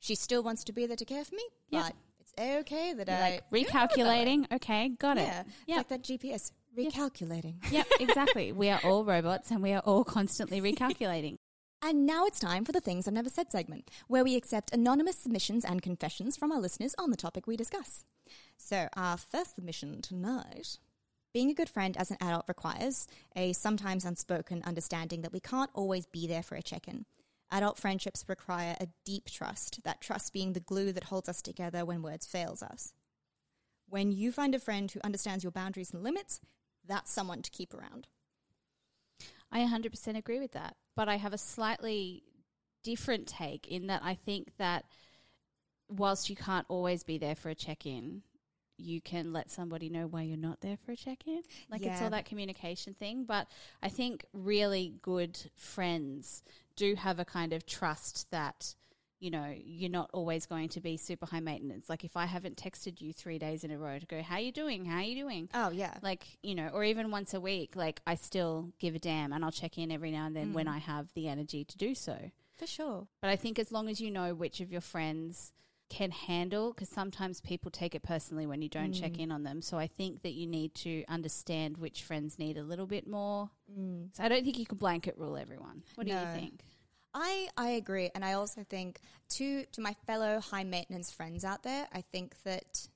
She 0.00 0.14
still 0.14 0.42
wants 0.42 0.62
to 0.64 0.72
be 0.72 0.86
there 0.86 0.96
to 0.96 1.04
care 1.04 1.24
for 1.24 1.34
me, 1.34 1.44
Yep. 1.70 1.82
but 1.84 1.94
okay 2.38 2.92
that 2.94 3.08
You're 3.08 3.16
I. 3.16 3.20
like 3.20 3.50
recalculating. 3.50 4.50
Okay, 4.52 4.88
got 4.98 5.16
Yeah. 5.16 5.40
it. 5.40 5.46
Yeah. 5.66 5.76
like 5.78 5.88
that 5.88 6.02
GPS. 6.02 6.52
Recalculating. 6.76 7.54
Yep, 7.70 7.86
exactly. 8.00 8.52
we 8.52 8.68
are 8.68 8.80
all 8.84 9.04
robots 9.04 9.50
and 9.50 9.62
we 9.62 9.72
are 9.72 9.80
all 9.80 10.04
constantly 10.04 10.60
recalculating. 10.72 11.36
And 11.82 12.06
now 12.06 12.24
it's 12.26 12.40
time 12.40 12.64
for 12.64 12.72
the 12.72 12.80
Things 12.80 13.06
I've 13.06 13.14
Never 13.14 13.28
Said 13.28 13.52
segment, 13.52 13.90
where 14.08 14.24
we 14.24 14.36
accept 14.36 14.72
anonymous 14.72 15.18
submissions 15.18 15.64
and 15.64 15.82
confessions 15.82 16.36
from 16.36 16.50
our 16.50 16.58
listeners 16.60 16.94
on 16.98 17.10
the 17.10 17.16
topic 17.16 17.46
we 17.46 17.56
discuss. 17.56 18.04
So, 18.56 18.88
our 18.96 19.18
first 19.18 19.54
submission 19.56 20.00
tonight 20.00 20.78
being 21.34 21.50
a 21.50 21.54
good 21.54 21.68
friend 21.68 21.96
as 21.96 22.10
an 22.10 22.16
adult 22.20 22.44
requires 22.48 23.06
a 23.36 23.52
sometimes 23.52 24.04
unspoken 24.04 24.62
understanding 24.64 25.20
that 25.22 25.32
we 25.32 25.40
can't 25.40 25.70
always 25.74 26.06
be 26.06 26.26
there 26.26 26.42
for 26.42 26.54
a 26.54 26.62
check 26.62 26.88
in. 26.88 27.04
Adult 27.54 27.78
friendships 27.78 28.24
require 28.26 28.76
a 28.80 28.88
deep 29.04 29.30
trust, 29.30 29.84
that 29.84 30.00
trust 30.00 30.32
being 30.32 30.54
the 30.54 30.60
glue 30.60 30.90
that 30.90 31.04
holds 31.04 31.28
us 31.28 31.40
together 31.40 31.84
when 31.84 32.02
words 32.02 32.26
fails 32.26 32.64
us. 32.64 32.92
When 33.88 34.10
you 34.10 34.32
find 34.32 34.56
a 34.56 34.58
friend 34.58 34.90
who 34.90 34.98
understands 35.04 35.44
your 35.44 35.52
boundaries 35.52 35.92
and 35.92 36.02
limits, 36.02 36.40
that's 36.84 37.12
someone 37.12 37.42
to 37.42 37.50
keep 37.52 37.72
around. 37.72 38.08
I 39.52 39.60
100% 39.60 40.16
agree 40.16 40.40
with 40.40 40.50
that. 40.50 40.74
But 40.96 41.08
I 41.08 41.14
have 41.14 41.32
a 41.32 41.38
slightly 41.38 42.24
different 42.82 43.28
take 43.28 43.68
in 43.68 43.86
that 43.86 44.02
I 44.02 44.14
think 44.16 44.56
that 44.58 44.86
whilst 45.88 46.28
you 46.28 46.34
can't 46.34 46.66
always 46.68 47.04
be 47.04 47.18
there 47.18 47.36
for 47.36 47.50
a 47.50 47.54
check 47.54 47.86
in, 47.86 48.22
you 48.76 49.00
can 49.00 49.32
let 49.32 49.50
somebody 49.50 49.88
know 49.88 50.06
why 50.06 50.22
you're 50.22 50.36
not 50.36 50.60
there 50.60 50.76
for 50.84 50.92
a 50.92 50.96
check 50.96 51.26
in. 51.26 51.42
Like 51.70 51.84
it's 51.84 52.02
all 52.02 52.10
that 52.10 52.24
communication 52.24 52.94
thing. 52.94 53.24
But 53.24 53.46
I 53.82 53.88
think 53.88 54.24
really 54.32 54.94
good 55.02 55.38
friends 55.56 56.42
do 56.76 56.94
have 56.94 57.18
a 57.18 57.24
kind 57.24 57.52
of 57.52 57.66
trust 57.66 58.30
that. 58.30 58.74
You 59.20 59.30
know, 59.30 59.54
you're 59.56 59.90
not 59.90 60.10
always 60.12 60.44
going 60.44 60.68
to 60.70 60.80
be 60.82 60.98
super 60.98 61.24
high 61.24 61.40
maintenance. 61.40 61.88
Like 61.88 62.04
if 62.04 62.14
I 62.14 62.26
haven't 62.26 62.58
texted 62.58 63.00
you 63.00 63.10
three 63.10 63.38
days 63.38 63.64
in 63.64 63.70
a 63.70 63.78
row 63.78 63.98
to 63.98 64.04
go, 64.04 64.20
"How 64.20 64.36
you 64.36 64.52
doing? 64.52 64.84
How 64.84 64.98
are 64.98 65.02
you 65.02 65.14
doing?" 65.14 65.48
Oh, 65.54 65.70
yeah. 65.70 65.94
like 66.02 66.36
you 66.42 66.54
know 66.54 66.68
or 66.74 66.84
even 66.84 67.10
once 67.10 67.32
a 67.32 67.40
week 67.40 67.74
like 67.74 68.00
i 68.06 68.14
still 68.14 68.72
give 68.78 68.94
a 68.94 68.98
damn 68.98 69.32
and 69.32 69.44
i'll 69.44 69.50
check 69.50 69.78
in 69.78 69.90
every 69.90 70.10
now 70.10 70.26
and 70.26 70.36
then 70.36 70.52
when 70.52 70.66
mm. 70.66 70.74
i 70.74 70.78
have 70.78 71.12
the 71.14 71.28
energy 71.28 71.64
to 71.64 71.78
do 71.78 71.94
so 71.94 72.30
For 72.58 72.66
sure. 72.66 73.06
but 73.20 73.30
i 73.30 73.36
think 73.36 73.58
as 73.58 73.72
long 73.72 73.88
as 73.88 74.00
you 74.00 74.10
know 74.10 74.34
which 74.34 74.60
of 74.60 74.70
your 74.70 74.80
friends 74.80 75.52
can 75.90 76.10
handle 76.10 76.72
because 76.72 76.88
sometimes 76.88 77.40
people 77.40 77.70
take 77.70 77.94
it 77.94 78.02
personally 78.02 78.46
when 78.46 78.62
you 78.62 78.68
don't 78.68 78.92
check 78.92 79.12
mm. 79.12 79.20
in 79.20 79.32
on 79.32 79.42
them. 79.42 79.60
So 79.62 79.78
i 79.78 79.86
think 79.86 80.22
that 80.22 80.32
you 80.32 80.46
need 80.46 80.74
to 80.76 81.04
understand 81.08 81.76
which 81.76 82.02
friends 82.02 82.38
need 82.38 82.56
a 82.56 82.62
little 82.62 82.86
bit 82.86 83.06
more. 83.06 83.50
Mm. 83.78 84.08
So 84.16 84.24
i 84.24 84.28
don't 84.28 84.44
think 84.44 84.58
you 84.58 84.66
can 84.66 84.78
blanket 84.78 85.14
rule 85.18 85.36
everyone. 85.36 85.82
What 85.94 86.06
do 86.06 86.12
you 86.12 86.18
think? 86.34 86.64
I, 87.14 87.48
I 87.56 87.68
agree. 87.70 88.10
And 88.14 88.24
I 88.24 88.32
also 88.32 88.64
think 88.68 89.00
to 89.30 89.64
to 89.66 89.80
my 89.80 89.94
fellow 90.06 90.40
high 90.40 90.64
maintenance 90.64 91.10
friends 91.12 91.44
out 91.44 91.62
there, 91.62 91.86
I 91.92 92.00
think 92.00 92.42
that 92.42 92.88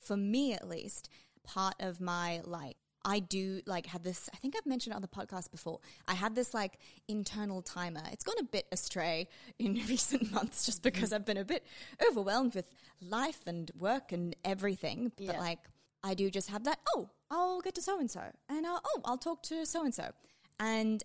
for 0.00 0.16
me 0.16 0.52
at 0.54 0.68
least, 0.68 1.08
part 1.44 1.74
of 1.80 2.00
my 2.00 2.40
like 2.44 2.76
I 3.04 3.20
do 3.20 3.62
like 3.66 3.86
have 3.86 4.02
this 4.02 4.28
I 4.34 4.36
think 4.36 4.54
I've 4.56 4.66
mentioned 4.66 4.92
it 4.92 4.96
on 4.96 5.02
the 5.02 5.08
podcast 5.08 5.50
before. 5.50 5.80
I 6.06 6.14
had 6.14 6.34
this 6.34 6.52
like 6.52 6.78
internal 7.08 7.62
timer. 7.62 8.02
It's 8.12 8.24
gone 8.24 8.36
a 8.40 8.44
bit 8.44 8.66
astray 8.72 9.28
in 9.58 9.74
recent 9.88 10.30
months 10.32 10.66
just 10.66 10.82
because 10.82 11.12
I've 11.12 11.24
been 11.24 11.36
a 11.38 11.44
bit 11.44 11.64
overwhelmed 12.06 12.54
with 12.54 12.66
life 13.00 13.40
and 13.46 13.70
work 13.78 14.12
and 14.12 14.36
everything. 14.44 15.12
But 15.16 15.24
Yeah. 15.26 15.40
like 15.40 15.60
I 16.02 16.14
do 16.14 16.30
just 16.30 16.48
have 16.50 16.64
that, 16.64 16.78
oh, 16.94 17.10
I'll 17.30 17.60
get 17.60 17.74
to 17.76 17.82
so 17.82 17.98
and 18.00 18.10
so 18.10 18.22
and 18.48 18.66
uh, 18.66 18.80
oh, 18.84 19.00
I'll 19.04 19.18
talk 19.18 19.42
to 19.44 19.64
so 19.66 19.84
and 19.84 19.94
so. 19.94 20.10
And 20.58 21.02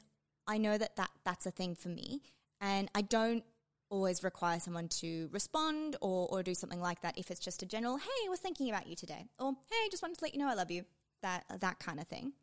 I 0.48 0.58
know 0.58 0.78
that, 0.78 0.96
that 0.98 1.10
that's 1.24 1.46
a 1.46 1.52
thing 1.52 1.76
for 1.76 1.90
me. 1.90 2.22
And 2.62 2.90
I 2.94 3.02
don't 3.02 3.44
always 3.90 4.24
require 4.24 4.60
someone 4.60 4.88
to 4.90 5.30
respond 5.32 5.96
or, 6.02 6.28
or 6.32 6.44
do 6.44 6.54
something 6.54 6.82
like 6.82 7.02
that 7.02 7.18
if 7.18 7.30
it's 7.32 7.40
just 7.40 7.62
a 7.64 7.66
general, 7.66 7.98
hey, 7.98 8.10
I 8.26 8.30
was 8.30 8.40
thinking 8.40 8.70
about 8.70 8.88
you 8.88 8.96
today. 8.96 9.26
Or, 9.40 9.54
hey, 9.70 9.90
just 9.92 10.02
wanted 10.02 10.18
to 10.18 10.24
let 10.26 10.34
you 10.34 10.40
know 10.40 10.50
I 10.50 10.54
love 10.56 10.72
you. 10.72 10.84
That, 11.26 11.60
that 11.60 11.80
kind 11.80 12.00
of 12.00 12.08
thing. 12.08 12.34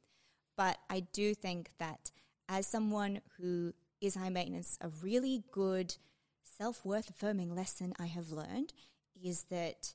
But 0.56 0.76
I 0.90 1.00
do 1.12 1.34
think 1.34 1.70
that 1.78 2.10
as 2.48 2.66
someone 2.66 3.20
who 3.38 3.72
is 4.00 4.16
high 4.16 4.28
maintenance, 4.28 4.76
a 4.80 4.88
really 5.02 5.44
good 5.52 5.94
self 6.58 6.84
worth 6.84 7.08
affirming 7.08 7.54
lesson 7.54 7.94
I 7.98 8.06
have 8.06 8.30
learned 8.30 8.72
is 9.22 9.44
that 9.50 9.94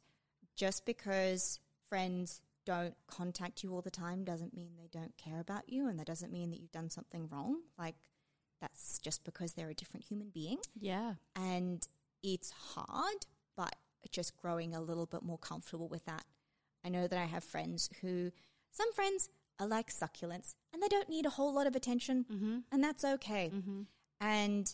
just 0.56 0.86
because 0.86 1.60
friends 1.90 2.42
don't 2.66 2.96
contact 3.08 3.64
you 3.64 3.74
all 3.74 3.82
the 3.82 3.92
time 3.92 4.24
doesn't 4.24 4.56
mean 4.56 4.72
they 4.78 4.90
don't 4.92 5.16
care 5.18 5.40
about 5.40 5.70
you 5.70 5.88
and 5.88 6.00
that 6.00 6.08
doesn't 6.08 6.32
mean 6.32 6.50
that 6.52 6.60
you've 6.60 6.72
done 6.72 6.90
something 6.90 7.28
wrong. 7.30 7.60
Like, 7.78 7.96
that's 8.62 9.00
just 9.00 9.24
because 9.24 9.54
they're 9.54 9.70
a 9.70 9.74
different 9.74 10.06
human 10.06 10.30
being. 10.30 10.58
yeah 10.80 11.14
And 11.36 11.86
it's 12.24 12.52
hard, 12.52 13.26
but 13.56 13.76
just 14.12 14.36
growing 14.38 14.74
a 14.74 14.82
little 14.82 15.06
bit 15.06 15.24
more 15.24 15.38
comfortable 15.38 15.88
with 15.88 16.06
that. 16.06 16.24
I 16.84 16.90
know 16.90 17.08
that 17.08 17.20
I 17.20 17.26
have 17.26 17.44
friends 17.44 17.90
who, 18.02 18.32
some 18.78 18.94
friends 18.94 19.30
are 19.60 19.68
like 19.68 19.90
succulents 19.90 20.54
and 20.72 20.82
they 20.84 20.88
don't 20.88 21.10
need 21.10 21.26
a 21.26 21.32
whole 21.32 21.54
lot 21.54 21.66
of 21.66 21.76
attention, 21.76 22.26
mm-hmm. 22.32 22.58
and 22.72 22.84
that's 22.84 23.04
okay. 23.04 23.52
Mm-hmm. 23.54 23.82
And 24.22 24.72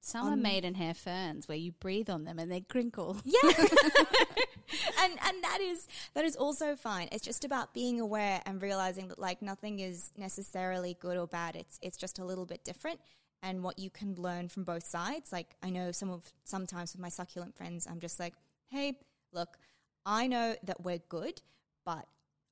some 0.00 0.28
are 0.28 0.32
On- 0.32 0.42
maidenhair 0.42 0.94
ferns 0.94 1.48
where 1.48 1.58
you 1.58 1.72
breathe 1.72 2.08
on 2.08 2.24
them 2.24 2.38
and 2.38 2.50
they 2.50 2.60
crinkle 2.60 3.16
Yeah. 3.24 3.40
and 5.00 5.12
and 5.12 5.44
that 5.44 5.58
is 5.60 5.88
that 6.14 6.24
is 6.24 6.36
also 6.36 6.76
fine. 6.76 7.08
It's 7.12 7.24
just 7.24 7.44
about 7.44 7.74
being 7.74 8.00
aware 8.00 8.40
and 8.46 8.62
realizing 8.62 9.08
that 9.08 9.18
like 9.18 9.42
nothing 9.42 9.80
is 9.80 10.12
necessarily 10.16 10.96
good 11.00 11.16
or 11.16 11.26
bad. 11.26 11.56
It's 11.56 11.78
it's 11.82 11.96
just 11.96 12.18
a 12.18 12.24
little 12.24 12.46
bit 12.46 12.64
different 12.64 13.00
and 13.42 13.64
what 13.64 13.78
you 13.78 13.90
can 13.90 14.14
learn 14.14 14.48
from 14.48 14.62
both 14.64 14.84
sides. 14.84 15.32
Like 15.32 15.56
I 15.62 15.70
know 15.70 15.90
some 15.92 16.10
of 16.10 16.32
sometimes 16.44 16.92
with 16.92 17.00
my 17.00 17.08
succulent 17.08 17.56
friends 17.56 17.86
I'm 17.90 18.00
just 18.00 18.20
like, 18.20 18.34
"Hey, 18.68 18.98
look, 19.32 19.56
I 20.06 20.26
know 20.26 20.54
that 20.64 20.82
we're 20.82 21.02
good, 21.08 21.42
but 21.84 22.06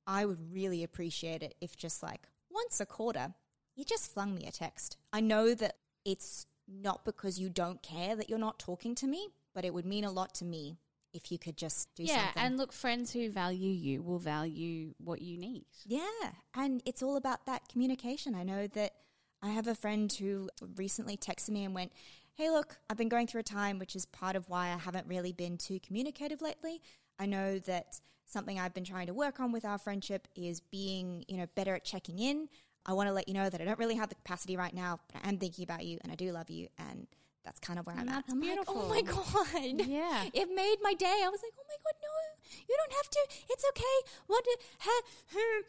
I 0.07 0.25
would 0.25 0.53
really 0.53 0.83
appreciate 0.83 1.43
it 1.43 1.55
if 1.61 1.75
just 1.77 2.01
like 2.03 2.27
once 2.49 2.79
a 2.79 2.85
quarter 2.85 3.33
you 3.75 3.85
just 3.85 4.11
flung 4.13 4.35
me 4.35 4.45
a 4.45 4.51
text. 4.51 4.97
I 5.13 5.21
know 5.21 5.53
that 5.55 5.75
it's 6.05 6.45
not 6.67 7.05
because 7.05 7.39
you 7.39 7.49
don't 7.49 7.81
care 7.81 8.15
that 8.15 8.29
you're 8.29 8.37
not 8.37 8.59
talking 8.59 8.95
to 8.95 9.07
me, 9.07 9.29
but 9.53 9.65
it 9.65 9.73
would 9.73 9.85
mean 9.85 10.03
a 10.03 10.11
lot 10.11 10.33
to 10.35 10.45
me 10.45 10.77
if 11.13 11.31
you 11.31 11.37
could 11.37 11.57
just 11.57 11.93
do 11.95 12.03
yeah 12.03 12.25
something. 12.25 12.43
and 12.43 12.57
look 12.57 12.71
friends 12.71 13.11
who 13.11 13.29
value 13.29 13.69
you 13.69 14.01
will 14.01 14.17
value 14.17 14.93
what 14.97 15.21
you 15.21 15.37
need 15.37 15.65
yeah, 15.85 16.31
and 16.55 16.81
it's 16.85 17.03
all 17.03 17.17
about 17.17 17.45
that 17.45 17.67
communication. 17.67 18.33
I 18.33 18.43
know 18.43 18.67
that 18.67 18.93
I 19.41 19.49
have 19.49 19.67
a 19.67 19.75
friend 19.75 20.11
who 20.11 20.49
recently 20.75 21.17
texted 21.17 21.49
me 21.49 21.65
and 21.65 21.73
went, 21.73 21.91
Hey, 22.35 22.49
look, 22.49 22.77
I've 22.89 22.97
been 22.97 23.09
going 23.09 23.27
through 23.27 23.41
a 23.41 23.43
time, 23.43 23.77
which 23.77 23.95
is 23.95 24.05
part 24.05 24.35
of 24.35 24.47
why 24.47 24.67
I 24.67 24.77
haven't 24.77 25.07
really 25.07 25.33
been 25.33 25.57
too 25.57 25.79
communicative 25.79 26.41
lately. 26.41 26.81
I 27.19 27.25
know 27.25 27.59
that 27.59 27.99
something 28.31 28.59
I've 28.59 28.73
been 28.73 28.83
trying 28.85 29.07
to 29.07 29.13
work 29.13 29.39
on 29.39 29.51
with 29.51 29.65
our 29.65 29.77
friendship 29.77 30.27
is 30.35 30.59
being, 30.61 31.25
you 31.27 31.37
know, 31.37 31.47
better 31.55 31.75
at 31.75 31.83
checking 31.83 32.19
in. 32.19 32.47
I 32.85 32.93
want 32.93 33.07
to 33.07 33.13
let 33.13 33.27
you 33.27 33.33
know 33.33 33.49
that 33.49 33.61
I 33.61 33.65
don't 33.65 33.77
really 33.77 33.95
have 33.95 34.09
the 34.09 34.15
capacity 34.15 34.57
right 34.57 34.73
now, 34.73 34.99
but 35.13 35.21
I 35.23 35.29
am 35.29 35.37
thinking 35.37 35.63
about 35.63 35.85
you 35.85 35.99
and 36.03 36.11
I 36.11 36.15
do 36.15 36.31
love 36.31 36.49
you. 36.49 36.67
And 36.79 37.07
that's 37.45 37.59
kind 37.59 37.77
of 37.79 37.85
where 37.85 37.95
I'm 37.95 38.09
at. 38.09 38.25
that's 38.27 38.31
I'm 38.33 38.41
like, 38.41 38.59
oh 38.67 38.87
my 38.89 39.01
God. 39.01 39.85
yeah 39.87 40.23
It 40.33 40.49
made 40.53 40.77
my 40.81 40.93
day. 40.93 41.21
I 41.23 41.29
was 41.29 41.41
like, 41.43 41.53
oh 41.59 41.65
my 41.67 41.75
God, 41.83 41.95
no, 42.01 42.63
you 42.67 42.77
don't 42.77 42.93
have 42.97 43.09
to. 43.09 43.19
It's 43.49 43.65
okay. 43.69 44.11
What? 44.27 44.43
did- 44.43 44.59
Ha, 44.79 45.01
hmm. 45.33 45.61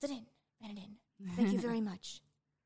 Hold 0.00 0.04
it 0.04 0.10
in. 0.10 0.26
Hold 0.62 0.78
it 0.78 0.80
in. 0.82 1.36
Thank 1.36 1.52
you 1.52 1.60
very 1.60 1.80
much. 1.92 2.20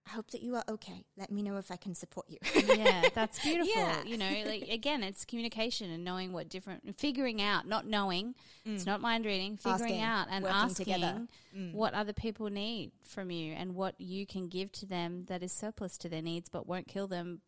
I 0.07 0.11
hope 0.11 0.31
that 0.33 0.43
you 0.43 0.57
are 0.57 0.65
okay. 0.69 1.05
Let 1.17 1.31
me 1.31 1.43
know 1.43 1.57
if 1.59 1.71
I 1.71 1.77
can 1.77 1.95
support 1.95 2.27
you. 2.29 2.39
yeah, 2.77 3.03
that's 3.15 3.39
beautiful. 3.43 3.73
Yeah. 3.75 4.03
You 4.05 4.19
know, 4.19 4.33
like 4.47 4.63
again, 4.71 5.03
it's 5.03 5.25
communication 5.25 5.91
and 5.91 6.05
knowing 6.05 6.33
what 6.33 6.49
different, 6.49 6.99
figuring 6.99 7.41
out, 7.41 7.67
not 7.67 7.87
knowing. 7.87 8.35
It's 8.65 8.83
mm. 8.83 8.87
not 8.87 9.01
mind 9.01 9.25
reading. 9.25 9.57
Figuring 9.57 10.01
Asking, 10.01 10.01
out 10.01 10.27
and 10.31 10.47
asking 10.47 10.87
together. 10.87 11.27
what 11.73 11.95
other 11.95 12.13
people 12.13 12.51
need 12.51 12.93
from 13.05 13.31
you 13.31 13.55
and 13.55 13.75
what 13.75 13.95
you 13.99 14.27
can 14.27 14.49
give 14.49 14.73
to 14.73 14.87
them 14.87 15.25
that 15.29 15.43
is 15.43 15.53
surplus 15.53 15.97
to 15.99 16.09
their 16.09 16.23
needs 16.23 16.49
but 16.49 16.67
won't 16.67 16.89
kill 16.89 17.07
them. 17.07 17.41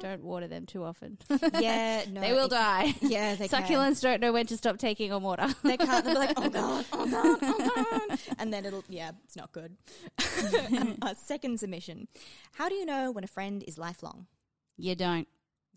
Don't 0.00 0.22
water 0.22 0.46
them 0.46 0.64
too 0.66 0.84
often. 0.84 1.18
yeah, 1.58 2.04
no. 2.10 2.20
they 2.20 2.32
will 2.32 2.46
it- 2.46 2.50
die. 2.50 2.94
Yeah, 3.00 3.34
they 3.34 3.48
can. 3.48 3.62
Succulents 3.62 4.00
don't 4.00 4.20
know 4.20 4.32
when 4.32 4.46
to 4.46 4.56
stop 4.56 4.78
taking 4.78 5.12
on 5.12 5.22
water. 5.22 5.48
They 5.64 5.76
can't. 5.76 6.04
They're 6.04 6.14
like, 6.14 6.34
oh 6.36 6.48
God, 6.48 6.86
oh 6.92 7.06
God, 7.10 7.38
oh 7.42 8.04
God. 8.08 8.18
And 8.38 8.52
then 8.52 8.64
it'll, 8.64 8.84
yeah, 8.88 9.10
it's 9.24 9.36
not 9.36 9.50
good. 9.52 9.76
um, 10.78 10.96
our 11.02 11.14
second 11.14 11.58
submission. 11.60 12.06
How 12.52 12.68
do 12.68 12.74
you 12.76 12.86
know 12.86 13.10
when 13.10 13.24
a 13.24 13.28
friend 13.28 13.64
is 13.66 13.78
lifelong? 13.78 14.26
you 14.76 14.94
don't. 14.94 15.26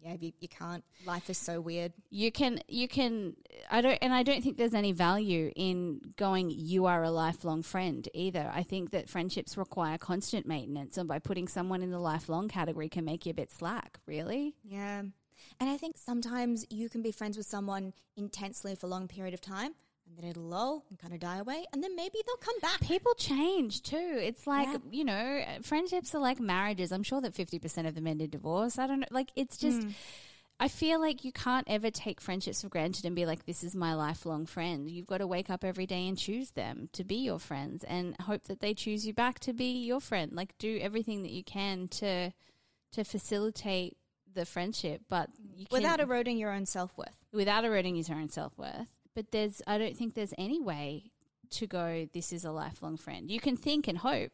Yeah, 0.04 0.16
you, 0.20 0.32
you 0.40 0.48
can't. 0.48 0.84
Life 1.06 1.30
is 1.30 1.38
so 1.38 1.62
weird. 1.62 1.94
you 2.10 2.32
can 2.32 2.60
you 2.68 2.88
can 2.88 3.36
i 3.70 3.82
don't 3.82 3.98
and 4.02 4.14
i 4.14 4.24
don't 4.24 4.44
think 4.44 4.58
there's 4.58 4.74
any 4.74 4.92
value 4.92 5.52
in 5.56 6.02
going 6.18 6.50
you 6.50 6.86
are 6.86 7.04
a 7.04 7.12
lifelong 7.12 7.62
friend 7.62 8.10
either 8.14 8.52
i 8.54 8.64
think 8.64 8.90
that 8.92 9.08
friendships 9.10 9.58
require 9.58 9.98
constant 9.98 10.46
maintenance 10.48 10.98
and 10.98 11.08
by 11.08 11.20
putting 11.20 11.48
someone 11.48 11.82
in 11.84 11.92
the 11.92 12.00
lifelong 12.00 12.48
category 12.48 12.90
can 12.90 13.06
make 13.06 13.26
you 13.26 13.32
a 13.32 13.34
bit 13.34 13.52
slack 13.52 14.00
really 14.08 14.56
Yeah. 14.64 15.04
And 15.60 15.70
I 15.70 15.78
think 15.78 15.98
sometimes 15.98 16.66
you 16.70 16.88
can 16.90 17.02
be 17.02 17.12
friends 17.12 17.36
with 17.38 17.46
someone 17.48 17.94
intensely 18.16 18.76
for 18.76 18.86
a 18.88 18.90
long 18.90 19.08
period 19.08 19.34
of 19.34 19.42
time 19.42 19.74
and 20.12 20.18
then 20.24 20.30
it'll 20.30 20.44
lull 20.44 20.84
and 20.90 21.00
kind 21.00 21.14
of 21.14 21.20
die 21.20 21.38
away 21.38 21.66
and 21.74 21.82
then 21.84 21.96
maybe 21.96 22.18
they'll 22.26 22.36
come 22.38 22.60
back. 22.62 22.80
people 22.82 23.14
change 23.16 23.82
too 23.82 24.18
it's 24.22 24.46
like 24.46 24.68
Yeah. 24.68 24.78
you 24.92 25.06
know 25.06 25.42
friendships 25.62 26.14
are 26.14 26.20
like 26.22 26.40
marriages 26.40 26.92
i'm 26.92 27.04
sure 27.04 27.22
that 27.22 27.34
50% 27.34 27.88
of 27.88 27.96
them 27.96 28.08
end 28.08 28.22
in 28.22 28.30
divorce 28.30 28.78
i 28.78 28.88
don't 28.88 29.00
know 29.00 29.08
like 29.12 29.32
it's 29.36 29.58
just 29.58 29.82
mm. 29.82 29.94
I 30.60 30.68
feel 30.68 31.00
like 31.02 31.26
you 31.26 31.32
can't 31.32 31.68
ever 31.68 31.90
take 31.90 32.22
friendships 32.22 32.62
for 32.62 32.70
granted 32.70 33.04
and 33.04 33.16
be 33.16 33.26
like, 33.26 33.48
this 33.48 33.64
is 33.64 33.74
my 33.76 33.96
lifelong 33.96 34.46
friend. 34.46 34.88
You've 34.88 35.08
got 35.08 35.18
to 35.18 35.26
wake 35.26 35.50
up 35.50 35.64
every 35.64 35.88
day 35.88 36.08
and 36.08 36.16
choose 36.16 36.52
them 36.52 36.88
to 36.94 37.04
be 37.04 37.16
your 37.16 37.40
friends 37.40 37.84
and 37.84 38.16
hope 38.22 38.44
that 38.44 38.60
they 38.60 38.76
choose 38.76 39.08
you 39.08 39.12
back 39.12 39.40
to 39.40 39.54
be 39.54 39.72
your 39.84 40.00
friend. 40.00 40.34
Like, 40.34 40.56
do 40.60 40.78
everything 40.80 41.24
that 41.24 41.32
you 41.32 41.44
can 41.44 41.88
to 41.88 42.32
to 42.92 43.04
facilitate 43.04 43.98
the 44.32 44.46
friendship, 44.46 45.02
but 45.10 45.32
you 45.56 45.66
can, 45.66 45.78
Without 45.82 46.00
eroding 46.00 46.38
your 46.38 46.52
own 46.52 46.68
self 46.68 46.96
worth. 46.96 47.18
without 47.34 47.66
eroding 47.66 47.96
your 47.96 48.18
own 48.20 48.30
self 48.30 48.56
worth. 48.56 48.86
But 49.16 49.32
there's, 49.32 49.62
I 49.68 49.78
don't 49.78 49.96
think 49.98 50.14
there's 50.14 50.34
any 50.38 50.60
way 50.62 51.12
to 51.52 51.68
go. 51.68 52.08
This 52.14 52.32
is 52.32 52.46
a 52.46 52.52
lifelong 52.52 52.98
friend. 52.98 53.30
You 53.30 53.40
can 53.42 53.58
think 53.58 53.88
and 53.90 53.98
hope, 53.98 54.32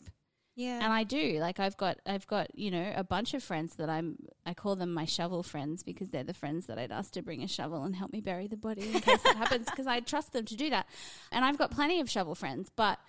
Yeah. 0.55 0.75
and 0.83 0.93
I 0.93 1.03
do. 1.03 1.39
Like 1.39 1.59
I've 1.59 1.75
got, 1.77 1.97
I've 2.05 2.27
got, 2.27 2.53
you 2.57 2.69
know, 2.69 2.93
a 2.95 3.03
bunch 3.03 3.33
of 3.33 3.41
friends 3.43 3.75
that 3.77 3.89
I'm. 3.89 4.17
I 4.45 4.53
call 4.53 4.75
them 4.75 4.93
my 4.93 5.05
shovel 5.05 5.41
friends 5.43 5.81
because 5.83 6.09
they're 6.09 6.23
the 6.23 6.33
friends 6.35 6.67
that 6.67 6.77
I'd 6.77 6.91
ask 6.91 7.11
to 7.13 7.21
bring 7.23 7.41
a 7.43 7.47
shovel 7.47 7.83
and 7.83 7.95
help 7.95 8.13
me 8.13 8.21
bury 8.21 8.47
the 8.47 8.55
body 8.57 8.83
in 8.93 9.01
case 9.01 9.21
that 9.23 9.35
happens 9.43 9.65
because 9.65 9.87
I 9.87 9.99
trust 9.99 10.31
them 10.33 10.45
to 10.45 10.55
do 10.55 10.69
that. 10.69 10.85
And 11.31 11.43
I've 11.43 11.57
got 11.57 11.71
plenty 11.71 11.99
of 11.99 12.09
shovel 12.09 12.35
friends, 12.35 12.69
but 12.75 12.99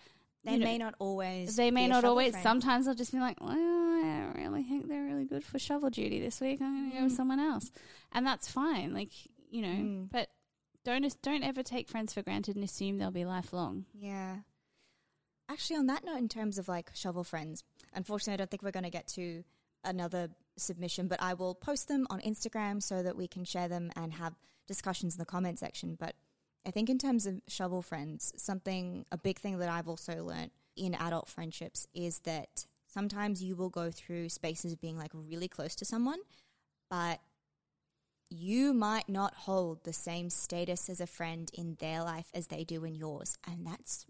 they 0.44 0.52
you 0.52 0.58
know, 0.60 0.64
may 0.64 0.78
not 0.78 0.94
always. 0.98 1.54
they 1.56 1.70
may 1.70 1.86
not 1.86 2.04
always. 2.04 2.30
friend. 2.30 2.42
Sometimes 2.42 2.88
I'll 2.88 2.94
just 2.94 3.12
be 3.12 3.18
like, 3.20 3.38
well, 3.42 3.50
I 3.50 3.54
don't 4.32 4.42
really 4.42 4.62
think 4.62 4.88
they're 4.88 5.04
really 5.04 5.26
good 5.26 5.44
for 5.44 5.58
shovel 5.58 5.90
duty 5.90 6.18
this 6.20 6.40
week. 6.40 6.62
I'm 6.62 6.74
going 6.78 6.90
to 6.92 6.96
go 6.98 7.04
with 7.04 7.12
someone 7.12 7.40
else, 7.40 7.70
and 8.12 8.26
that's 8.26 8.50
fine. 8.50 8.94
Like 8.94 9.10
you 9.50 9.60
know, 9.62 9.68
Mm. 9.68 10.10
but 10.10 10.28
don't 10.88 11.22
don't 11.22 11.44
ever 11.44 11.62
take 11.62 11.88
friends 11.88 12.12
for 12.12 12.22
granted 12.22 12.56
and 12.56 12.64
assume 12.64 12.98
they'll 12.98 13.10
be 13.10 13.24
lifelong. 13.24 13.84
Yeah. 13.94 14.36
Actually, 15.50 15.76
on 15.76 15.86
that 15.86 16.04
note, 16.04 16.18
in 16.18 16.28
terms 16.28 16.58
of 16.58 16.68
like 16.68 16.90
shovel 16.94 17.24
friends, 17.24 17.64
unfortunately, 17.94 18.34
I 18.34 18.36
don't 18.36 18.50
think 18.50 18.62
we're 18.62 18.70
going 18.70 18.84
to 18.84 18.90
get 18.90 19.08
to 19.08 19.44
another 19.84 20.28
submission, 20.56 21.08
but 21.08 21.22
I 21.22 21.34
will 21.34 21.54
post 21.54 21.88
them 21.88 22.06
on 22.10 22.20
Instagram 22.20 22.82
so 22.82 23.02
that 23.02 23.16
we 23.16 23.28
can 23.28 23.44
share 23.44 23.68
them 23.68 23.90
and 23.96 24.12
have 24.12 24.34
discussions 24.66 25.14
in 25.14 25.18
the 25.18 25.24
comment 25.24 25.58
section. 25.58 25.96
But 25.98 26.14
I 26.66 26.70
think 26.70 26.90
in 26.90 26.98
terms 26.98 27.26
of 27.26 27.40
shovel 27.48 27.80
friends, 27.80 28.32
something, 28.36 29.06
a 29.10 29.16
big 29.16 29.38
thing 29.38 29.58
that 29.58 29.70
I've 29.70 29.88
also 29.88 30.22
learnt 30.24 30.52
in 30.76 30.94
adult 30.94 31.28
friendships 31.28 31.86
is 31.94 32.20
that 32.20 32.66
sometimes 32.86 33.42
you 33.42 33.56
will 33.56 33.70
go 33.70 33.90
through 33.90 34.28
spaces 34.28 34.72
of 34.72 34.80
being 34.80 34.98
like 34.98 35.10
really 35.14 35.48
close 35.48 35.74
to 35.76 35.84
someone, 35.84 36.18
but 36.90 37.20
you 38.30 38.72
might 38.72 39.08
not 39.08 39.34
hold 39.34 39.84
the 39.84 39.92
same 39.92 40.30
status 40.30 40.88
as 40.88 41.00
a 41.00 41.06
friend 41.06 41.50
in 41.54 41.76
their 41.80 42.02
life 42.02 42.30
as 42.34 42.48
they 42.48 42.64
do 42.64 42.84
in 42.84 42.94
yours. 42.94 43.36
And 43.46 43.66
that's 43.66 44.06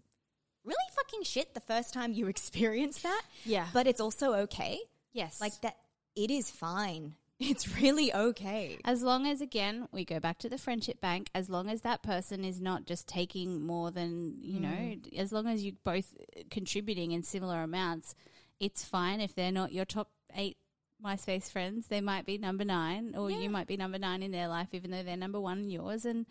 really 0.63 0.77
fucking 0.95 1.23
shit 1.23 1.53
the 1.53 1.59
first 1.61 1.93
time 1.93 2.13
you 2.13 2.27
experience 2.35 3.01
that. 3.01 3.21
Yeah, 3.45 3.67
But 3.73 3.87
it's 3.87 4.01
also 4.01 4.33
okay. 4.33 4.79
yes, 5.13 5.39
Like 5.39 5.59
that, 5.61 5.77
it 6.15 6.31
is 6.31 6.49
fine. 6.49 7.15
It's 7.41 7.77
really 7.79 8.13
okay. 8.13 8.79
As 8.83 9.01
long 9.01 9.25
as, 9.25 9.39
again, 9.39 9.87
we 9.93 10.03
go 10.03 10.19
back 10.19 10.39
to 10.39 10.49
the 10.49 10.57
friendship 10.57 10.99
bank, 10.99 11.29
as 11.33 11.49
long 11.49 11.69
as 11.69 11.83
that 11.83 12.03
person 12.03 12.43
is 12.43 12.59
not 12.59 12.85
just 12.85 13.07
taking 13.07 13.65
more 13.65 13.91
than, 13.91 14.35
you 14.41 14.59
mm. 14.59 14.63
know, 14.63 15.17
as 15.17 15.31
long 15.31 15.47
as 15.47 15.63
you're 15.63 15.77
both 15.85 16.13
contributing 16.49 17.13
in 17.13 17.23
similar 17.23 17.63
amounts, 17.63 18.13
it's 18.59 18.83
fine. 18.83 19.21
If 19.21 19.35
they're 19.35 19.53
not 19.53 19.71
your 19.71 19.85
top 19.85 20.09
eight 20.35 20.57
MySpace 21.03 21.49
friends, 21.49 21.87
they 21.87 22.01
might 22.01 22.25
be 22.25 22.37
number 22.37 22.65
nine, 22.65 23.15
or 23.15 23.29
Yeah. 23.31 23.39
you 23.39 23.49
might 23.49 23.67
be 23.67 23.77
number 23.77 23.97
nine 23.97 24.21
in 24.21 24.31
their 24.31 24.47
life, 24.47 24.69
even 24.73 24.91
though 24.91 25.03
they're 25.03 25.15
number 25.17 25.39
one 25.39 25.59
in 25.59 25.69
yours. 25.69 26.05
And 26.05 26.25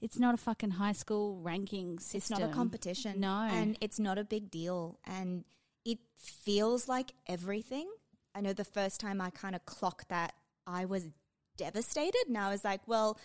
it's 0.00 0.18
not 0.18 0.34
a 0.34 0.38
fucking 0.38 0.72
high 0.72 0.92
school 0.92 1.40
ranking 1.40 1.98
system. 1.98 2.18
It's 2.18 2.30
not 2.30 2.42
a 2.42 2.52
competition. 2.52 3.20
No. 3.20 3.42
And 3.50 3.76
it's 3.80 3.98
not 3.98 4.18
a 4.18 4.24
big 4.24 4.50
deal. 4.50 4.98
And 5.04 5.44
it 5.84 5.98
feels 6.16 6.88
like 6.88 7.12
everything. 7.26 7.90
I 8.34 8.40
know 8.42 8.52
the 8.52 8.64
first 8.64 9.00
time 9.00 9.20
I 9.20 9.30
kind 9.30 9.54
of 9.54 9.64
clocked 9.64 10.08
that, 10.10 10.34
I 10.66 10.84
was 10.84 11.08
devastated. 11.56 12.24
And 12.28 12.36
I 12.36 12.50
was 12.50 12.62
like, 12.64 12.86
well, 12.86 13.18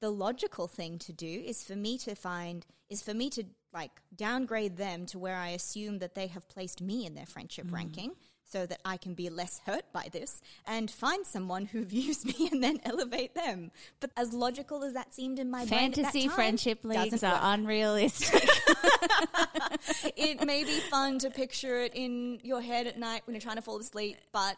the 0.00 0.10
logical 0.10 0.68
thing 0.68 0.98
to 0.98 1.12
do 1.12 1.26
is 1.46 1.64
for 1.64 1.76
me 1.76 1.96
to 1.98 2.14
find, 2.14 2.66
is 2.90 3.02
for 3.02 3.14
me 3.14 3.30
to 3.30 3.44
like 3.72 4.02
downgrade 4.14 4.76
them 4.76 5.06
to 5.06 5.18
where 5.18 5.36
I 5.36 5.48
assume 5.50 5.98
that 6.00 6.14
they 6.14 6.26
have 6.26 6.46
placed 6.48 6.82
me 6.82 7.06
in 7.06 7.14
their 7.14 7.24
friendship 7.26 7.66
Mm. 7.68 7.72
ranking 7.72 8.16
so 8.52 8.66
that 8.66 8.80
I 8.84 8.98
can 8.98 9.14
be 9.14 9.30
less 9.30 9.60
hurt 9.64 9.84
by 9.92 10.08
this 10.12 10.42
and 10.66 10.90
find 10.90 11.26
someone 11.26 11.66
who 11.66 11.84
views 11.96 12.24
me 12.24 12.48
and 12.52 12.62
then 12.62 12.80
elevate 12.84 13.34
them. 13.34 13.70
But 14.00 14.10
as 14.16 14.32
logical 14.32 14.84
as 14.84 14.92
that 14.92 15.14
seemed 15.14 15.38
in 15.38 15.50
my 15.50 15.64
brain 15.64 15.84
at 15.84 15.94
that 15.94 16.02
Fantasy 16.02 16.26
time, 16.26 16.34
friendship 16.34 16.84
leagues 16.84 17.22
are 17.22 17.32
work 17.32 17.40
unrealistic. 17.42 18.48
it 20.16 20.44
may 20.44 20.64
be 20.64 20.80
fun 20.90 21.18
to 21.20 21.30
picture 21.30 21.80
it 21.80 21.92
in 21.94 22.38
your 22.42 22.60
head 22.60 22.86
at 22.86 22.98
night 22.98 23.22
when 23.24 23.34
you're 23.34 23.40
trying 23.40 23.56
to 23.56 23.62
fall 23.62 23.78
asleep, 23.78 24.18
but 24.32 24.56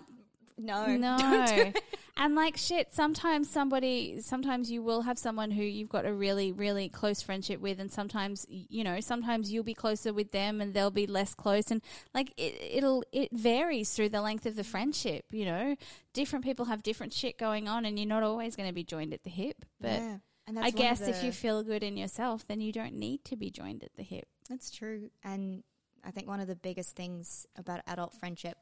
no, 0.56 0.96
No. 0.96 1.46
do 1.72 1.72
and 2.16 2.34
like 2.36 2.56
shit, 2.56 2.94
sometimes 2.94 3.50
somebody, 3.50 4.20
sometimes 4.20 4.70
you 4.70 4.82
will 4.82 5.02
have 5.02 5.18
someone 5.18 5.50
who 5.50 5.62
you've 5.62 5.88
got 5.88 6.06
a 6.06 6.12
really, 6.12 6.52
really 6.52 6.88
close 6.88 7.20
friendship 7.22 7.60
with, 7.60 7.80
and 7.80 7.90
sometimes, 7.90 8.46
you 8.48 8.84
know, 8.84 9.00
sometimes 9.00 9.50
you'll 9.52 9.64
be 9.64 9.74
closer 9.74 10.12
with 10.12 10.30
them 10.30 10.60
and 10.60 10.72
they'll 10.74 10.92
be 10.92 11.06
less 11.08 11.34
close. 11.34 11.70
And 11.70 11.82
like 12.14 12.32
it, 12.36 12.56
it'll, 12.76 13.02
it 13.12 13.30
varies 13.32 13.90
through 13.90 14.10
the 14.10 14.22
length 14.22 14.46
of 14.46 14.54
the 14.54 14.64
friendship, 14.64 15.24
you 15.32 15.44
know. 15.44 15.76
Different 16.12 16.44
people 16.44 16.66
have 16.66 16.84
different 16.84 17.12
shit 17.12 17.36
going 17.36 17.68
on, 17.68 17.84
and 17.84 17.98
you're 17.98 18.06
not 18.06 18.22
always 18.22 18.54
going 18.54 18.68
to 18.68 18.74
be 18.74 18.84
joined 18.84 19.12
at 19.12 19.24
the 19.24 19.30
hip. 19.30 19.64
But 19.80 20.00
Yeah. 20.00 20.16
I 20.56 20.70
guess 20.70 21.00
if 21.00 21.24
you 21.24 21.32
feel 21.32 21.62
good 21.62 21.82
in 21.82 21.96
yourself, 21.96 22.46
then 22.46 22.60
you 22.60 22.70
don't 22.70 22.94
need 22.94 23.24
to 23.24 23.36
be 23.36 23.50
joined 23.50 23.82
at 23.82 23.94
the 23.96 24.02
hip. 24.02 24.28
That's 24.48 24.70
true. 24.70 25.10
And 25.24 25.64
I 26.04 26.10
think 26.10 26.28
one 26.28 26.38
of 26.38 26.46
the 26.46 26.54
biggest 26.54 26.94
things 26.94 27.46
about 27.56 27.80
adult 27.86 28.14
friendship 28.14 28.58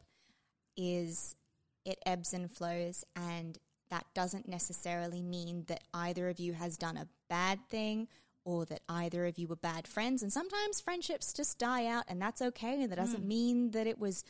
is 0.76 1.34
it 1.84 1.98
ebbs 2.06 2.32
and 2.32 2.50
flows, 2.50 3.04
and 3.16 3.58
that 3.90 4.06
doesn't 4.14 4.48
necessarily 4.48 5.22
mean 5.22 5.64
that 5.68 5.84
either 5.92 6.28
of 6.28 6.40
you 6.40 6.54
has 6.54 6.76
done 6.76 6.96
a 6.96 7.08
bad 7.28 7.60
thing 7.68 8.08
or 8.44 8.64
that 8.64 8.80
either 8.88 9.26
of 9.26 9.38
you 9.38 9.46
were 9.46 9.56
bad 9.56 9.86
friends. 9.86 10.22
And 10.22 10.32
sometimes 10.32 10.80
friendships 10.80 11.32
just 11.32 11.58
die 11.58 11.86
out, 11.86 12.04
and 12.08 12.20
that's 12.20 12.42
okay. 12.42 12.82
And 12.82 12.90
that 12.90 12.96
doesn't 12.96 13.22
hmm. 13.22 13.28
mean 13.28 13.70
that 13.70 13.86
it 13.86 13.98
was 13.98 14.24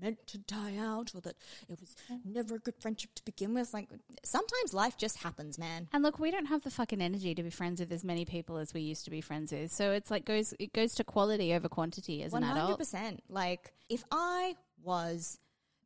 meant 0.00 0.26
to 0.28 0.38
die 0.38 0.76
out 0.78 1.14
or 1.14 1.20
that 1.22 1.36
it 1.68 1.80
was 1.80 1.94
never 2.24 2.56
a 2.56 2.58
good 2.58 2.76
friendship 2.78 3.10
to 3.16 3.24
begin 3.24 3.54
with. 3.54 3.74
Like, 3.74 3.88
sometimes 4.22 4.72
life 4.72 4.96
just 4.96 5.18
happens, 5.18 5.58
man. 5.58 5.88
And 5.92 6.02
look, 6.02 6.18
we 6.18 6.30
don't 6.30 6.46
have 6.46 6.62
the 6.62 6.70
fucking 6.70 7.00
energy 7.00 7.34
to 7.34 7.42
be 7.42 7.50
friends 7.50 7.80
with 7.80 7.92
as 7.92 8.04
many 8.04 8.24
people 8.24 8.56
as 8.56 8.72
we 8.72 8.80
used 8.80 9.04
to 9.04 9.10
be 9.10 9.20
friends 9.20 9.52
with. 9.52 9.70
So 9.70 9.92
it's 9.92 10.10
like 10.10 10.24
goes 10.24 10.54
it 10.58 10.72
goes 10.72 10.94
to 10.94 11.04
quality 11.04 11.54
over 11.54 11.68
quantity 11.68 12.22
as 12.22 12.32
One 12.32 12.42
an 12.42 12.50
hundred 12.50 12.64
adult. 12.64 12.78
percent. 12.78 13.22
Like 13.28 13.72
if 13.88 14.04
I 14.10 14.54
was 14.82 15.38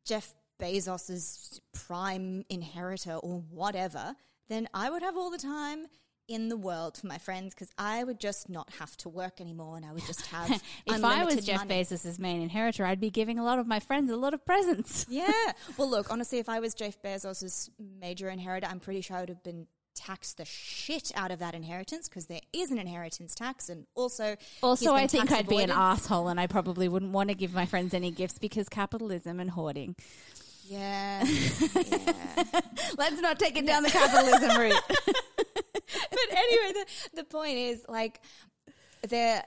Jeff 0.05 0.33
Bezos's 0.63 1.61
prime 1.73 2.45
inheritor 2.49 3.15
or 3.15 3.43
whatever, 3.49 4.15
then 4.49 4.67
I 4.73 4.89
would 4.89 5.01
have 5.01 5.17
all 5.17 5.29
the 5.29 5.37
time 5.37 5.87
in 6.29 6.47
the 6.47 6.55
world 6.55 6.97
for 6.97 7.07
my 7.07 7.17
friends 7.17 7.53
because 7.53 7.69
I 7.77 8.03
would 8.03 8.19
just 8.19 8.49
not 8.49 8.69
have 8.79 8.95
to 8.97 9.09
work 9.09 9.41
anymore 9.41 9.75
and 9.75 9.85
I 9.85 9.91
would 9.91 10.05
just 10.05 10.25
have. 10.27 10.49
If 10.85 11.03
I 11.03 11.25
was 11.25 11.45
Jeff 11.45 11.59
money. 11.59 11.83
Bezos' 11.83 12.17
main 12.17 12.41
inheritor, 12.41 12.85
I'd 12.85 13.01
be 13.01 13.09
giving 13.09 13.39
a 13.39 13.43
lot 13.43 13.59
of 13.59 13.67
my 13.67 13.79
friends 13.79 14.09
a 14.09 14.15
lot 14.15 14.33
of 14.33 14.45
presents. 14.45 15.05
Yeah. 15.13 15.31
Well, 15.77 15.89
look, 15.89 16.11
honestly, 16.11 16.39
if 16.39 16.49
I 16.49 16.59
was 16.59 16.73
Jeff 16.73 17.01
Bezos's 17.01 17.69
major 17.77 18.29
inheritor, 18.29 18.67
I'm 18.67 18.79
pretty 18.79 19.01
sure 19.01 19.17
I 19.17 19.19
would 19.21 19.29
have 19.29 19.43
been 19.43 19.67
taxed 19.95 20.37
the 20.37 20.45
shit 20.45 21.11
out 21.15 21.29
of 21.29 21.39
that 21.39 21.53
inheritance 21.53 22.09
because 22.09 22.25
there 22.25 22.41
is 22.51 22.71
an 22.71 22.79
inheritance 22.79 23.35
tax 23.35 23.69
and 23.69 23.85
also 23.95 24.35
Also, 24.63 24.93
I 24.93 25.07
think 25.07 25.31
I'd 25.31 25.47
be 25.47 25.61
an 25.61 25.69
asshole 25.71 26.29
and 26.29 26.39
I 26.39 26.47
probably 26.47 26.87
wouldn't 26.87 27.11
want 27.11 27.29
to 27.29 27.35
give 27.35 27.53
my 27.53 27.65
friends 27.65 27.93
any 27.93 28.09
gifts 28.11 28.39
because 28.39 28.69
capitalism 28.69 29.39
and 29.39 29.51
hoarding. 29.51 29.95
Yeah. 30.65 31.23
yeah. 31.25 32.43
Let's 32.97 33.21
not 33.21 33.39
take 33.39 33.57
it 33.57 33.65
down 33.65 33.83
the 33.83 33.89
capitalism 33.89 34.57
route. 34.59 34.81
but 34.87 36.37
anyway, 36.37 36.73
the, 36.73 36.85
the 37.15 37.23
point 37.23 37.57
is 37.57 37.85
like 37.87 38.21
there 39.07 39.43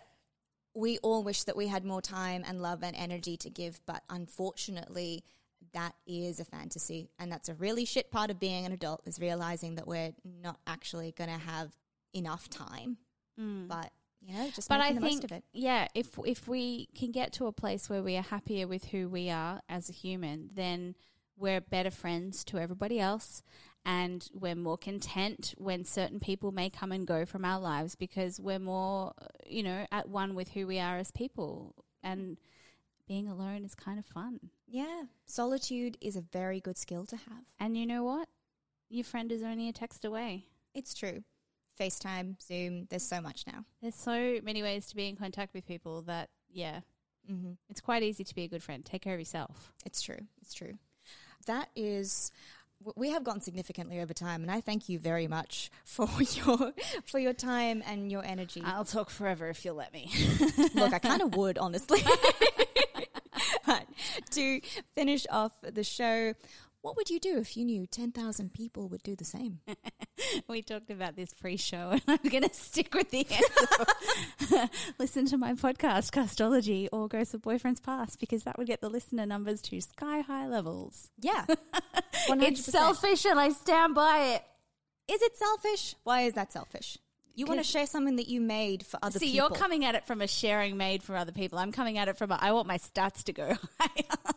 we 0.74 0.98
all 0.98 1.22
wish 1.22 1.44
that 1.44 1.56
we 1.56 1.66
had 1.66 1.84
more 1.84 2.02
time 2.02 2.44
and 2.46 2.60
love 2.60 2.82
and 2.82 2.94
energy 2.96 3.36
to 3.38 3.50
give, 3.50 3.80
but 3.86 4.02
unfortunately 4.10 5.24
that 5.72 5.94
is 6.06 6.38
a 6.38 6.44
fantasy 6.44 7.10
and 7.18 7.32
that's 7.32 7.48
a 7.48 7.54
really 7.54 7.84
shit 7.84 8.10
part 8.10 8.30
of 8.30 8.38
being 8.38 8.66
an 8.66 8.72
adult 8.72 9.02
is 9.06 9.18
realizing 9.18 9.74
that 9.76 9.86
we're 9.86 10.12
not 10.42 10.58
actually 10.66 11.12
going 11.12 11.30
to 11.30 11.38
have 11.38 11.74
enough 12.14 12.48
time. 12.48 12.98
Mm. 13.40 13.68
But 13.68 13.90
you 14.26 14.34
know, 14.34 14.50
just 14.54 14.68
but 14.68 14.80
I 14.80 14.92
the 14.92 15.00
think, 15.00 15.22
most 15.22 15.24
of 15.24 15.32
it. 15.32 15.44
yeah, 15.52 15.86
if 15.94 16.18
if 16.24 16.48
we 16.48 16.88
can 16.96 17.12
get 17.12 17.32
to 17.34 17.46
a 17.46 17.52
place 17.52 17.88
where 17.88 18.02
we 18.02 18.16
are 18.16 18.22
happier 18.22 18.66
with 18.66 18.86
who 18.86 19.08
we 19.08 19.30
are 19.30 19.60
as 19.68 19.88
a 19.88 19.92
human, 19.92 20.50
then 20.52 20.96
we're 21.36 21.60
better 21.60 21.90
friends 21.90 22.42
to 22.46 22.58
everybody 22.58 22.98
else, 22.98 23.42
and 23.84 24.28
we're 24.34 24.56
more 24.56 24.78
content 24.78 25.54
when 25.58 25.84
certain 25.84 26.18
people 26.18 26.50
may 26.50 26.68
come 26.68 26.90
and 26.90 27.06
go 27.06 27.24
from 27.24 27.44
our 27.44 27.60
lives 27.60 27.94
because 27.94 28.40
we're 28.40 28.58
more, 28.58 29.12
you 29.46 29.62
know, 29.62 29.86
at 29.92 30.08
one 30.08 30.34
with 30.34 30.48
who 30.50 30.66
we 30.66 30.80
are 30.80 30.96
as 30.98 31.10
people, 31.12 31.74
and 32.02 32.36
being 33.06 33.28
alone 33.28 33.64
is 33.64 33.76
kind 33.76 33.98
of 33.98 34.06
fun. 34.06 34.40
Yeah, 34.66 35.02
solitude 35.26 35.96
is 36.00 36.16
a 36.16 36.20
very 36.20 36.60
good 36.60 36.76
skill 36.76 37.06
to 37.06 37.16
have. 37.16 37.44
And 37.60 37.76
you 37.76 37.86
know 37.86 38.02
what? 38.02 38.28
Your 38.88 39.04
friend 39.04 39.30
is 39.30 39.42
only 39.42 39.68
a 39.68 39.72
text 39.72 40.04
away. 40.04 40.46
It's 40.74 40.94
true. 40.94 41.22
FaceTime, 41.78 42.40
Zoom, 42.42 42.86
there's 42.90 43.02
so 43.06 43.20
much 43.20 43.44
now. 43.46 43.64
There's 43.82 43.94
so 43.94 44.38
many 44.42 44.62
ways 44.62 44.86
to 44.88 44.96
be 44.96 45.08
in 45.08 45.16
contact 45.16 45.54
with 45.54 45.66
people 45.66 46.02
that, 46.02 46.30
yeah, 46.50 46.80
Mm-hmm. 47.30 47.54
it's 47.68 47.80
quite 47.80 48.04
easy 48.04 48.22
to 48.22 48.34
be 48.36 48.44
a 48.44 48.48
good 48.48 48.62
friend. 48.62 48.84
Take 48.84 49.02
care 49.02 49.14
of 49.14 49.18
yourself. 49.18 49.72
It's 49.84 50.00
true. 50.00 50.20
It's 50.42 50.54
true. 50.54 50.74
That 51.46 51.68
is 51.74 52.30
we 52.94 53.10
have 53.10 53.24
gone 53.24 53.40
significantly 53.40 54.00
over 54.00 54.14
time 54.14 54.42
and 54.42 54.50
I 54.52 54.60
thank 54.60 54.88
you 54.88 55.00
very 55.00 55.26
much 55.26 55.68
for 55.84 56.06
your 56.34 56.72
for 57.04 57.18
your 57.18 57.32
time 57.32 57.82
and 57.84 58.12
your 58.12 58.24
energy. 58.24 58.62
I'll 58.64 58.84
talk 58.84 59.10
forever 59.10 59.48
if 59.48 59.64
you'll 59.64 59.74
let 59.74 59.92
me. 59.92 60.08
Look, 60.76 60.92
I 60.92 61.00
kind 61.00 61.20
of 61.20 61.34
would 61.36 61.58
honestly. 61.58 61.98
but 63.66 63.86
to 64.30 64.60
finish 64.94 65.26
off 65.30 65.50
the 65.62 65.82
show, 65.84 66.34
What 66.86 66.94
would 66.94 67.10
you 67.10 67.18
do 67.18 67.38
if 67.38 67.56
you 67.56 67.64
knew 67.64 67.84
10,000 67.84 68.52
people 68.52 68.86
would 68.90 69.02
do 69.02 69.16
the 69.16 69.24
same? 69.24 69.58
we 70.48 70.62
talked 70.62 70.88
about 70.88 71.16
this 71.16 71.34
pre-show, 71.34 71.90
and 71.90 72.02
I'm 72.06 72.30
going 72.30 72.44
to 72.44 72.54
stick 72.54 72.94
with 72.94 73.10
the 73.10 73.26
answer. 73.28 74.68
Listen 75.00 75.26
to 75.26 75.36
my 75.36 75.54
podcast, 75.54 76.12
Castology, 76.12 76.86
or 76.92 77.08
Ghosts 77.08 77.34
of 77.34 77.42
Boyfriends 77.42 77.82
Past, 77.82 78.20
because 78.20 78.44
that 78.44 78.56
would 78.56 78.68
get 78.68 78.82
the 78.82 78.88
listener 78.88 79.26
numbers 79.26 79.60
to 79.62 79.80
sky 79.80 80.20
high 80.20 80.46
levels. 80.46 81.10
Yeah. 81.20 81.46
It's 82.28 82.64
selfish, 82.64 83.24
and 83.24 83.40
I 83.40 83.48
stand 83.48 83.96
by 83.96 84.36
it. 84.36 84.44
Is 85.12 85.20
it 85.22 85.36
selfish? 85.36 85.96
Why 86.04 86.20
is 86.20 86.34
that 86.34 86.52
selfish? 86.52 86.98
You 87.34 87.46
want 87.46 87.58
to 87.58 87.64
share 87.64 87.86
something 87.86 88.14
that 88.16 88.28
you 88.28 88.40
made 88.40 88.86
for 88.86 89.00
other 89.02 89.18
See, 89.18 89.26
people. 89.26 89.36
you're 89.36 89.58
coming 89.58 89.84
at 89.84 89.94
it 89.96 90.06
from 90.06 90.22
a 90.22 90.26
sharing 90.26 90.76
made 90.78 91.02
for 91.02 91.16
other 91.16 91.32
people. 91.32 91.58
I'm 91.58 91.72
coming 91.72 91.98
at 91.98 92.06
it 92.06 92.16
from 92.16 92.30
a, 92.30 92.38
I 92.40 92.52
want 92.52 92.66
my 92.68 92.78
stats 92.78 93.24
to 93.24 93.32
go 93.32 93.56
higher. 93.80 94.34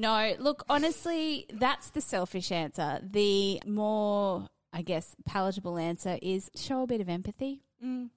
No, 0.00 0.34
look, 0.38 0.64
honestly, 0.70 1.44
that's 1.52 1.90
the 1.90 2.00
selfish 2.00 2.50
answer. 2.50 3.00
The 3.02 3.60
more, 3.66 4.46
I 4.72 4.80
guess, 4.80 5.14
palatable 5.26 5.76
answer 5.76 6.18
is 6.22 6.50
show 6.56 6.82
a 6.82 6.86
bit 6.86 7.02
of 7.02 7.08
empathy. 7.10 7.60
Mm. 7.84 8.08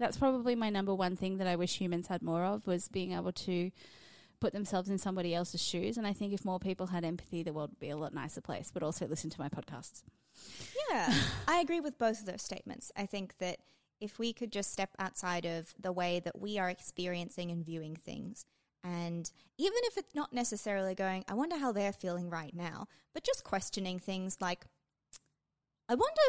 That's 0.00 0.16
probably 0.16 0.56
my 0.56 0.68
number 0.68 0.92
one 0.92 1.14
thing 1.14 1.38
that 1.38 1.46
I 1.46 1.54
wish 1.54 1.78
humans 1.78 2.08
had 2.08 2.22
more 2.22 2.44
of 2.44 2.66
was 2.66 2.88
being 2.88 3.12
able 3.12 3.30
to 3.32 3.70
put 4.40 4.52
themselves 4.52 4.90
in 4.90 4.98
somebody 4.98 5.32
else's 5.32 5.62
shoes. 5.62 5.96
And 5.96 6.08
I 6.08 6.12
think 6.12 6.32
if 6.32 6.44
more 6.44 6.58
people 6.58 6.88
had 6.88 7.04
empathy, 7.04 7.44
the 7.44 7.52
world 7.52 7.70
would 7.70 7.78
be 7.78 7.90
a 7.90 7.96
lot 7.96 8.12
nicer 8.12 8.40
place. 8.40 8.72
But 8.74 8.82
also 8.82 9.06
listen 9.06 9.30
to 9.30 9.40
my 9.40 9.48
podcasts. 9.48 10.02
Yeah, 10.90 11.14
I 11.46 11.60
agree 11.60 11.80
with 11.80 11.98
both 11.98 12.18
of 12.18 12.26
those 12.26 12.42
statements. 12.42 12.90
I 12.96 13.06
think 13.06 13.38
that 13.38 13.58
if 14.00 14.18
we 14.18 14.32
could 14.32 14.50
just 14.50 14.72
step 14.72 14.90
outside 14.98 15.46
of 15.46 15.72
the 15.78 15.92
way 15.92 16.20
that 16.24 16.40
we 16.40 16.58
are 16.58 16.68
experiencing 16.68 17.52
and 17.52 17.64
viewing 17.64 17.94
things, 17.94 18.44
and 18.86 19.30
even 19.58 19.78
if 19.84 19.98
it's 19.98 20.14
not 20.14 20.32
necessarily 20.32 20.94
going, 20.94 21.24
I 21.28 21.34
wonder 21.34 21.56
how 21.58 21.72
they're 21.72 21.92
feeling 21.92 22.30
right 22.30 22.54
now, 22.54 22.86
but 23.14 23.24
just 23.24 23.42
questioning 23.42 23.98
things 23.98 24.38
like, 24.40 24.64
I 25.88 25.94
wonder, 25.94 26.22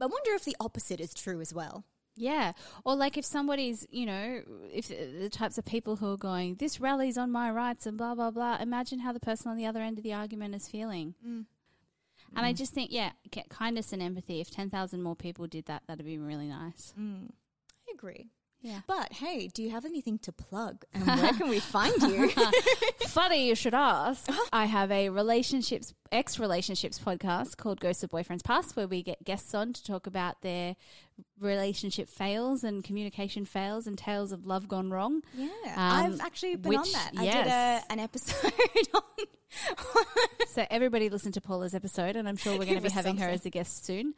I 0.00 0.06
wonder 0.06 0.32
if 0.32 0.44
the 0.44 0.56
opposite 0.58 1.00
is 1.00 1.14
true 1.14 1.40
as 1.40 1.54
well. 1.54 1.84
Yeah. 2.16 2.52
Or 2.84 2.96
like 2.96 3.16
if 3.16 3.24
somebody's, 3.24 3.86
you 3.90 4.06
know, 4.06 4.42
if 4.72 4.88
the 4.88 5.28
types 5.30 5.56
of 5.56 5.64
people 5.64 5.96
who 5.96 6.12
are 6.12 6.16
going, 6.16 6.56
this 6.56 6.80
rallies 6.80 7.16
on 7.16 7.30
my 7.30 7.50
rights 7.50 7.86
and 7.86 7.96
blah, 7.96 8.16
blah, 8.16 8.32
blah, 8.32 8.58
imagine 8.60 8.98
how 9.00 9.12
the 9.12 9.20
person 9.20 9.50
on 9.50 9.56
the 9.56 9.66
other 9.66 9.80
end 9.80 9.98
of 9.98 10.04
the 10.04 10.12
argument 10.12 10.56
is 10.56 10.66
feeling. 10.66 11.14
Mm. 11.24 11.46
And 12.36 12.46
I 12.46 12.52
mm. 12.52 12.56
just 12.56 12.72
think, 12.72 12.90
yeah, 12.90 13.10
ki- 13.30 13.44
kindness 13.48 13.92
and 13.92 14.02
empathy. 14.02 14.40
If 14.40 14.50
10,000 14.50 15.02
more 15.02 15.14
people 15.14 15.46
did 15.46 15.66
that, 15.66 15.82
that'd 15.86 16.04
be 16.04 16.18
really 16.18 16.48
nice. 16.48 16.94
Mm. 16.98 17.30
I 17.88 17.92
agree. 17.94 18.30
Yeah. 18.64 18.80
But 18.86 19.12
hey, 19.12 19.48
do 19.48 19.62
you 19.62 19.68
have 19.70 19.84
anything 19.84 20.18
to 20.20 20.32
plug? 20.32 20.86
And 20.94 21.04
where 21.06 21.34
can 21.34 21.50
we 21.50 21.60
find 21.60 21.94
you? 22.00 22.30
Funny 23.08 23.46
you 23.46 23.54
should 23.54 23.74
ask. 23.74 24.26
I 24.54 24.64
have 24.64 24.90
a 24.90 25.10
relationships, 25.10 25.92
ex 26.10 26.38
relationships 26.38 26.98
podcast 26.98 27.58
called 27.58 27.78
Ghosts 27.78 28.02
of 28.04 28.10
Boyfriends 28.10 28.42
Past, 28.42 28.74
where 28.74 28.88
we 28.88 29.02
get 29.02 29.22
guests 29.22 29.54
on 29.54 29.74
to 29.74 29.84
talk 29.84 30.06
about 30.06 30.40
their 30.40 30.76
relationship 31.38 32.08
fails 32.08 32.64
and 32.64 32.82
communication 32.82 33.44
fails 33.44 33.86
and 33.86 33.98
tales 33.98 34.32
of 34.32 34.46
love 34.46 34.66
gone 34.66 34.88
wrong. 34.90 35.20
Yeah, 35.34 35.48
Um, 35.66 36.14
I've 36.14 36.20
actually 36.22 36.56
been 36.56 36.74
on 36.74 36.90
that. 36.92 37.10
I 37.18 37.24
yes. 37.24 37.44
did 37.44 37.52
a, 37.52 37.92
an 37.92 38.00
episode 38.00 38.50
on. 38.94 39.26
So 40.48 40.64
everybody 40.70 41.10
listen 41.10 41.32
to 41.32 41.42
Paula's 41.42 41.74
episode, 41.74 42.16
and 42.16 42.26
I'm 42.26 42.36
sure 42.36 42.54
we're 42.58 42.64
going 42.64 42.76
to 42.78 42.82
be 42.82 42.88
having 42.88 43.18
her 43.18 43.28
as 43.28 43.44
a 43.44 43.50
guest 43.50 43.84
soon 43.84 44.14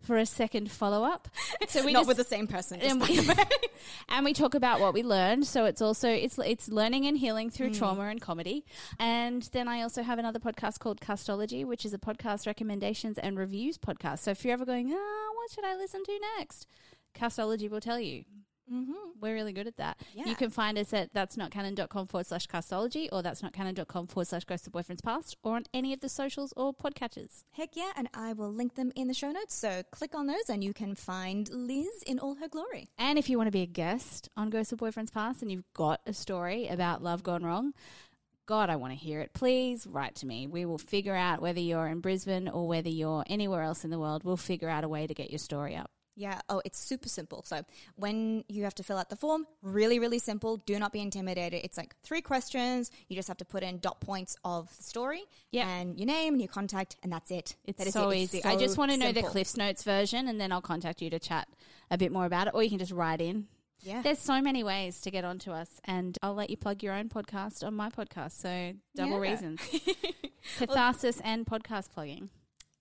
for 0.00 0.16
a 0.16 0.26
second 0.26 0.70
follow 0.70 1.04
up. 1.04 1.28
So 1.68 1.84
we 1.84 1.92
Not 1.92 2.00
just- 2.00 2.08
with 2.08 2.16
the 2.18 2.24
same 2.24 2.46
person. 2.46 2.80
and 2.80 3.00
we, 3.00 3.18
and 4.08 4.24
we 4.24 4.32
talk 4.32 4.54
about 4.54 4.80
what 4.80 4.94
we 4.94 5.02
learned. 5.02 5.46
So 5.46 5.64
it's 5.64 5.82
also 5.82 6.08
it's 6.08 6.38
it's 6.38 6.68
learning 6.68 7.06
and 7.06 7.18
healing 7.18 7.50
through 7.50 7.70
Mm. 7.70 7.78
trauma 7.78 8.02
and 8.04 8.20
comedy. 8.20 8.64
And 9.00 9.42
then 9.52 9.66
I 9.68 9.82
also 9.82 10.02
have 10.02 10.18
another 10.18 10.38
podcast 10.38 10.78
called 10.78 11.00
Castology, 11.00 11.64
which 11.64 11.84
is 11.84 11.92
a 11.92 11.98
podcast 11.98 12.46
recommendations 12.46 13.18
and 13.18 13.36
reviews 13.38 13.78
podcast. 13.78 14.20
So 14.20 14.30
if 14.30 14.44
you're 14.44 14.52
ever 14.54 14.64
going, 14.64 14.92
ah, 14.92 15.28
what 15.34 15.50
should 15.50 15.64
I 15.64 15.74
listen 15.76 16.04
to 16.04 16.20
next? 16.38 16.66
Castology 17.14 17.68
will 17.68 17.80
tell 17.80 17.98
you. 18.00 18.24
Mm-hmm. 18.72 19.20
We're 19.20 19.34
really 19.34 19.52
good 19.52 19.66
at 19.66 19.76
that. 19.76 19.98
Yeah. 20.14 20.24
You 20.26 20.34
can 20.34 20.50
find 20.50 20.76
us 20.78 20.92
at 20.92 21.12
that's 21.14 21.36
not 21.36 21.50
canon.com 21.50 22.08
forward 22.08 22.26
slash 22.26 22.46
castology 22.46 23.08
or 23.12 23.22
that's 23.22 23.42
not 23.42 23.52
canon.com 23.52 24.08
forward 24.08 24.26
slash 24.26 24.44
ghost 24.44 24.66
of 24.66 24.72
boyfriends 24.72 25.02
past 25.02 25.36
or 25.42 25.56
on 25.56 25.64
any 25.72 25.92
of 25.92 26.00
the 26.00 26.08
socials 26.08 26.52
or 26.56 26.74
podcatchers. 26.74 27.44
Heck 27.52 27.76
yeah, 27.76 27.92
and 27.96 28.08
I 28.12 28.32
will 28.32 28.52
link 28.52 28.74
them 28.74 28.92
in 28.96 29.08
the 29.08 29.14
show 29.14 29.30
notes. 29.30 29.54
So 29.54 29.82
click 29.92 30.14
on 30.14 30.26
those 30.26 30.48
and 30.48 30.64
you 30.64 30.72
can 30.72 30.94
find 30.94 31.48
Liz 31.52 32.02
in 32.06 32.18
all 32.18 32.34
her 32.36 32.48
glory. 32.48 32.88
And 32.98 33.18
if 33.18 33.30
you 33.30 33.36
want 33.36 33.46
to 33.48 33.52
be 33.52 33.62
a 33.62 33.66
guest 33.66 34.28
on 34.36 34.50
Ghost 34.50 34.72
of 34.72 34.78
Boyfriends 34.80 35.12
Past 35.12 35.42
and 35.42 35.50
you've 35.50 35.72
got 35.74 36.00
a 36.06 36.12
story 36.12 36.66
about 36.66 37.02
love 37.02 37.22
gone 37.22 37.44
wrong, 37.44 37.72
God, 38.46 38.70
I 38.70 38.76
want 38.76 38.92
to 38.92 38.98
hear 38.98 39.20
it. 39.20 39.32
Please 39.32 39.86
write 39.88 40.16
to 40.16 40.26
me. 40.26 40.46
We 40.46 40.64
will 40.66 40.78
figure 40.78 41.16
out 41.16 41.42
whether 41.42 41.58
you're 41.58 41.88
in 41.88 42.00
Brisbane 42.00 42.48
or 42.48 42.68
whether 42.68 42.88
you're 42.88 43.24
anywhere 43.26 43.62
else 43.62 43.84
in 43.84 43.90
the 43.90 43.98
world. 43.98 44.22
We'll 44.22 44.36
figure 44.36 44.68
out 44.68 44.84
a 44.84 44.88
way 44.88 45.06
to 45.06 45.14
get 45.14 45.30
your 45.30 45.38
story 45.40 45.74
up. 45.74 45.90
Yeah, 46.18 46.40
oh, 46.48 46.62
it's 46.64 46.78
super 46.78 47.10
simple. 47.10 47.42
So 47.44 47.62
when 47.96 48.42
you 48.48 48.64
have 48.64 48.74
to 48.76 48.82
fill 48.82 48.96
out 48.96 49.10
the 49.10 49.16
form, 49.16 49.46
really, 49.60 49.98
really 49.98 50.18
simple. 50.18 50.56
Do 50.56 50.78
not 50.78 50.90
be 50.92 51.00
intimidated. 51.02 51.60
It's 51.62 51.76
like 51.76 51.94
three 52.02 52.22
questions. 52.22 52.90
You 53.08 53.16
just 53.16 53.28
have 53.28 53.36
to 53.36 53.44
put 53.44 53.62
in 53.62 53.78
dot 53.80 54.00
points 54.00 54.34
of 54.42 54.74
the 54.78 54.82
story 54.82 55.24
Yep. 55.50 55.66
and 55.66 55.98
your 55.98 56.06
name 56.06 56.32
and 56.34 56.40
your 56.40 56.48
contact, 56.48 56.96
and 57.02 57.12
that's 57.12 57.30
it. 57.30 57.56
It's 57.66 57.76
That 57.78 57.86
is 57.88 57.92
so 57.92 58.08
it. 58.10 58.16
It's 58.22 58.34
easy. 58.34 58.44
I 58.44 58.56
just 58.56 58.78
want 58.78 58.92
to 58.92 58.96
know 58.96 59.12
the. 59.12 59.22
Cliffs 59.24 59.56
Notes 59.58 59.82
version 59.82 60.26
and 60.28 60.40
then 60.40 60.52
I'll 60.52 60.62
contact 60.62 61.02
you 61.02 61.10
to 61.10 61.18
chat 61.18 61.48
a 61.90 61.98
bit 61.98 62.10
more 62.12 62.24
about 62.24 62.46
it 62.46 62.54
or 62.54 62.62
you 62.62 62.70
can 62.70 62.78
just 62.78 62.92
write 62.92 63.20
in. 63.20 63.46
Yeah. 63.80 64.00
There's 64.00 64.18
so 64.18 64.40
many 64.40 64.64
ways 64.64 65.00
to 65.02 65.10
get 65.10 65.24
onto 65.24 65.50
us, 65.52 65.68
and 65.84 66.16
I'll 66.22 66.34
let 66.34 66.48
you 66.48 66.56
plug 66.56 66.82
your 66.82 66.94
own 66.94 67.08
podcast 67.10 67.62
on 67.64 67.74
my 67.74 67.90
podcast. 67.90 68.32
So, 68.32 68.72
double 68.96 69.22
Yeah. 69.22 69.30
reasons 69.32 69.60
catharsis 70.58 71.20
and 71.22 71.46
podcast 71.46 71.90
plugging. 71.92 72.30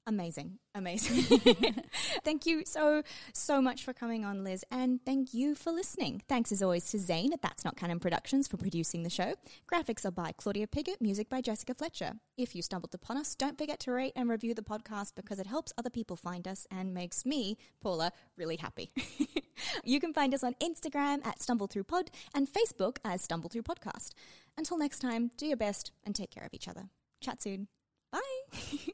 Amazing. 0.08 0.60
Amazing. 0.76 1.42
thank 2.24 2.46
you 2.46 2.64
so, 2.66 3.02
so 3.34 3.60
much 3.60 3.84
for 3.84 3.92
coming 3.92 4.24
on, 4.24 4.44
Liz. 4.44 4.64
And 4.70 5.04
thank 5.04 5.34
you 5.34 5.56
for 5.56 5.72
listening. 5.72 6.22
Thanks 6.30 6.52
as 6.52 6.62
always 6.62 6.90
to 6.92 7.00
Zane 7.00 7.34
at 7.34 7.42
That's 7.42 7.66
Not 7.66 7.76
Canon 7.76 8.00
Productions 8.00 8.48
for 8.48 8.58
producing 8.58 9.02
the 9.02 9.10
show. 9.10 9.34
Graphics 9.72 10.06
are 10.06 10.12
by 10.12 10.32
Claudia 10.34 10.68
Piggott, 10.68 11.02
music 11.02 11.28
by 11.28 11.42
Jessica 11.42 11.74
Fletcher. 11.74 12.14
If 12.38 12.56
you 12.56 12.62
stumbled 12.62 12.94
upon 12.94 13.18
us, 13.18 13.34
don't 13.34 13.58
forget 13.58 13.80
to 13.82 13.92
rate 13.92 14.14
and 14.16 14.30
review 14.30 14.54
the 14.54 14.62
podcast 14.62 15.14
because 15.16 15.40
it 15.40 15.48
helps 15.48 15.74
other 15.78 15.90
people 15.90 16.16
find 16.16 16.48
us 16.48 16.68
and 16.70 16.94
makes 16.94 17.26
me, 17.26 17.58
Paula, 17.82 18.12
really 18.38 18.58
happy. 18.58 18.92
you 19.84 20.00
can 20.00 20.14
find 20.14 20.36
us 20.36 20.44
on 20.44 20.54
Instagram 20.56 21.26
at 21.26 21.40
StumbleThroughPod 21.40 22.10
and 22.36 22.48
Facebook 22.48 22.98
as 23.04 23.24
Stumble 23.24 23.50
Through 23.50 23.64
Podcast. 23.64 24.12
Until 24.56 24.78
next 24.78 25.00
time, 25.00 25.32
do 25.36 25.48
your 25.48 25.58
best 25.58 25.92
and 26.04 26.14
take 26.14 26.30
care 26.30 26.46
of 26.46 26.54
each 26.54 26.68
other. 26.68 26.90
Chat 27.22 27.42
soon. 27.42 27.68
Bye. 28.12 28.94